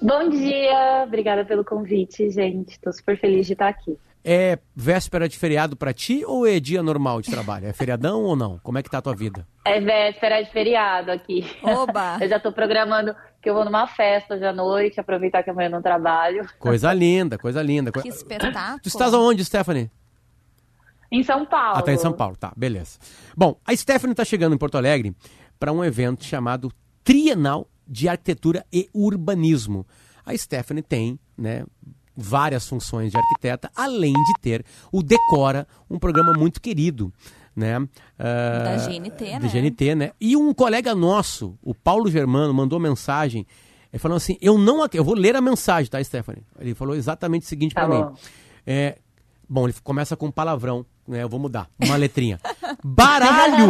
Bom 0.00 0.28
dia, 0.28 1.04
obrigada 1.06 1.44
pelo 1.44 1.64
convite, 1.64 2.30
gente. 2.30 2.72
Estou 2.72 2.92
super 2.92 3.18
feliz 3.18 3.46
de 3.46 3.54
estar 3.54 3.68
aqui. 3.68 3.96
É 4.28 4.58
véspera 4.74 5.28
de 5.28 5.38
feriado 5.38 5.76
pra 5.76 5.92
ti 5.92 6.24
ou 6.26 6.44
é 6.44 6.58
dia 6.58 6.82
normal 6.82 7.22
de 7.22 7.30
trabalho? 7.30 7.68
É 7.68 7.72
feriadão 7.72 8.24
ou 8.24 8.34
não? 8.34 8.58
Como 8.58 8.76
é 8.76 8.82
que 8.82 8.90
tá 8.90 8.98
a 8.98 9.02
tua 9.02 9.14
vida? 9.14 9.46
É 9.64 9.80
véspera 9.80 10.42
de 10.42 10.50
feriado 10.50 11.12
aqui. 11.12 11.46
Oba! 11.62 12.18
Eu 12.20 12.28
já 12.28 12.38
estou 12.38 12.50
programando 12.50 13.14
que 13.40 13.48
eu 13.48 13.54
vou 13.54 13.64
numa 13.64 13.86
festa 13.86 14.34
hoje 14.34 14.44
à 14.44 14.52
noite, 14.52 14.98
aproveitar 14.98 15.44
que 15.44 15.50
amanhã 15.50 15.68
eu 15.68 15.70
não 15.70 15.80
trabalho. 15.80 16.44
Coisa 16.58 16.92
linda, 16.92 17.38
coisa 17.38 17.62
linda. 17.62 17.92
Que 17.92 18.08
espetáculo. 18.08 18.80
Tu 18.82 18.88
estás 18.88 19.14
aonde, 19.14 19.44
Stephanie? 19.44 19.88
Em 21.12 21.22
São 21.22 21.46
Paulo. 21.46 21.78
Ah, 21.78 21.82
tá 21.82 21.92
em 21.92 21.96
São 21.96 22.12
Paulo, 22.12 22.34
tá, 22.34 22.52
beleza. 22.56 22.98
Bom, 23.36 23.56
a 23.64 23.76
Stephanie 23.76 24.16
tá 24.16 24.24
chegando 24.24 24.56
em 24.56 24.58
Porto 24.58 24.76
Alegre 24.76 25.14
para 25.60 25.70
um 25.70 25.84
evento 25.84 26.24
chamado 26.24 26.72
Trienal 27.04 27.68
de 27.86 28.08
Arquitetura 28.08 28.66
e 28.72 28.88
Urbanismo. 28.92 29.86
A 30.24 30.36
Stephanie 30.36 30.82
tem, 30.82 31.16
né, 31.38 31.64
várias 32.16 32.66
funções 32.68 33.10
de 33.12 33.18
arquiteta, 33.18 33.70
além 33.76 34.12
de 34.12 34.32
ter 34.40 34.64
o 34.90 35.02
Decora, 35.02 35.66
um 35.90 35.98
programa 35.98 36.32
muito 36.32 36.60
querido, 36.60 37.12
né? 37.54 37.76
ah, 38.18 38.64
Da 38.64 38.86
GNT, 38.86 39.30
da 39.32 39.38
né? 39.40 39.48
GNT, 39.48 39.94
né? 39.94 40.10
E 40.20 40.36
um 40.36 40.52
colega 40.54 40.94
nosso, 40.94 41.58
o 41.62 41.74
Paulo 41.74 42.10
Germano, 42.10 42.52
mandou 42.54 42.78
mensagem 42.80 43.46
ele 43.92 44.00
falou 44.00 44.16
assim: 44.16 44.36
Eu 44.42 44.58
não. 44.58 44.82
ac- 44.82 44.94
Eu 44.96 45.04
vou 45.04 45.14
ler 45.14 45.34
a 45.36 45.40
mensagem, 45.40 45.90
tá, 45.90 46.02
Stephanie? 46.04 46.42
Ele 46.58 46.74
falou 46.74 46.94
exatamente 46.94 47.44
o 47.44 47.46
seguinte 47.48 47.74
Tá 47.74 47.86
pra 47.86 47.96
bom. 47.96 48.10
mim. 48.10 48.16
É, 48.66 48.98
bom, 49.48 49.64
ele 49.66 49.74
começa 49.82 50.14
com 50.16 50.30
palavrão, 50.30 50.84
né? 51.08 51.22
Eu 51.22 51.28
vou 51.30 51.40
mudar. 51.40 51.70
Uma 51.82 51.96
letrinha. 51.96 52.38
Baralho! 52.84 53.68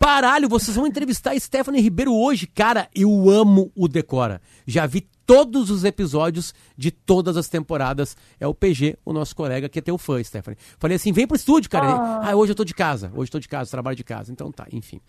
Baralho! 0.00 0.48
Vocês 0.48 0.76
vão 0.76 0.86
entrevistar 0.86 1.32
a 1.32 1.38
Stephanie 1.40 1.82
Ribeiro 1.82 2.14
hoje. 2.14 2.46
Cara, 2.46 2.88
eu 2.94 3.28
amo 3.28 3.70
o 3.76 3.86
Decora. 3.86 4.40
Já 4.66 4.86
vi 4.86 5.06
todos 5.26 5.70
os 5.70 5.84
episódios 5.84 6.54
de 6.76 6.90
todas 6.90 7.36
as 7.36 7.48
temporadas. 7.48 8.16
É 8.38 8.46
o 8.46 8.54
PG, 8.54 8.96
o 9.04 9.12
nosso 9.12 9.34
colega, 9.34 9.68
que 9.68 9.78
é 9.78 9.82
teu 9.82 9.96
fã, 9.98 10.22
Stephanie. 10.22 10.58
Falei 10.78 10.96
assim: 10.96 11.12
vem 11.12 11.26
pro 11.26 11.36
estúdio, 11.36 11.70
cara. 11.70 11.86
Ele, 11.86 12.30
ah, 12.30 12.36
hoje 12.36 12.52
eu 12.52 12.56
tô 12.56 12.64
de 12.64 12.74
casa. 12.74 13.10
Hoje 13.14 13.28
eu 13.28 13.32
tô 13.32 13.38
de 13.40 13.48
casa, 13.48 13.70
trabalho 13.70 13.96
de 13.96 14.04
casa. 14.04 14.30
Então 14.32 14.50
tá, 14.52 14.66
enfim. 14.72 15.00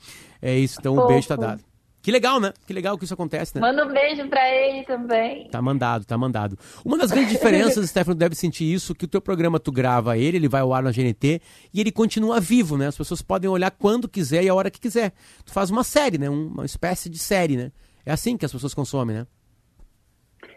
É 0.41 0.57
isso, 0.57 0.77
então 0.79 0.93
o 0.93 0.97
Fofo. 0.97 1.07
beijo 1.07 1.27
tá 1.27 1.35
dado. 1.35 1.61
Que 2.01 2.11
legal, 2.11 2.39
né? 2.39 2.53
Que 2.67 2.71
legal 2.71 2.95
que 2.99 3.03
isso 3.03 3.15
acontece, 3.15 3.55
né? 3.55 3.61
Manda 3.61 3.83
um 3.83 3.91
beijo 3.91 4.27
pra 4.29 4.47
ele 4.47 4.85
também. 4.85 5.49
Tá 5.49 5.59
mandado, 5.59 6.05
tá 6.05 6.15
mandado. 6.15 6.55
Uma 6.85 6.99
das 6.99 7.09
grandes 7.09 7.31
diferenças, 7.31 7.83
Stefano, 7.89 8.13
deve 8.15 8.35
sentir 8.35 8.71
isso, 8.71 8.93
que 8.93 9.05
o 9.05 9.07
teu 9.07 9.19
programa 9.19 9.59
tu 9.59 9.71
grava 9.71 10.15
ele, 10.15 10.37
ele 10.37 10.47
vai 10.47 10.61
ao 10.61 10.71
ar 10.71 10.83
na 10.83 10.91
GNT 10.91 11.41
e 11.73 11.81
ele 11.81 11.91
continua 11.91 12.39
vivo, 12.39 12.77
né? 12.77 12.85
As 12.85 12.95
pessoas 12.95 13.23
podem 13.23 13.49
olhar 13.49 13.71
quando 13.71 14.07
quiser 14.07 14.43
e 14.43 14.49
a 14.49 14.53
hora 14.53 14.69
que 14.69 14.79
quiser. 14.79 15.13
Tu 15.43 15.51
faz 15.51 15.71
uma 15.71 15.83
série, 15.83 16.19
né? 16.19 16.29
Um- 16.29 16.45
Uma 16.49 16.65
espécie 16.65 17.09
de 17.09 17.17
série, 17.17 17.57
né? 17.57 17.71
É 18.05 18.11
assim 18.11 18.37
que 18.37 18.45
as 18.45 18.51
pessoas 18.51 18.75
consomem, 18.75 19.15
né? 19.15 19.27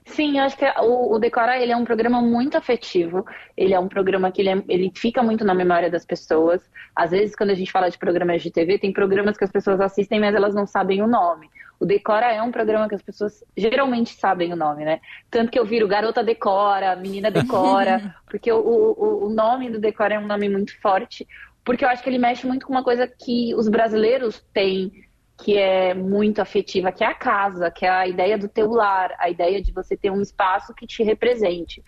Sim, 0.04 0.38
eu 0.38 0.44
acho 0.44 0.56
que 0.56 0.64
o, 0.80 1.14
o 1.14 1.18
Decora 1.18 1.58
ele 1.58 1.72
é 1.72 1.76
um 1.76 1.84
programa 1.84 2.20
muito 2.20 2.56
afetivo. 2.56 3.24
Ele 3.56 3.74
é 3.74 3.78
um 3.78 3.88
programa 3.88 4.30
que 4.32 4.40
ele, 4.42 4.50
é- 4.50 4.64
ele 4.68 4.92
fica 4.94 5.22
muito 5.22 5.44
na 5.44 5.54
memória 5.54 5.90
das 5.90 6.04
pessoas. 6.04 6.62
Às 6.94 7.10
vezes, 7.10 7.36
quando 7.36 7.50
a 7.50 7.54
gente 7.54 7.70
fala 7.70 7.90
de 7.90 7.98
programas 7.98 8.42
de 8.42 8.50
TV, 8.50 8.78
tem 8.78 8.92
programas 8.92 9.36
que 9.36 9.44
as 9.44 9.52
pessoas 9.52 9.80
assistem, 9.80 10.20
mas 10.20 10.34
elas 10.34 10.54
não 10.54 10.66
sabem 10.66 11.02
o 11.02 11.06
nome. 11.06 11.48
O 11.80 11.86
Decora 11.86 12.32
é 12.32 12.42
um 12.42 12.50
programa 12.50 12.88
que 12.88 12.94
as 12.94 13.02
pessoas 13.02 13.44
geralmente 13.56 14.14
sabem 14.14 14.52
o 14.52 14.56
nome, 14.56 14.84
né? 14.84 15.00
Tanto 15.30 15.50
que 15.50 15.58
eu 15.58 15.64
viro 15.64 15.86
Garota 15.86 16.24
Decora, 16.24 16.96
Menina 16.96 17.30
Decora, 17.30 18.14
porque 18.26 18.50
o, 18.50 18.58
o, 18.58 19.26
o 19.26 19.30
nome 19.30 19.70
do 19.70 19.78
Decora 19.78 20.14
é 20.14 20.18
um 20.18 20.26
nome 20.26 20.48
muito 20.48 20.78
forte, 20.80 21.26
porque 21.64 21.84
eu 21.84 21.88
acho 21.88 22.02
que 22.02 22.08
ele 22.08 22.18
mexe 22.18 22.46
muito 22.46 22.66
com 22.66 22.72
uma 22.72 22.82
coisa 22.82 23.06
que 23.06 23.54
os 23.54 23.68
brasileiros 23.68 24.44
têm 24.52 24.90
que 25.38 25.56
é 25.56 25.94
muito 25.94 26.40
afetiva, 26.42 26.90
que 26.90 27.04
é 27.04 27.06
a 27.06 27.14
casa, 27.14 27.70
que 27.70 27.86
é 27.86 27.88
a 27.88 28.08
ideia 28.08 28.36
do 28.36 28.48
teu 28.48 28.70
lar, 28.70 29.14
a 29.18 29.30
ideia 29.30 29.62
de 29.62 29.72
você 29.72 29.96
ter 29.96 30.10
um 30.10 30.20
espaço 30.20 30.74
que 30.74 30.84
te 30.84 31.04
represente. 31.04 31.82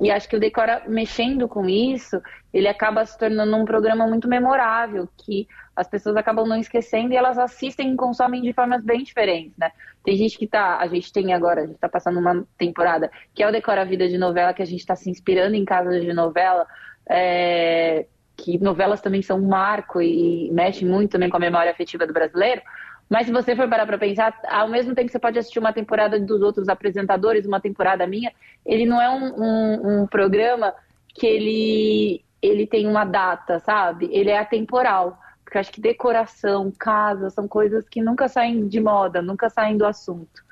E 0.00 0.12
acho 0.12 0.28
que 0.28 0.36
o 0.36 0.40
Decora, 0.40 0.84
mexendo 0.86 1.48
com 1.48 1.68
isso, 1.68 2.22
ele 2.52 2.68
acaba 2.68 3.04
se 3.04 3.18
tornando 3.18 3.56
um 3.56 3.64
programa 3.64 4.06
muito 4.06 4.28
memorável, 4.28 5.08
que 5.18 5.48
as 5.74 5.88
pessoas 5.88 6.16
acabam 6.16 6.46
não 6.46 6.56
esquecendo 6.56 7.12
e 7.12 7.16
elas 7.16 7.36
assistem 7.36 7.92
e 7.92 7.96
consomem 7.96 8.40
de 8.40 8.52
formas 8.52 8.84
bem 8.84 9.02
diferentes, 9.02 9.58
né? 9.58 9.72
Tem 10.04 10.16
gente 10.16 10.38
que 10.38 10.46
tá, 10.46 10.78
a 10.78 10.86
gente 10.86 11.12
tem 11.12 11.32
agora, 11.32 11.62
a 11.62 11.66
gente 11.66 11.78
tá 11.78 11.88
passando 11.88 12.20
uma 12.20 12.46
temporada, 12.56 13.10
que 13.34 13.42
é 13.42 13.48
o 13.48 13.50
Decora 13.50 13.84
Vida 13.84 14.08
de 14.08 14.16
Novela, 14.16 14.54
que 14.54 14.62
a 14.62 14.66
gente 14.66 14.86
tá 14.86 14.94
se 14.94 15.10
inspirando 15.10 15.56
em 15.56 15.64
casas 15.64 16.00
de 16.00 16.12
novela, 16.12 16.64
é, 17.10 18.06
que 18.36 18.58
novelas 18.58 19.00
também 19.00 19.22
são 19.22 19.38
um 19.38 19.48
marco 19.48 20.00
e, 20.00 20.50
mexem 20.50 20.88
muito 20.88 21.12
também 21.12 21.30
com 21.30 21.36
a 21.36 21.40
memória 21.40 21.70
afetiva 21.70 22.06
do 22.06 22.12
brasileiro, 22.12 22.62
Mas 23.08 23.26
se 23.26 23.32
você 23.32 23.54
for 23.54 23.68
parar 23.68 23.86
para 23.86 23.98
pensar, 23.98 24.38
ao 24.48 24.68
mesmo 24.68 24.94
tempo 24.94 25.06
que 25.06 25.12
você 25.12 25.18
pode 25.18 25.38
assistir 25.38 25.58
uma 25.58 25.72
temporada 25.72 26.18
dos 26.18 26.42
outros 26.42 26.68
apresentadores, 26.68 27.46
uma 27.46 27.60
temporada 27.60 28.06
minha, 28.06 28.32
ele 28.64 28.86
não 28.86 29.00
é 29.00 29.10
um, 29.10 29.42
um, 29.42 30.02
um 30.02 30.06
programa 30.06 30.74
que 31.14 31.26
ele, 31.26 32.24
ele 32.40 32.66
tem 32.66 32.86
uma 32.86 33.04
data, 33.04 33.60
sabe? 33.60 34.08
Ele 34.10 34.30
é 34.30 34.38
atemporal. 34.38 35.18
Porque 35.44 35.58
eu 35.58 35.60
acho 35.60 35.72
que 35.72 35.80
decoração, 35.80 36.72
casa, 36.76 37.30
são 37.30 37.46
coisas 37.46 37.88
que 37.88 38.02
nunca 38.02 38.26
saem 38.26 38.66
de 38.66 38.80
moda, 38.80 39.20
nunca 39.20 39.50
saem 39.50 39.76
do 39.76 39.86
assunto. 39.86 40.42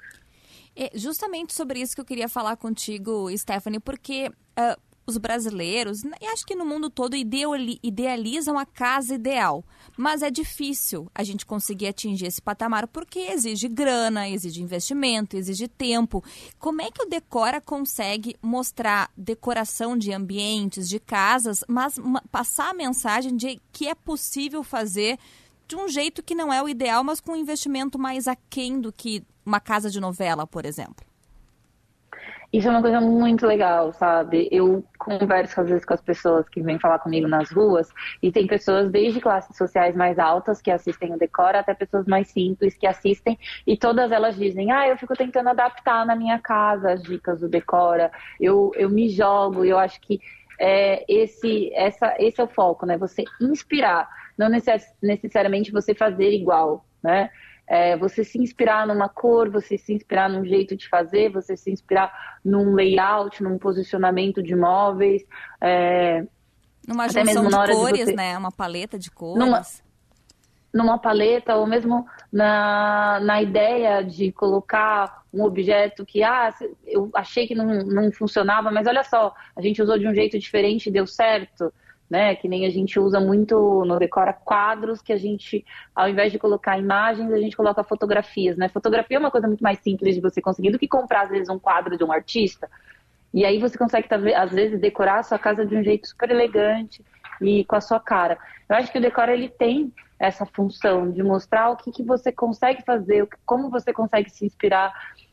É 0.76 0.90
justamente 0.94 1.52
sobre 1.52 1.80
isso 1.80 1.94
que 1.94 2.00
eu 2.00 2.04
queria 2.04 2.28
falar 2.28 2.56
contigo, 2.56 3.28
Stephanie, 3.36 3.80
porque 3.80 4.30
uh, 4.58 4.80
os 5.06 5.16
brasileiros, 5.16 6.04
e 6.04 6.26
acho 6.26 6.46
que 6.46 6.54
no 6.54 6.64
mundo 6.64 6.88
todo, 6.88 7.16
idealizam 7.16 8.58
a 8.58 8.64
casa 8.64 9.14
ideal. 9.14 9.64
Mas 9.96 10.22
é 10.22 10.30
difícil 10.30 11.08
a 11.14 11.22
gente 11.22 11.44
conseguir 11.44 11.88
atingir 11.88 12.26
esse 12.26 12.40
patamar 12.40 12.86
porque 12.86 13.18
exige 13.18 13.68
grana, 13.68 14.28
exige 14.28 14.62
investimento, 14.62 15.36
exige 15.36 15.68
tempo. 15.68 16.22
Como 16.58 16.80
é 16.80 16.90
que 16.90 17.02
o 17.02 17.08
Decora 17.08 17.60
consegue 17.60 18.36
mostrar 18.40 19.10
decoração 19.16 19.96
de 19.96 20.12
ambientes, 20.12 20.88
de 20.88 20.98
casas, 20.98 21.64
mas 21.68 21.98
passar 22.30 22.70
a 22.70 22.74
mensagem 22.74 23.36
de 23.36 23.60
que 23.72 23.88
é 23.88 23.94
possível 23.94 24.62
fazer 24.62 25.18
de 25.66 25.76
um 25.76 25.88
jeito 25.88 26.22
que 26.22 26.34
não 26.34 26.52
é 26.52 26.62
o 26.62 26.68
ideal, 26.68 27.02
mas 27.02 27.20
com 27.20 27.32
um 27.32 27.36
investimento 27.36 27.98
mais 27.98 28.28
aquém 28.28 28.80
do 28.80 28.92
que 28.92 29.24
uma 29.44 29.60
casa 29.60 29.90
de 29.90 30.00
novela, 30.00 30.46
por 30.46 30.64
exemplo? 30.64 31.11
Isso 32.52 32.68
é 32.68 32.70
uma 32.70 32.82
coisa 32.82 33.00
muito 33.00 33.46
legal, 33.46 33.94
sabe? 33.94 34.46
Eu 34.52 34.84
converso 34.98 35.58
às 35.58 35.68
vezes 35.70 35.86
com 35.86 35.94
as 35.94 36.02
pessoas 36.02 36.46
que 36.50 36.60
vêm 36.60 36.78
falar 36.78 36.98
comigo 36.98 37.26
nas 37.26 37.50
ruas 37.50 37.88
e 38.22 38.30
tem 38.30 38.46
pessoas 38.46 38.90
desde 38.90 39.22
classes 39.22 39.56
sociais 39.56 39.96
mais 39.96 40.18
altas 40.18 40.60
que 40.60 40.70
assistem 40.70 41.14
o 41.14 41.18
Decora 41.18 41.60
até 41.60 41.72
pessoas 41.72 42.06
mais 42.06 42.28
simples 42.28 42.76
que 42.76 42.86
assistem 42.86 43.38
e 43.66 43.74
todas 43.74 44.12
elas 44.12 44.36
dizem: 44.36 44.70
"Ah, 44.70 44.86
eu 44.86 44.98
fico 44.98 45.16
tentando 45.16 45.48
adaptar 45.48 46.04
na 46.04 46.14
minha 46.14 46.38
casa 46.38 46.92
as 46.92 47.02
dicas 47.02 47.40
do 47.40 47.48
Decora. 47.48 48.12
Eu 48.38 48.70
eu 48.76 48.90
me 48.90 49.08
jogo, 49.08 49.64
eu 49.64 49.78
acho 49.78 49.98
que 50.02 50.20
é, 50.60 51.04
esse 51.08 51.72
essa 51.74 52.14
esse 52.18 52.38
é 52.40 52.44
o 52.44 52.48
foco, 52.48 52.84
né? 52.84 52.98
Você 52.98 53.24
inspirar, 53.40 54.06
não 54.36 54.48
necessariamente 55.02 55.72
você 55.72 55.94
fazer 55.94 56.30
igual, 56.32 56.84
né? 57.02 57.30
É, 57.72 57.96
você 57.96 58.22
se 58.22 58.38
inspirar 58.38 58.86
numa 58.86 59.08
cor, 59.08 59.48
você 59.48 59.78
se 59.78 59.94
inspirar 59.94 60.28
num 60.28 60.44
jeito 60.44 60.76
de 60.76 60.86
fazer, 60.90 61.32
você 61.32 61.56
se 61.56 61.70
inspirar 61.70 62.12
num 62.44 62.74
layout, 62.74 63.42
num 63.42 63.56
posicionamento 63.56 64.42
de 64.42 64.54
móveis. 64.54 65.24
É, 65.58 66.22
numa 66.86 67.08
junção 67.08 67.48
de 67.48 67.72
cores, 67.72 67.98
de 68.00 68.04
você... 68.04 68.12
né? 68.14 68.36
Uma 68.36 68.52
paleta 68.52 68.98
de 68.98 69.10
cores. 69.10 69.42
Numa, 69.42 69.62
numa 70.70 70.98
paleta, 70.98 71.56
ou 71.56 71.66
mesmo 71.66 72.04
na, 72.30 73.18
na 73.22 73.40
ideia 73.40 74.02
de 74.02 74.30
colocar 74.32 75.22
um 75.32 75.42
objeto 75.42 76.04
que, 76.04 76.22
ah, 76.22 76.54
eu 76.84 77.08
achei 77.14 77.46
que 77.46 77.54
não, 77.54 77.66
não 77.86 78.12
funcionava, 78.12 78.70
mas 78.70 78.86
olha 78.86 79.02
só, 79.02 79.34
a 79.56 79.62
gente 79.62 79.80
usou 79.80 79.98
de 79.98 80.06
um 80.06 80.14
jeito 80.14 80.38
diferente 80.38 80.90
e 80.90 80.92
deu 80.92 81.06
certo 81.06 81.72
né? 82.12 82.34
Que 82.34 82.46
nem 82.46 82.66
a 82.66 82.70
gente 82.70 83.00
usa 83.00 83.18
muito 83.18 83.86
no 83.86 83.98
Decora 83.98 84.34
quadros 84.34 85.00
que 85.00 85.14
a 85.14 85.16
gente, 85.16 85.64
ao 85.96 86.10
invés 86.10 86.30
de 86.30 86.38
colocar 86.38 86.78
imagens, 86.78 87.32
a 87.32 87.38
gente 87.38 87.56
coloca 87.56 87.82
fotografias, 87.82 88.54
né? 88.54 88.68
Fotografia 88.68 89.16
é 89.16 89.18
uma 89.18 89.30
coisa 89.30 89.48
muito 89.48 89.62
mais 89.62 89.78
simples 89.78 90.14
de 90.14 90.20
você 90.20 90.38
conseguir 90.38 90.70
do 90.70 90.78
que 90.78 90.86
comprar, 90.86 91.22
às 91.22 91.30
vezes, 91.30 91.48
um 91.48 91.58
quadro 91.58 91.96
de 91.96 92.04
um 92.04 92.12
artista. 92.12 92.68
E 93.32 93.46
aí 93.46 93.58
você 93.58 93.78
consegue, 93.78 94.06
às 94.34 94.50
vezes, 94.50 94.78
decorar 94.78 95.20
a 95.20 95.22
sua 95.22 95.38
casa 95.38 95.64
de 95.64 95.74
um 95.74 95.82
jeito 95.82 96.06
super 96.06 96.30
elegante 96.30 97.02
e 97.40 97.64
com 97.64 97.76
a 97.76 97.80
sua 97.80 97.98
cara. 97.98 98.36
Eu 98.68 98.76
acho 98.76 98.92
que 98.92 98.98
o 98.98 99.00
Decora, 99.00 99.32
ele 99.32 99.48
tem 99.48 99.90
essa 100.18 100.44
função 100.44 101.10
de 101.10 101.22
mostrar 101.22 101.70
o 101.70 101.76
que, 101.76 101.90
que 101.90 102.02
você 102.02 102.30
consegue 102.30 102.84
fazer, 102.84 103.26
como 103.46 103.70
você 103.70 103.90
consegue 103.90 104.28
se 104.28 104.44
inspirar 104.44 104.92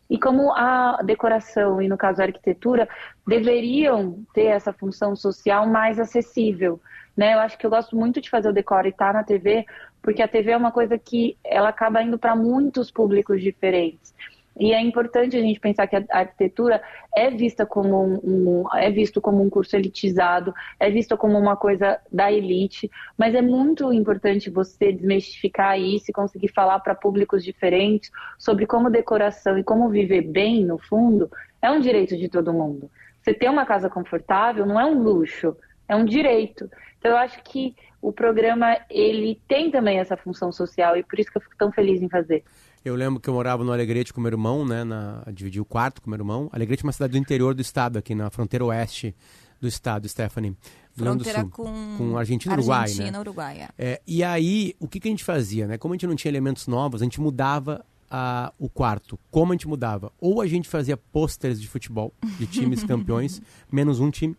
e 0.10 0.18
como 0.18 0.51
a 0.53 1.01
decoração 1.03 1.82
e, 1.82 1.88
no 1.88 1.97
caso, 1.97 2.22
a 2.22 2.26
arquitetura 2.26 2.89
deveriam 3.28 4.26
ter 4.34 4.45
essa 4.45 4.74
função 4.74 5.16
social 5.16 5.68
mais 5.68 5.99
acessível. 5.99 6.82
Né? 7.16 7.36
Eu 7.36 7.39
acho 7.39 7.57
que 7.57 7.66
eu 7.66 7.70
gosto 7.70 7.95
muito 7.95 8.20
de 8.20 8.30
fazer 8.30 8.49
o 8.49 8.53
decoro 8.53 8.88
e 8.88 8.89
estar 8.89 9.07
tá 9.07 9.20
na 9.20 9.24
TV, 9.24 9.66
porque 10.01 10.22
a 10.22 10.28
TV 10.28 10.51
é 10.51 10.57
uma 10.57 10.72
coisa 10.72 10.97
que 10.97 11.38
ela 11.43 11.70
acaba 11.70 12.01
indo 12.01 12.18
para 12.18 12.36
muitos 12.36 12.89
públicos 12.89 13.41
diferentes. 13.41 14.16
E 14.60 14.74
é 14.74 14.82
importante 14.82 15.38
a 15.38 15.41
gente 15.41 15.57
pensar 15.57 15.88
que 15.88 15.95
a 15.95 16.03
arquitetura 16.12 16.82
é 17.16 17.30
vista 17.30 17.66
como 17.66 18.03
um, 18.03 18.20
um, 18.24 18.76
é 18.76 18.91
visto 18.91 19.22
como 19.22 19.41
um 19.41 19.49
curso 19.49 19.74
elitizado, 19.74 20.53
é 20.78 20.89
visto 20.91 21.16
como 21.18 21.38
uma 21.39 21.55
coisa 21.55 21.97
da 22.12 22.30
elite, 22.30 22.91
mas 23.18 23.34
é 23.34 23.41
muito 23.41 23.93
importante 23.93 24.49
você 24.49 24.91
desmistificar 24.91 25.80
isso 25.80 26.12
e 26.12 26.14
conseguir 26.14 26.49
falar 26.49 26.80
para 26.80 26.93
públicos 26.93 27.41
diferentes 27.41 28.12
sobre 28.38 28.68
como 28.68 28.89
decoração 28.89 29.57
e 29.57 29.64
como 29.64 29.88
viver 29.88 30.24
bem, 30.24 30.66
no 30.66 30.78
fundo, 30.78 31.32
é 31.62 31.72
um 31.72 31.80
direito 31.80 32.18
de 32.18 32.28
todo 32.28 32.53
mundo. 32.53 32.91
Você 33.22 33.34
ter 33.34 33.49
uma 33.49 33.66
casa 33.66 33.89
confortável 33.89 34.66
não 34.66 34.78
é 34.78 34.86
um 34.86 35.01
luxo, 35.01 35.55
é 35.88 35.95
um 35.95 36.03
direito. 36.03 36.70
Então 36.97 37.12
eu 37.12 37.18
acho 37.18 37.41
que 37.43 37.76
o 38.01 38.12
programa 38.12 38.78
ele 38.89 39.41
tem 39.47 39.72
também 39.72 39.99
essa 39.99 40.18
função 40.18 40.51
social 40.51 40.97
e 40.97 41.03
por 41.03 41.18
isso 41.18 41.32
que 41.32 41.38
eu 41.38 41.41
fico 41.41 41.55
tão 41.57 41.72
feliz 41.72 42.01
em 42.01 42.10
fazer. 42.10 42.43
Eu 42.84 42.95
lembro 42.95 43.19
que 43.19 43.30
eu 43.30 43.34
morava 43.34 43.63
no 43.63 43.71
Alegrete 43.71 44.13
com 44.13 44.21
meu 44.21 44.32
irmão, 44.32 44.65
né? 44.65 44.84
Na, 44.84 45.23
dividi 45.34 45.59
o 45.59 45.65
quarto 45.65 46.01
com 46.01 46.09
meu 46.09 46.17
irmão. 46.17 46.49
Alegrete 46.51 46.84
é 46.84 46.88
uma 46.88 46.93
cidade 46.93 47.11
do 47.11 47.17
interior 47.17 47.53
do 47.53 47.61
estado, 47.61 47.97
aqui 47.97 48.15
na 48.15 48.30
fronteira 48.30 48.63
oeste 48.65 49.15
do 49.59 49.67
estado, 49.67 50.07
Stephanie. 50.07 50.55
Fronteira 50.93 51.41
Sul, 51.41 51.49
com, 51.49 51.95
com 51.97 52.17
Argentina 52.17 52.55
e 52.55 52.57
Uruguai, 52.57 52.82
Argentina, 52.82 53.11
né? 53.11 53.19
Uruguai, 53.19 53.61
é. 53.61 53.69
é. 53.77 54.01
E 54.07 54.23
aí, 54.23 54.75
o 54.80 54.88
que, 54.88 54.99
que 54.99 55.07
a 55.07 55.11
gente 55.11 55.23
fazia, 55.23 55.67
né? 55.67 55.77
Como 55.77 55.93
a 55.93 55.95
gente 55.95 56.07
não 56.07 56.15
tinha 56.15 56.32
elementos 56.32 56.67
novos, 56.67 57.01
a 57.01 57.05
gente 57.05 57.21
mudava 57.21 57.86
a, 58.09 58.53
o 58.57 58.69
quarto. 58.69 59.19
Como 59.30 59.51
a 59.51 59.55
gente 59.55 59.67
mudava? 59.67 60.11
Ou 60.19 60.41
a 60.41 60.47
gente 60.47 60.67
fazia 60.67 60.97
pôsteres 60.97 61.61
de 61.61 61.67
futebol, 61.67 62.13
de 62.38 62.47
times 62.47 62.84
campeões, 62.86 63.41
menos 63.71 63.99
um 63.99 64.09
time 64.09 64.36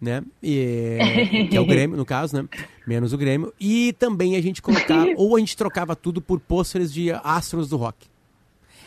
né? 0.00 0.22
E, 0.42 1.48
que 1.50 1.56
é 1.56 1.60
o 1.60 1.66
Grêmio, 1.66 1.96
no 1.96 2.04
caso, 2.04 2.36
né? 2.36 2.48
Menos 2.86 3.12
o 3.12 3.18
Grêmio. 3.18 3.52
E 3.60 3.92
também 3.98 4.36
a 4.36 4.40
gente 4.40 4.62
colocava, 4.62 5.10
ou 5.16 5.36
a 5.36 5.40
gente 5.40 5.56
trocava 5.56 5.94
tudo 5.94 6.20
por 6.20 6.40
pôsteres 6.40 6.92
de 6.92 7.10
astros 7.12 7.68
do 7.68 7.76
rock. 7.76 8.06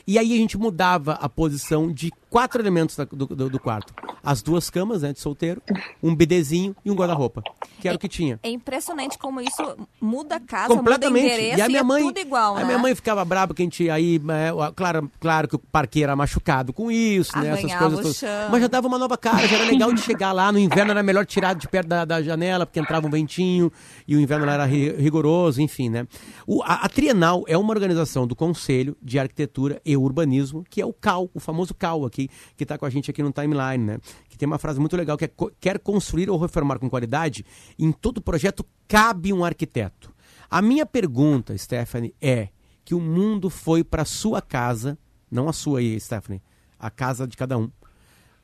E 0.05 0.17
aí 0.17 0.33
a 0.33 0.37
gente 0.37 0.57
mudava 0.57 1.13
a 1.13 1.29
posição 1.29 1.91
de 1.91 2.11
quatro 2.33 2.59
elementos 2.59 2.97
do, 2.97 3.27
do, 3.27 3.47
do, 3.47 3.59
quarto. 3.59 3.93
As 4.23 4.41
duas 4.41 4.67
camas, 4.67 5.03
né, 5.03 5.13
de 5.13 5.19
solteiro, 5.19 5.61
um 6.01 6.15
bidezinho 6.15 6.75
e 6.83 6.89
um 6.89 6.95
guarda-roupa. 6.95 7.43
Que 7.79 7.87
era 7.87 7.93
é, 7.93 7.97
o 7.97 7.99
que 7.99 8.07
tinha. 8.07 8.39
É 8.41 8.49
impressionante 8.49 9.19
como 9.19 9.39
isso 9.39 9.77
muda 10.01 10.37
a 10.37 10.39
casa, 10.39 10.73
Completamente. 10.73 11.21
muda 11.21 11.35
endereço 11.35 11.59
e 11.59 11.61
a 11.61 11.67
minha 11.67 11.81
é 11.81 11.83
mãe, 11.83 12.03
tudo 12.03 12.17
igual, 12.17 12.55
né? 12.55 12.63
A 12.63 12.65
minha 12.65 12.79
mãe 12.79 12.95
ficava 12.95 13.23
brava 13.23 13.53
que 13.53 13.61
a 13.61 13.65
gente 13.65 13.87
aí, 13.87 14.15
é, 14.15 14.71
claro, 14.75 15.11
claro 15.19 15.47
que 15.47 15.55
o 15.55 15.59
parqueiro 15.59 16.05
era 16.05 16.15
machucado 16.15 16.73
com 16.73 16.89
isso, 16.89 17.37
né, 17.37 17.49
essas 17.49 17.75
coisas 17.75 17.99
todas. 17.99 18.15
Chão. 18.17 18.49
Mas 18.49 18.61
já 18.61 18.67
dava 18.67 18.87
uma 18.87 18.97
nova 18.97 19.15
cara, 19.15 19.47
já 19.47 19.55
era 19.57 19.65
legal 19.65 19.93
de 19.93 20.01
chegar 20.01 20.31
lá. 20.31 20.51
No 20.51 20.57
inverno 20.57 20.89
era 20.89 21.03
melhor 21.03 21.27
tirar 21.27 21.53
de 21.53 21.67
perto 21.67 21.87
da, 21.87 22.03
da 22.03 22.23
janela, 22.23 22.65
porque 22.65 22.79
entrava 22.79 23.05
um 23.05 23.11
ventinho 23.11 23.71
e 24.07 24.15
o 24.15 24.19
inverno 24.19 24.47
lá 24.47 24.53
era 24.53 24.65
rigoroso, 24.65 25.61
enfim, 25.61 25.87
né? 25.89 26.07
O, 26.47 26.63
a, 26.63 26.85
a 26.85 26.89
Trienal 26.89 27.43
é 27.47 27.55
uma 27.55 27.71
organização 27.71 28.25
do 28.25 28.35
Conselho 28.35 28.97
de 28.99 29.19
Arquitetura 29.19 29.79
e 29.85 29.95
Urbanismo, 29.95 30.65
que 30.67 30.81
é 30.81 30.85
o 30.85 30.93
CAL, 30.93 31.29
o 31.31 31.39
famoso 31.39 31.75
CAL 31.75 32.05
aqui, 32.05 32.22
que 32.57 32.63
está 32.63 32.77
com 32.77 32.85
a 32.85 32.89
gente 32.89 33.03
gente 33.03 33.11
aqui 33.11 33.21
no 33.21 33.31
timeline, 33.31 33.83
né? 33.83 33.99
Que 34.29 34.37
tem 34.37 34.47
uma 34.47 34.57
frase 34.57 34.79
muito 34.79 34.95
legal 34.95 35.17
que 35.17 35.25
é 35.25 35.31
quer 35.59 35.79
construir 35.79 36.29
ou 36.29 36.39
reformar 36.39 36.79
com 36.79 36.89
qualidade, 36.89 37.45
em 37.77 37.91
todo 37.91 38.21
projeto 38.21 38.65
cabe 38.87 39.33
um 39.33 39.43
arquiteto. 39.43 40.13
A 40.49 40.61
minha 40.61 40.85
pergunta, 40.85 41.57
Stephanie, 41.57 42.15
é 42.21 42.49
que 42.85 42.95
o 42.95 43.01
mundo 43.01 43.49
foi 43.49 43.83
para 43.83 44.05
sua 44.05 44.41
casa, 44.41 44.97
não 45.29 45.49
a 45.49 45.53
sua 45.53 45.79
aí, 45.79 45.99
Stephanie, 45.99 46.41
a 46.79 46.89
casa 46.89 47.27
de 47.27 47.35
cada 47.35 47.57
um, 47.57 47.69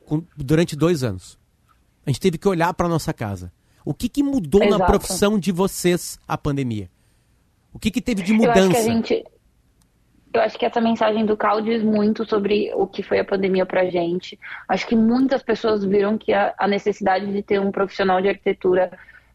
com, 0.05 0.23
durante 0.35 0.75
dois 0.75 1.03
anos. 1.03 1.37
A 2.05 2.09
gente 2.09 2.19
teve 2.19 2.37
que 2.37 2.47
olhar 2.47 2.73
para 2.73 2.87
nossa 2.87 3.13
casa. 3.13 3.51
O 3.85 3.93
que, 3.93 4.09
que 4.09 4.23
mudou 4.23 4.63
Exato. 4.63 4.79
na 4.79 4.85
profissão 4.85 5.39
de 5.39 5.51
vocês 5.51 6.19
a 6.27 6.37
pandemia? 6.37 6.89
O 7.71 7.79
que, 7.79 7.91
que 7.91 8.01
teve 8.01 8.23
de 8.23 8.33
mudança? 8.33 8.59
Eu 8.59 8.71
acho 8.71 8.71
que 8.71 8.77
a 8.77 8.83
gente, 8.83 9.25
eu 10.33 10.41
acho 10.41 10.57
que 10.57 10.65
essa 10.65 10.79
mensagem 10.79 11.25
do 11.25 11.35
Cal 11.35 11.61
diz 11.61 11.81
muito 11.83 12.27
sobre 12.27 12.71
o 12.75 12.85
que 12.85 13.01
foi 13.01 13.19
a 13.19 13.25
pandemia 13.25 13.65
para 13.65 13.89
gente. 13.89 14.39
Acho 14.67 14.85
que 14.87 14.95
muitas 14.95 15.41
pessoas 15.41 15.83
viram 15.83 16.17
que 16.17 16.31
a, 16.33 16.53
a 16.57 16.67
necessidade 16.67 17.31
de 17.31 17.41
ter 17.41 17.59
um 17.59 17.71
profissional 17.71 18.21
de 18.21 18.29
arquitetura 18.29 18.91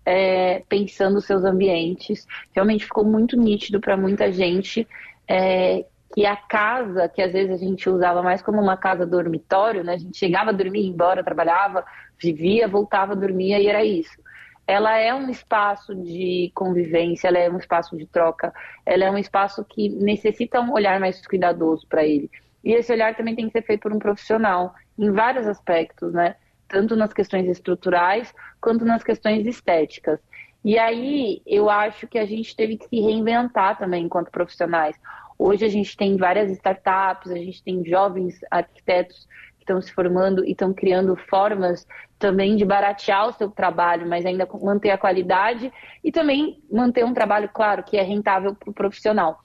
é, 0.06 0.62
pensando 0.68 1.20
seus 1.20 1.44
ambientes 1.44 2.26
realmente 2.52 2.84
ficou 2.84 3.04
muito 3.04 3.36
nítido 3.36 3.80
para 3.80 3.96
muita 3.96 4.30
gente 4.30 4.86
é, 5.26 5.84
que 6.14 6.24
a 6.24 6.36
casa, 6.36 7.08
que 7.08 7.20
às 7.20 7.32
vezes 7.32 7.52
a 7.52 7.56
gente 7.56 7.88
usava 7.90 8.22
mais 8.22 8.40
como 8.40 8.60
uma 8.60 8.76
casa 8.76 9.04
dormitório, 9.04 9.82
né? 9.82 9.94
A 9.94 9.98
gente 9.98 10.16
chegava 10.16 10.50
a 10.50 10.52
dormir, 10.52 10.82
ia 10.82 10.90
embora, 10.90 11.24
trabalhava, 11.24 11.84
vivia, 12.22 12.68
voltava, 12.68 13.16
dormia 13.16 13.58
e 13.58 13.66
era 13.66 13.84
isso 13.84 14.23
ela 14.66 14.98
é 14.98 15.12
um 15.14 15.28
espaço 15.28 15.94
de 15.94 16.50
convivência, 16.54 17.28
ela 17.28 17.38
é 17.38 17.50
um 17.50 17.58
espaço 17.58 17.96
de 17.96 18.06
troca, 18.06 18.52
ela 18.84 19.04
é 19.04 19.10
um 19.10 19.18
espaço 19.18 19.64
que 19.64 19.88
necessita 19.88 20.60
um 20.60 20.72
olhar 20.72 20.98
mais 20.98 21.24
cuidadoso 21.26 21.86
para 21.86 22.04
ele. 22.04 22.30
E 22.62 22.72
esse 22.72 22.90
olhar 22.90 23.14
também 23.14 23.34
tem 23.34 23.46
que 23.46 23.52
ser 23.52 23.62
feito 23.62 23.82
por 23.82 23.92
um 23.92 23.98
profissional, 23.98 24.74
em 24.98 25.10
vários 25.10 25.46
aspectos, 25.46 26.14
né? 26.14 26.36
Tanto 26.66 26.96
nas 26.96 27.12
questões 27.12 27.46
estruturais 27.46 28.34
quanto 28.60 28.84
nas 28.84 29.04
questões 29.04 29.46
estéticas. 29.46 30.18
E 30.64 30.78
aí 30.78 31.42
eu 31.44 31.68
acho 31.68 32.06
que 32.06 32.18
a 32.18 32.24
gente 32.24 32.56
teve 32.56 32.78
que 32.78 32.88
se 32.88 33.00
reinventar 33.00 33.78
também 33.78 34.04
enquanto 34.04 34.30
profissionais. 34.30 34.96
Hoje 35.38 35.64
a 35.64 35.68
gente 35.68 35.94
tem 35.94 36.16
várias 36.16 36.50
startups, 36.52 37.30
a 37.30 37.36
gente 37.36 37.62
tem 37.62 37.84
jovens 37.84 38.40
arquitetos 38.50 39.28
estão 39.64 39.80
se 39.80 39.92
formando 39.92 40.44
e 40.44 40.52
estão 40.52 40.72
criando 40.72 41.16
formas 41.16 41.86
também 42.18 42.56
de 42.56 42.64
baratear 42.64 43.28
o 43.28 43.32
seu 43.32 43.50
trabalho, 43.50 44.08
mas 44.08 44.24
ainda 44.24 44.48
manter 44.62 44.90
a 44.90 44.98
qualidade 44.98 45.72
e 46.02 46.12
também 46.12 46.62
manter 46.70 47.04
um 47.04 47.12
trabalho, 47.12 47.48
claro, 47.52 47.82
que 47.82 47.96
é 47.96 48.02
rentável 48.02 48.54
para 48.54 48.70
o 48.70 48.74
profissional. 48.74 49.40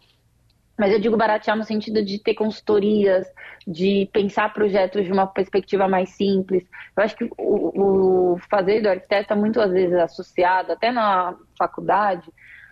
Mas 0.77 0.93
eu 0.93 0.99
digo 0.99 1.17
baratear 1.17 1.57
no 1.57 1.65
sentido 1.65 2.03
de 2.03 2.19
ter 2.19 2.35
consultorias, 2.35 3.27
de 3.67 4.09
pensar 4.13 4.53
projetos 4.53 5.03
de 5.03 5.11
uma 5.11 5.27
perspectiva 5.27 5.89
mais 5.89 6.09
simples. 6.11 6.63
Eu 6.95 7.03
acho 7.03 7.17
que 7.17 7.29
o, 7.37 8.33
o 8.33 8.37
fazer 8.49 8.81
do 8.81 8.87
arquiteto 8.87 9.23
está 9.23 9.35
muitas 9.35 9.71
vezes 9.71 9.95
associado, 9.95 10.71
até 10.71 10.89
na 10.89 11.35
faculdade, 11.57 12.31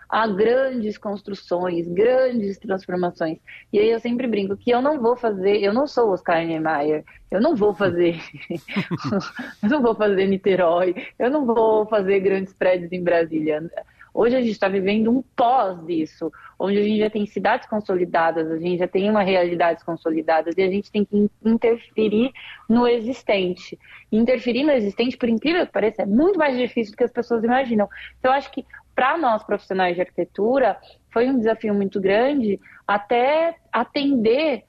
a 0.10 0.28
grandes 0.28 0.98
construções, 0.98 1.88
grandes 1.88 2.58
transformações. 2.58 3.40
E 3.72 3.80
aí 3.80 3.90
eu 3.90 4.00
sempre 4.00 4.28
brinco 4.28 4.56
que 4.56 4.72
eu 4.72 4.82
não 4.82 5.00
vou 5.02 5.16
fazer, 5.16 5.58
eu 5.58 5.74
não 5.74 5.88
sou 5.88 6.12
Oscar 6.12 6.46
Niemeyer, 6.46 7.04
eu 7.30 7.42
não 7.42 7.56
vou 7.56 7.74
fazer, 7.74 8.20
eu 9.64 9.70
não 9.70 9.82
vou 9.82 9.96
fazer 9.96 10.28
Niterói, 10.28 10.96
eu 11.20 11.30
não 11.30 11.46
vou 11.46 11.86
fazer 11.86 12.20
grandes 12.22 12.54
prédios 12.54 12.92
em 12.92 13.04
Brasília. 13.04 13.70
Hoje 14.14 14.36
a 14.36 14.40
gente 14.40 14.54
está 14.54 14.68
vivendo 14.68 15.12
um 15.12 15.22
pós 15.36 15.86
disso, 15.86 16.32
onde 16.58 16.80
a 16.80 16.82
gente 16.82 16.98
já 16.98 17.08
tem 17.08 17.24
cidades 17.28 17.70
consolidadas, 17.70 18.50
a 18.50 18.58
gente 18.58 18.80
já 18.80 18.88
tem 18.88 19.08
uma 19.12 19.22
realidade 19.22 19.86
consolidadas 19.86 20.56
e 20.58 20.62
a 20.64 20.72
gente 20.72 20.92
tem 20.92 21.06
que 21.06 21.30
interferir 21.46 22.32
no 22.68 22.88
existente. 22.88 23.78
interferir 24.12 24.64
no 24.64 24.72
existente, 24.72 25.16
por 25.16 25.30
incrível 25.30 25.68
que 25.68 25.72
pareça, 25.72 26.02
é 26.02 26.06
muito 26.08 26.40
mais 26.40 26.58
difícil 26.58 26.94
do 26.94 26.98
que 26.98 27.04
as 27.04 27.12
pessoas 27.12 27.44
imaginam. 27.44 27.88
Então, 28.18 28.32
eu 28.32 28.38
acho 28.38 28.50
que 28.52 28.66
para 28.98 29.16
nós 29.16 29.44
profissionais 29.44 29.94
de 29.94 30.02
arquitetura 30.02 30.76
foi 31.14 31.30
um 31.30 31.38
desafio 31.38 31.72
muito 31.72 32.02
grande 32.02 32.60
até 32.88 33.56
atender 33.72 34.64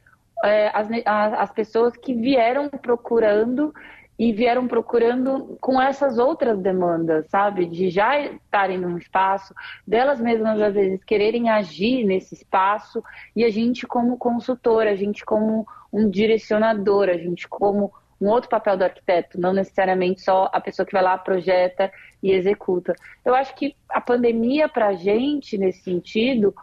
é, 0.44 0.70
as, 0.74 0.86
as 1.06 1.50
pessoas 1.50 1.96
que 1.96 2.12
vieram 2.12 2.68
procurando 2.68 3.72
e 4.18 4.30
vieram 4.30 4.68
procurando 4.68 5.56
com 5.62 5.80
essas 5.80 6.18
outras 6.18 6.58
demandas, 6.58 7.26
sabe? 7.30 7.64
De 7.64 7.88
já 7.88 8.20
estarem 8.20 8.76
num 8.76 8.98
espaço, 8.98 9.54
delas 9.86 10.20
mesmas 10.20 10.60
às 10.60 10.74
vezes 10.74 11.02
quererem 11.04 11.48
agir 11.48 12.04
nesse 12.04 12.34
espaço 12.34 13.02
e 13.34 13.44
a 13.44 13.48
gente 13.48 13.86
como 13.86 14.18
consultor, 14.18 14.86
a 14.86 14.94
gente 14.94 15.24
como 15.24 15.66
um 15.90 16.10
direcionador, 16.10 17.08
a 17.08 17.16
gente 17.16 17.48
como 17.48 17.94
um 18.20 18.28
outro 18.28 18.48
papel 18.48 18.76
do 18.76 18.84
arquiteto, 18.84 19.40
não 19.40 19.52
necessariamente 19.52 20.22
só 20.22 20.50
a 20.52 20.60
pessoa 20.60 20.84
que 20.84 20.92
vai 20.92 21.02
lá, 21.02 21.16
projeta 21.16 21.90
e 22.22 22.32
executa. 22.32 22.94
Eu 23.24 23.34
acho 23.34 23.54
que 23.54 23.76
a 23.88 24.00
pandemia 24.00 24.68
para 24.68 24.88
a 24.88 24.94
gente, 24.94 25.56
nesse 25.56 25.82
sentido, 25.82 26.54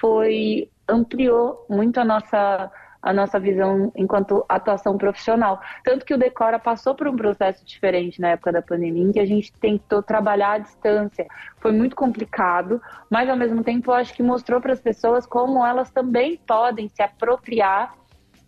foi 0.00 0.68
ampliou 0.88 1.64
muito 1.68 1.98
a 1.98 2.04
nossa 2.04 2.70
a 3.04 3.12
nossa 3.12 3.38
visão 3.38 3.92
enquanto 3.94 4.46
atuação 4.48 4.96
profissional. 4.96 5.60
Tanto 5.84 6.06
que 6.06 6.14
o 6.14 6.18
Decora 6.18 6.58
passou 6.58 6.94
por 6.94 7.06
um 7.06 7.14
processo 7.14 7.62
diferente 7.62 8.18
na 8.18 8.30
época 8.30 8.50
da 8.50 8.62
pandemia, 8.62 9.04
em 9.04 9.12
que 9.12 9.20
a 9.20 9.26
gente 9.26 9.52
tentou 9.52 10.02
trabalhar 10.02 10.52
à 10.52 10.58
distância. 10.58 11.26
Foi 11.58 11.70
muito 11.70 11.94
complicado, 11.94 12.80
mas 13.10 13.28
ao 13.28 13.36
mesmo 13.36 13.62
tempo 13.62 13.90
eu 13.90 13.94
acho 13.94 14.14
que 14.14 14.22
mostrou 14.22 14.58
para 14.58 14.72
as 14.72 14.80
pessoas 14.80 15.26
como 15.26 15.64
elas 15.64 15.90
também 15.90 16.38
podem 16.46 16.88
se 16.88 17.02
apropriar 17.02 17.92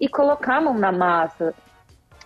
e 0.01 0.09
colocar 0.09 0.57
a 0.57 0.61
mão 0.63 0.79
na 0.79 0.91
massa, 0.91 1.55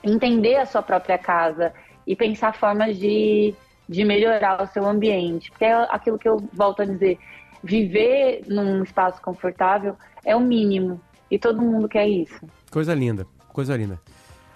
entender 0.03 0.57
a 0.57 0.67
sua 0.67 0.83
própria 0.83 1.19
casa 1.19 1.73
e 2.07 2.17
pensar 2.17 2.55
formas 2.55 2.97
de, 2.99 3.55
de 3.89 4.05
melhorar 4.05 4.63
o 4.63 4.67
seu 4.67 4.87
ambiente. 4.87 5.51
Porque 5.51 5.65
é 5.65 5.75
aquilo 5.91 6.19
que 6.19 6.29
eu 6.29 6.39
volto 6.53 6.83
a 6.83 6.85
dizer, 6.85 7.19
viver 7.63 8.43
num 8.47 8.83
espaço 8.83 9.21
confortável 9.23 9.97
é 10.25 10.35
o 10.35 10.41
mínimo. 10.41 11.01
E 11.31 11.39
todo 11.39 11.63
mundo 11.63 11.89
quer 11.89 12.09
isso. 12.09 12.41
Coisa 12.71 12.95
linda, 12.95 13.27
coisa 13.53 13.77
linda. 13.77 14.01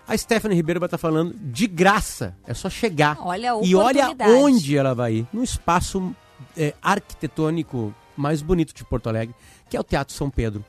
A 0.07 0.17
Stephanie 0.17 0.57
Ribeiro 0.57 0.81
vai 0.81 0.87
estar 0.87 0.99
falando 0.99 1.35
de 1.35 1.67
graça. 1.67 2.37
É 2.47 2.53
só 2.53 2.69
chegar. 2.69 3.17
Olha 3.21 3.55
a 3.55 3.61
E 3.63 3.75
olha 3.75 4.09
onde 4.39 4.77
ela 4.77 4.95
vai 4.95 5.15
ir. 5.15 5.27
No 5.33 5.43
espaço 5.43 6.15
é, 6.57 6.75
arquitetônico 6.83 7.95
mais 8.17 8.43
bonito 8.43 8.75
de 8.75 8.85
Porto 8.85 9.09
Alegre, 9.09 9.35
que 9.69 9.77
é 9.77 9.81
o 9.81 9.85
Teatro 9.85 10.15
São 10.15 10.29
Pedro. 10.29 10.65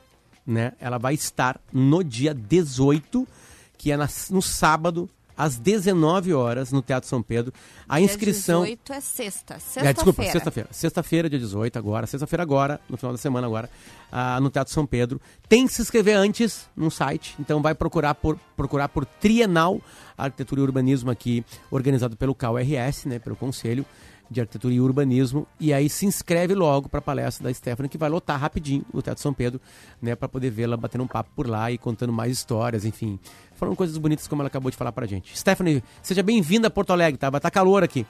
Né? 0.46 0.72
Ela 0.80 0.96
vai 0.96 1.14
estar 1.14 1.60
no 1.72 2.02
dia 2.02 2.32
18, 2.32 3.26
que 3.76 3.92
é 3.92 3.96
na, 3.96 4.08
no 4.30 4.42
sábado, 4.42 5.08
às 5.36 5.58
19 5.58 6.32
horas 6.32 6.72
no 6.72 6.80
Teatro 6.80 7.08
São 7.08 7.22
Pedro. 7.22 7.52
A 7.88 8.00
inscrição. 8.00 8.64
Dia 8.64 8.76
18 8.76 8.92
é 8.92 9.00
sexta. 9.00 9.54
Sexta-feira. 9.54 9.90
É, 9.90 9.92
desculpa, 9.92 10.24
sexta-feira. 10.24 10.68
Sexta-feira, 10.72 11.30
dia 11.30 11.38
18, 11.38 11.78
agora. 11.78 12.06
Sexta-feira, 12.06 12.42
agora, 12.42 12.80
no 12.88 12.96
final 12.96 13.12
da 13.12 13.18
semana, 13.18 13.46
agora, 13.46 13.68
ah, 14.10 14.40
no 14.40 14.48
Teatro 14.48 14.72
São 14.72 14.86
Pedro. 14.86 15.20
Tem 15.48 15.66
que 15.66 15.74
se 15.74 15.82
inscrever 15.82 16.16
antes 16.16 16.68
no 16.74 16.90
site, 16.90 17.36
então 17.38 17.60
vai 17.60 17.74
procurar 17.74 18.14
por, 18.14 18.38
procurar 18.56 18.88
por 18.88 19.04
Trienal 19.04 19.80
Arquitetura 20.16 20.60
e 20.60 20.64
Urbanismo 20.64 21.10
aqui, 21.10 21.44
organizado 21.70 22.16
pelo 22.16 22.34
CAURS, 22.34 23.04
né, 23.04 23.18
pelo 23.18 23.36
Conselho 23.36 23.84
de 24.30 24.40
Arquitetura 24.40 24.74
e 24.74 24.80
Urbanismo. 24.80 25.46
E 25.58 25.72
aí 25.72 25.88
se 25.88 26.06
inscreve 26.06 26.54
logo 26.54 26.88
para 26.88 26.98
a 26.98 27.02
palestra 27.02 27.44
da 27.44 27.54
Stephanie, 27.54 27.88
que 27.88 27.98
vai 27.98 28.08
lotar 28.08 28.40
rapidinho 28.40 28.84
o 28.92 29.02
Teatro 29.02 29.22
São 29.22 29.32
Pedro, 29.32 29.60
né, 30.00 30.14
para 30.14 30.28
poder 30.28 30.50
vê-la 30.50 30.76
batendo 30.76 31.04
um 31.04 31.06
papo 31.06 31.30
por 31.34 31.46
lá 31.46 31.70
e 31.70 31.78
contando 31.78 32.12
mais 32.12 32.32
histórias, 32.32 32.84
enfim. 32.84 33.18
Falando 33.56 33.76
coisas 33.76 33.96
bonitas 33.96 34.28
como 34.28 34.42
ela 34.42 34.48
acabou 34.48 34.70
de 34.70 34.76
falar 34.76 34.92
pra 34.92 35.06
gente. 35.06 35.36
Stephanie, 35.36 35.82
seja 36.02 36.22
bem-vinda 36.22 36.68
a 36.68 36.70
Porto 36.70 36.92
Alegre, 36.92 37.18
tá? 37.18 37.30
Vai 37.30 37.40
tá 37.40 37.50
calor 37.50 37.82
aqui. 37.82 38.06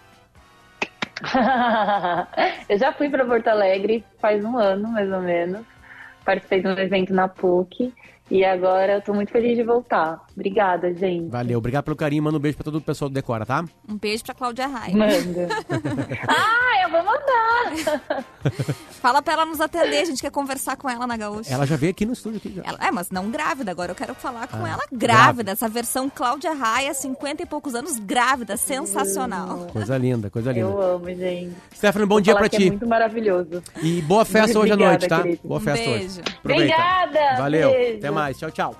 eu 2.68 2.78
já 2.78 2.92
fui 2.92 3.08
para 3.08 3.24
Porto 3.24 3.48
Alegre 3.48 4.04
faz 4.20 4.44
um 4.44 4.58
ano, 4.58 4.88
mais 4.88 5.10
ou 5.10 5.20
menos. 5.20 5.64
Participei 6.24 6.60
de 6.60 6.68
um 6.68 6.72
evento 6.72 7.14
na 7.14 7.28
PUC 7.28 7.94
e 8.30 8.44
agora 8.44 8.94
eu 8.94 9.02
tô 9.02 9.14
muito 9.14 9.30
feliz 9.30 9.56
de 9.56 9.62
voltar. 9.62 10.20
Obrigada, 10.34 10.92
gente. 10.94 11.28
Valeu, 11.28 11.58
obrigado 11.58 11.84
pelo 11.84 11.96
carinho. 11.96 12.22
Manda 12.22 12.36
um 12.36 12.40
beijo 12.40 12.56
pra 12.56 12.64
todo 12.64 12.78
o 12.78 12.80
pessoal 12.80 13.08
do 13.08 13.14
Decora, 13.14 13.46
tá? 13.46 13.64
Um 13.88 13.96
beijo 13.96 14.24
pra 14.24 14.34
Cláudia 14.34 14.66
Raia. 14.66 14.96
Manda. 14.96 15.48
ah, 16.28 16.82
eu 16.82 16.90
vou 16.90 17.04
mandar. 17.04 18.24
Fala 19.00 19.22
pra 19.22 19.34
ela 19.34 19.46
nos 19.46 19.60
atender, 19.60 19.98
a 19.98 20.04
gente 20.04 20.20
quer 20.20 20.30
conversar 20.30 20.76
com 20.76 20.90
ela 20.90 21.06
na 21.06 21.16
Gaúcha. 21.16 21.52
Ela 21.52 21.64
já 21.66 21.76
veio 21.76 21.92
aqui 21.92 22.04
no 22.04 22.12
estúdio. 22.12 22.38
Aqui 22.38 22.52
já. 22.52 22.62
Ela, 22.64 22.78
é, 22.80 22.90
mas 22.90 23.10
não 23.10 23.30
grávida. 23.30 23.70
Agora 23.70 23.92
eu 23.92 23.94
quero 23.94 24.14
falar 24.14 24.48
com 24.48 24.56
ah, 24.56 24.68
ela 24.68 24.84
grávida. 24.90 24.96
grávida. 24.96 25.52
Essa 25.52 25.68
versão 25.68 26.10
Cláudia 26.10 26.52
Raia, 26.52 26.92
50 26.92 27.44
e 27.44 27.46
poucos 27.46 27.76
anos, 27.76 27.98
grávida. 27.98 28.56
Sensacional. 28.56 29.68
Coisa 29.72 29.96
linda, 29.96 30.28
coisa 30.30 30.50
linda. 30.50 30.66
Eu 30.66 30.80
amo, 30.80 31.06
gente. 31.06 31.54
Stephanie, 31.74 32.06
bom 32.06 32.16
vou 32.16 32.20
dia 32.20 32.34
pra 32.34 32.48
ti. 32.48 32.66
É 32.66 32.70
muito 32.70 32.88
maravilhoso. 32.88 33.62
E 33.80 34.02
boa 34.02 34.24
festa 34.24 34.58
hoje 34.58 34.72
à 34.72 34.76
noite, 34.76 35.06
tá? 35.06 35.22
Querido. 35.22 35.40
Boa 35.44 35.60
festa 35.60 35.88
um 35.88 35.92
beijo. 35.92 36.04
hoje. 36.06 36.20
Aproveita. 36.20 36.74
Obrigada. 36.74 37.36
Valeu. 37.38 37.70
Beijo. 37.70 37.98
Até 37.98 38.10
mais. 38.10 38.15
Tchau, 38.34 38.50
tchau. 38.50 38.76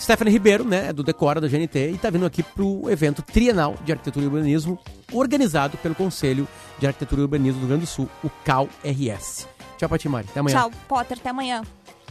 Stephanie 0.00 0.32
Ribeiro, 0.32 0.64
né, 0.64 0.88
é 0.88 0.92
do 0.94 1.02
Decora 1.02 1.42
da 1.42 1.46
GNT, 1.46 1.90
e 1.90 1.94
está 1.94 2.08
vindo 2.08 2.24
aqui 2.24 2.42
para 2.42 2.64
o 2.64 2.88
evento 2.90 3.20
Trienal 3.20 3.76
de 3.84 3.92
Arquitetura 3.92 4.24
e 4.24 4.28
Urbanismo, 4.28 4.78
organizado 5.12 5.76
pelo 5.76 5.94
Conselho 5.94 6.48
de 6.78 6.86
Arquitetura 6.86 7.20
e 7.20 7.24
Urbanismo 7.24 7.60
do 7.60 7.66
Rio 7.66 7.68
Grande 7.68 7.84
do 7.84 7.86
Sul, 7.86 8.08
o 8.24 8.30
CAL-RS. 8.42 9.46
Tchau, 9.76 9.88
Patimari. 9.90 10.26
Até 10.30 10.40
amanhã. 10.40 10.58
Tchau, 10.58 10.70
Potter. 10.88 11.18
Até 11.18 11.28
amanhã. 11.28 11.62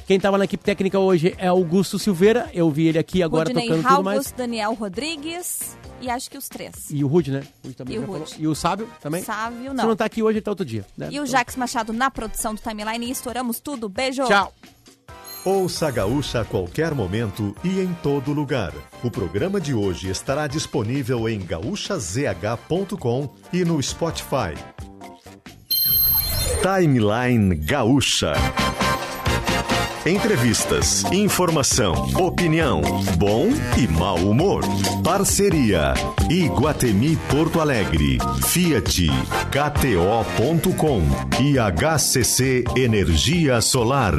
Quem 0.06 0.18
estava 0.18 0.40
na 0.40 0.46
equipe 0.46 0.64
técnica 0.64 0.98
hoje 0.98 1.36
é 1.38 1.48
Augusto 1.48 2.00
Silveira. 2.00 2.50
Eu 2.52 2.72
vi 2.72 2.88
ele 2.88 2.98
aqui 2.98 3.22
agora 3.22 3.50
Rudney 3.50 3.68
tocando 3.68 3.86
Halvos, 3.86 3.96
tudo 3.98 4.06
mais. 4.06 4.32
Daniel 4.32 4.74
Rodrigues 4.74 5.78
e 6.02 6.10
acho 6.10 6.32
que 6.32 6.38
os 6.38 6.48
três. 6.48 6.90
E 6.90 7.04
o 7.04 7.08
Rude, 7.08 7.32
né? 7.32 7.44
Rude 7.64 7.76
também 7.76 7.96
e 7.96 8.00
o 8.00 8.06
Rude. 8.06 8.20
Rude. 8.22 8.36
E 8.40 8.48
o 8.48 8.56
Sábio 8.56 8.90
também? 9.00 9.22
Sábio, 9.22 9.72
não. 9.72 9.84
Se 9.84 9.88
não 9.88 9.96
tá 9.96 10.06
aqui 10.06 10.24
hoje, 10.24 10.38
ele 10.38 10.42
tá 10.44 10.50
outro 10.52 10.66
dia. 10.66 10.84
Né? 10.98 11.10
E 11.12 11.20
o 11.20 11.28
Jax 11.28 11.56
Machado 11.56 11.94
na 11.94 12.10
produção 12.10 12.56
do 12.56 12.62
Timeline. 12.62 13.06
E 13.06 13.12
estouramos 13.12 13.60
tudo. 13.60 13.88
Beijo. 13.88 14.26
Tchau. 14.26 14.52
Ouça 15.50 15.88
a 15.88 15.92
Gaúcha 15.92 16.42
a 16.42 16.46
qualquer 16.46 16.94
momento 16.94 17.56
e 17.64 17.80
em 17.80 17.92
todo 18.04 18.32
lugar. 18.32 18.72
O 19.04 19.10
programa 19.10 19.60
de 19.60 19.74
hoje 19.74 20.08
estará 20.08 20.46
disponível 20.46 21.28
em 21.28 21.40
gaúchazh.com 21.40 23.34
e 23.52 23.66
no 23.66 23.82
Spotify. 23.82 24.54
Timeline 26.62 27.56
Gaúcha. 27.56 28.34
Entrevistas, 30.06 31.04
informação, 31.12 31.94
opinião, 32.16 32.82
bom 33.18 33.48
e 33.76 33.88
mau 33.88 34.18
humor. 34.18 34.62
Parceria 35.04 35.96
Iguatemi 36.30 37.18
Porto 37.28 37.60
Alegre, 37.60 38.20
Fiat, 38.46 39.08
KTO.com 39.50 41.02
e 41.42 41.58
HCC 41.58 42.66
Energia 42.78 43.60
Solar. 43.62 44.14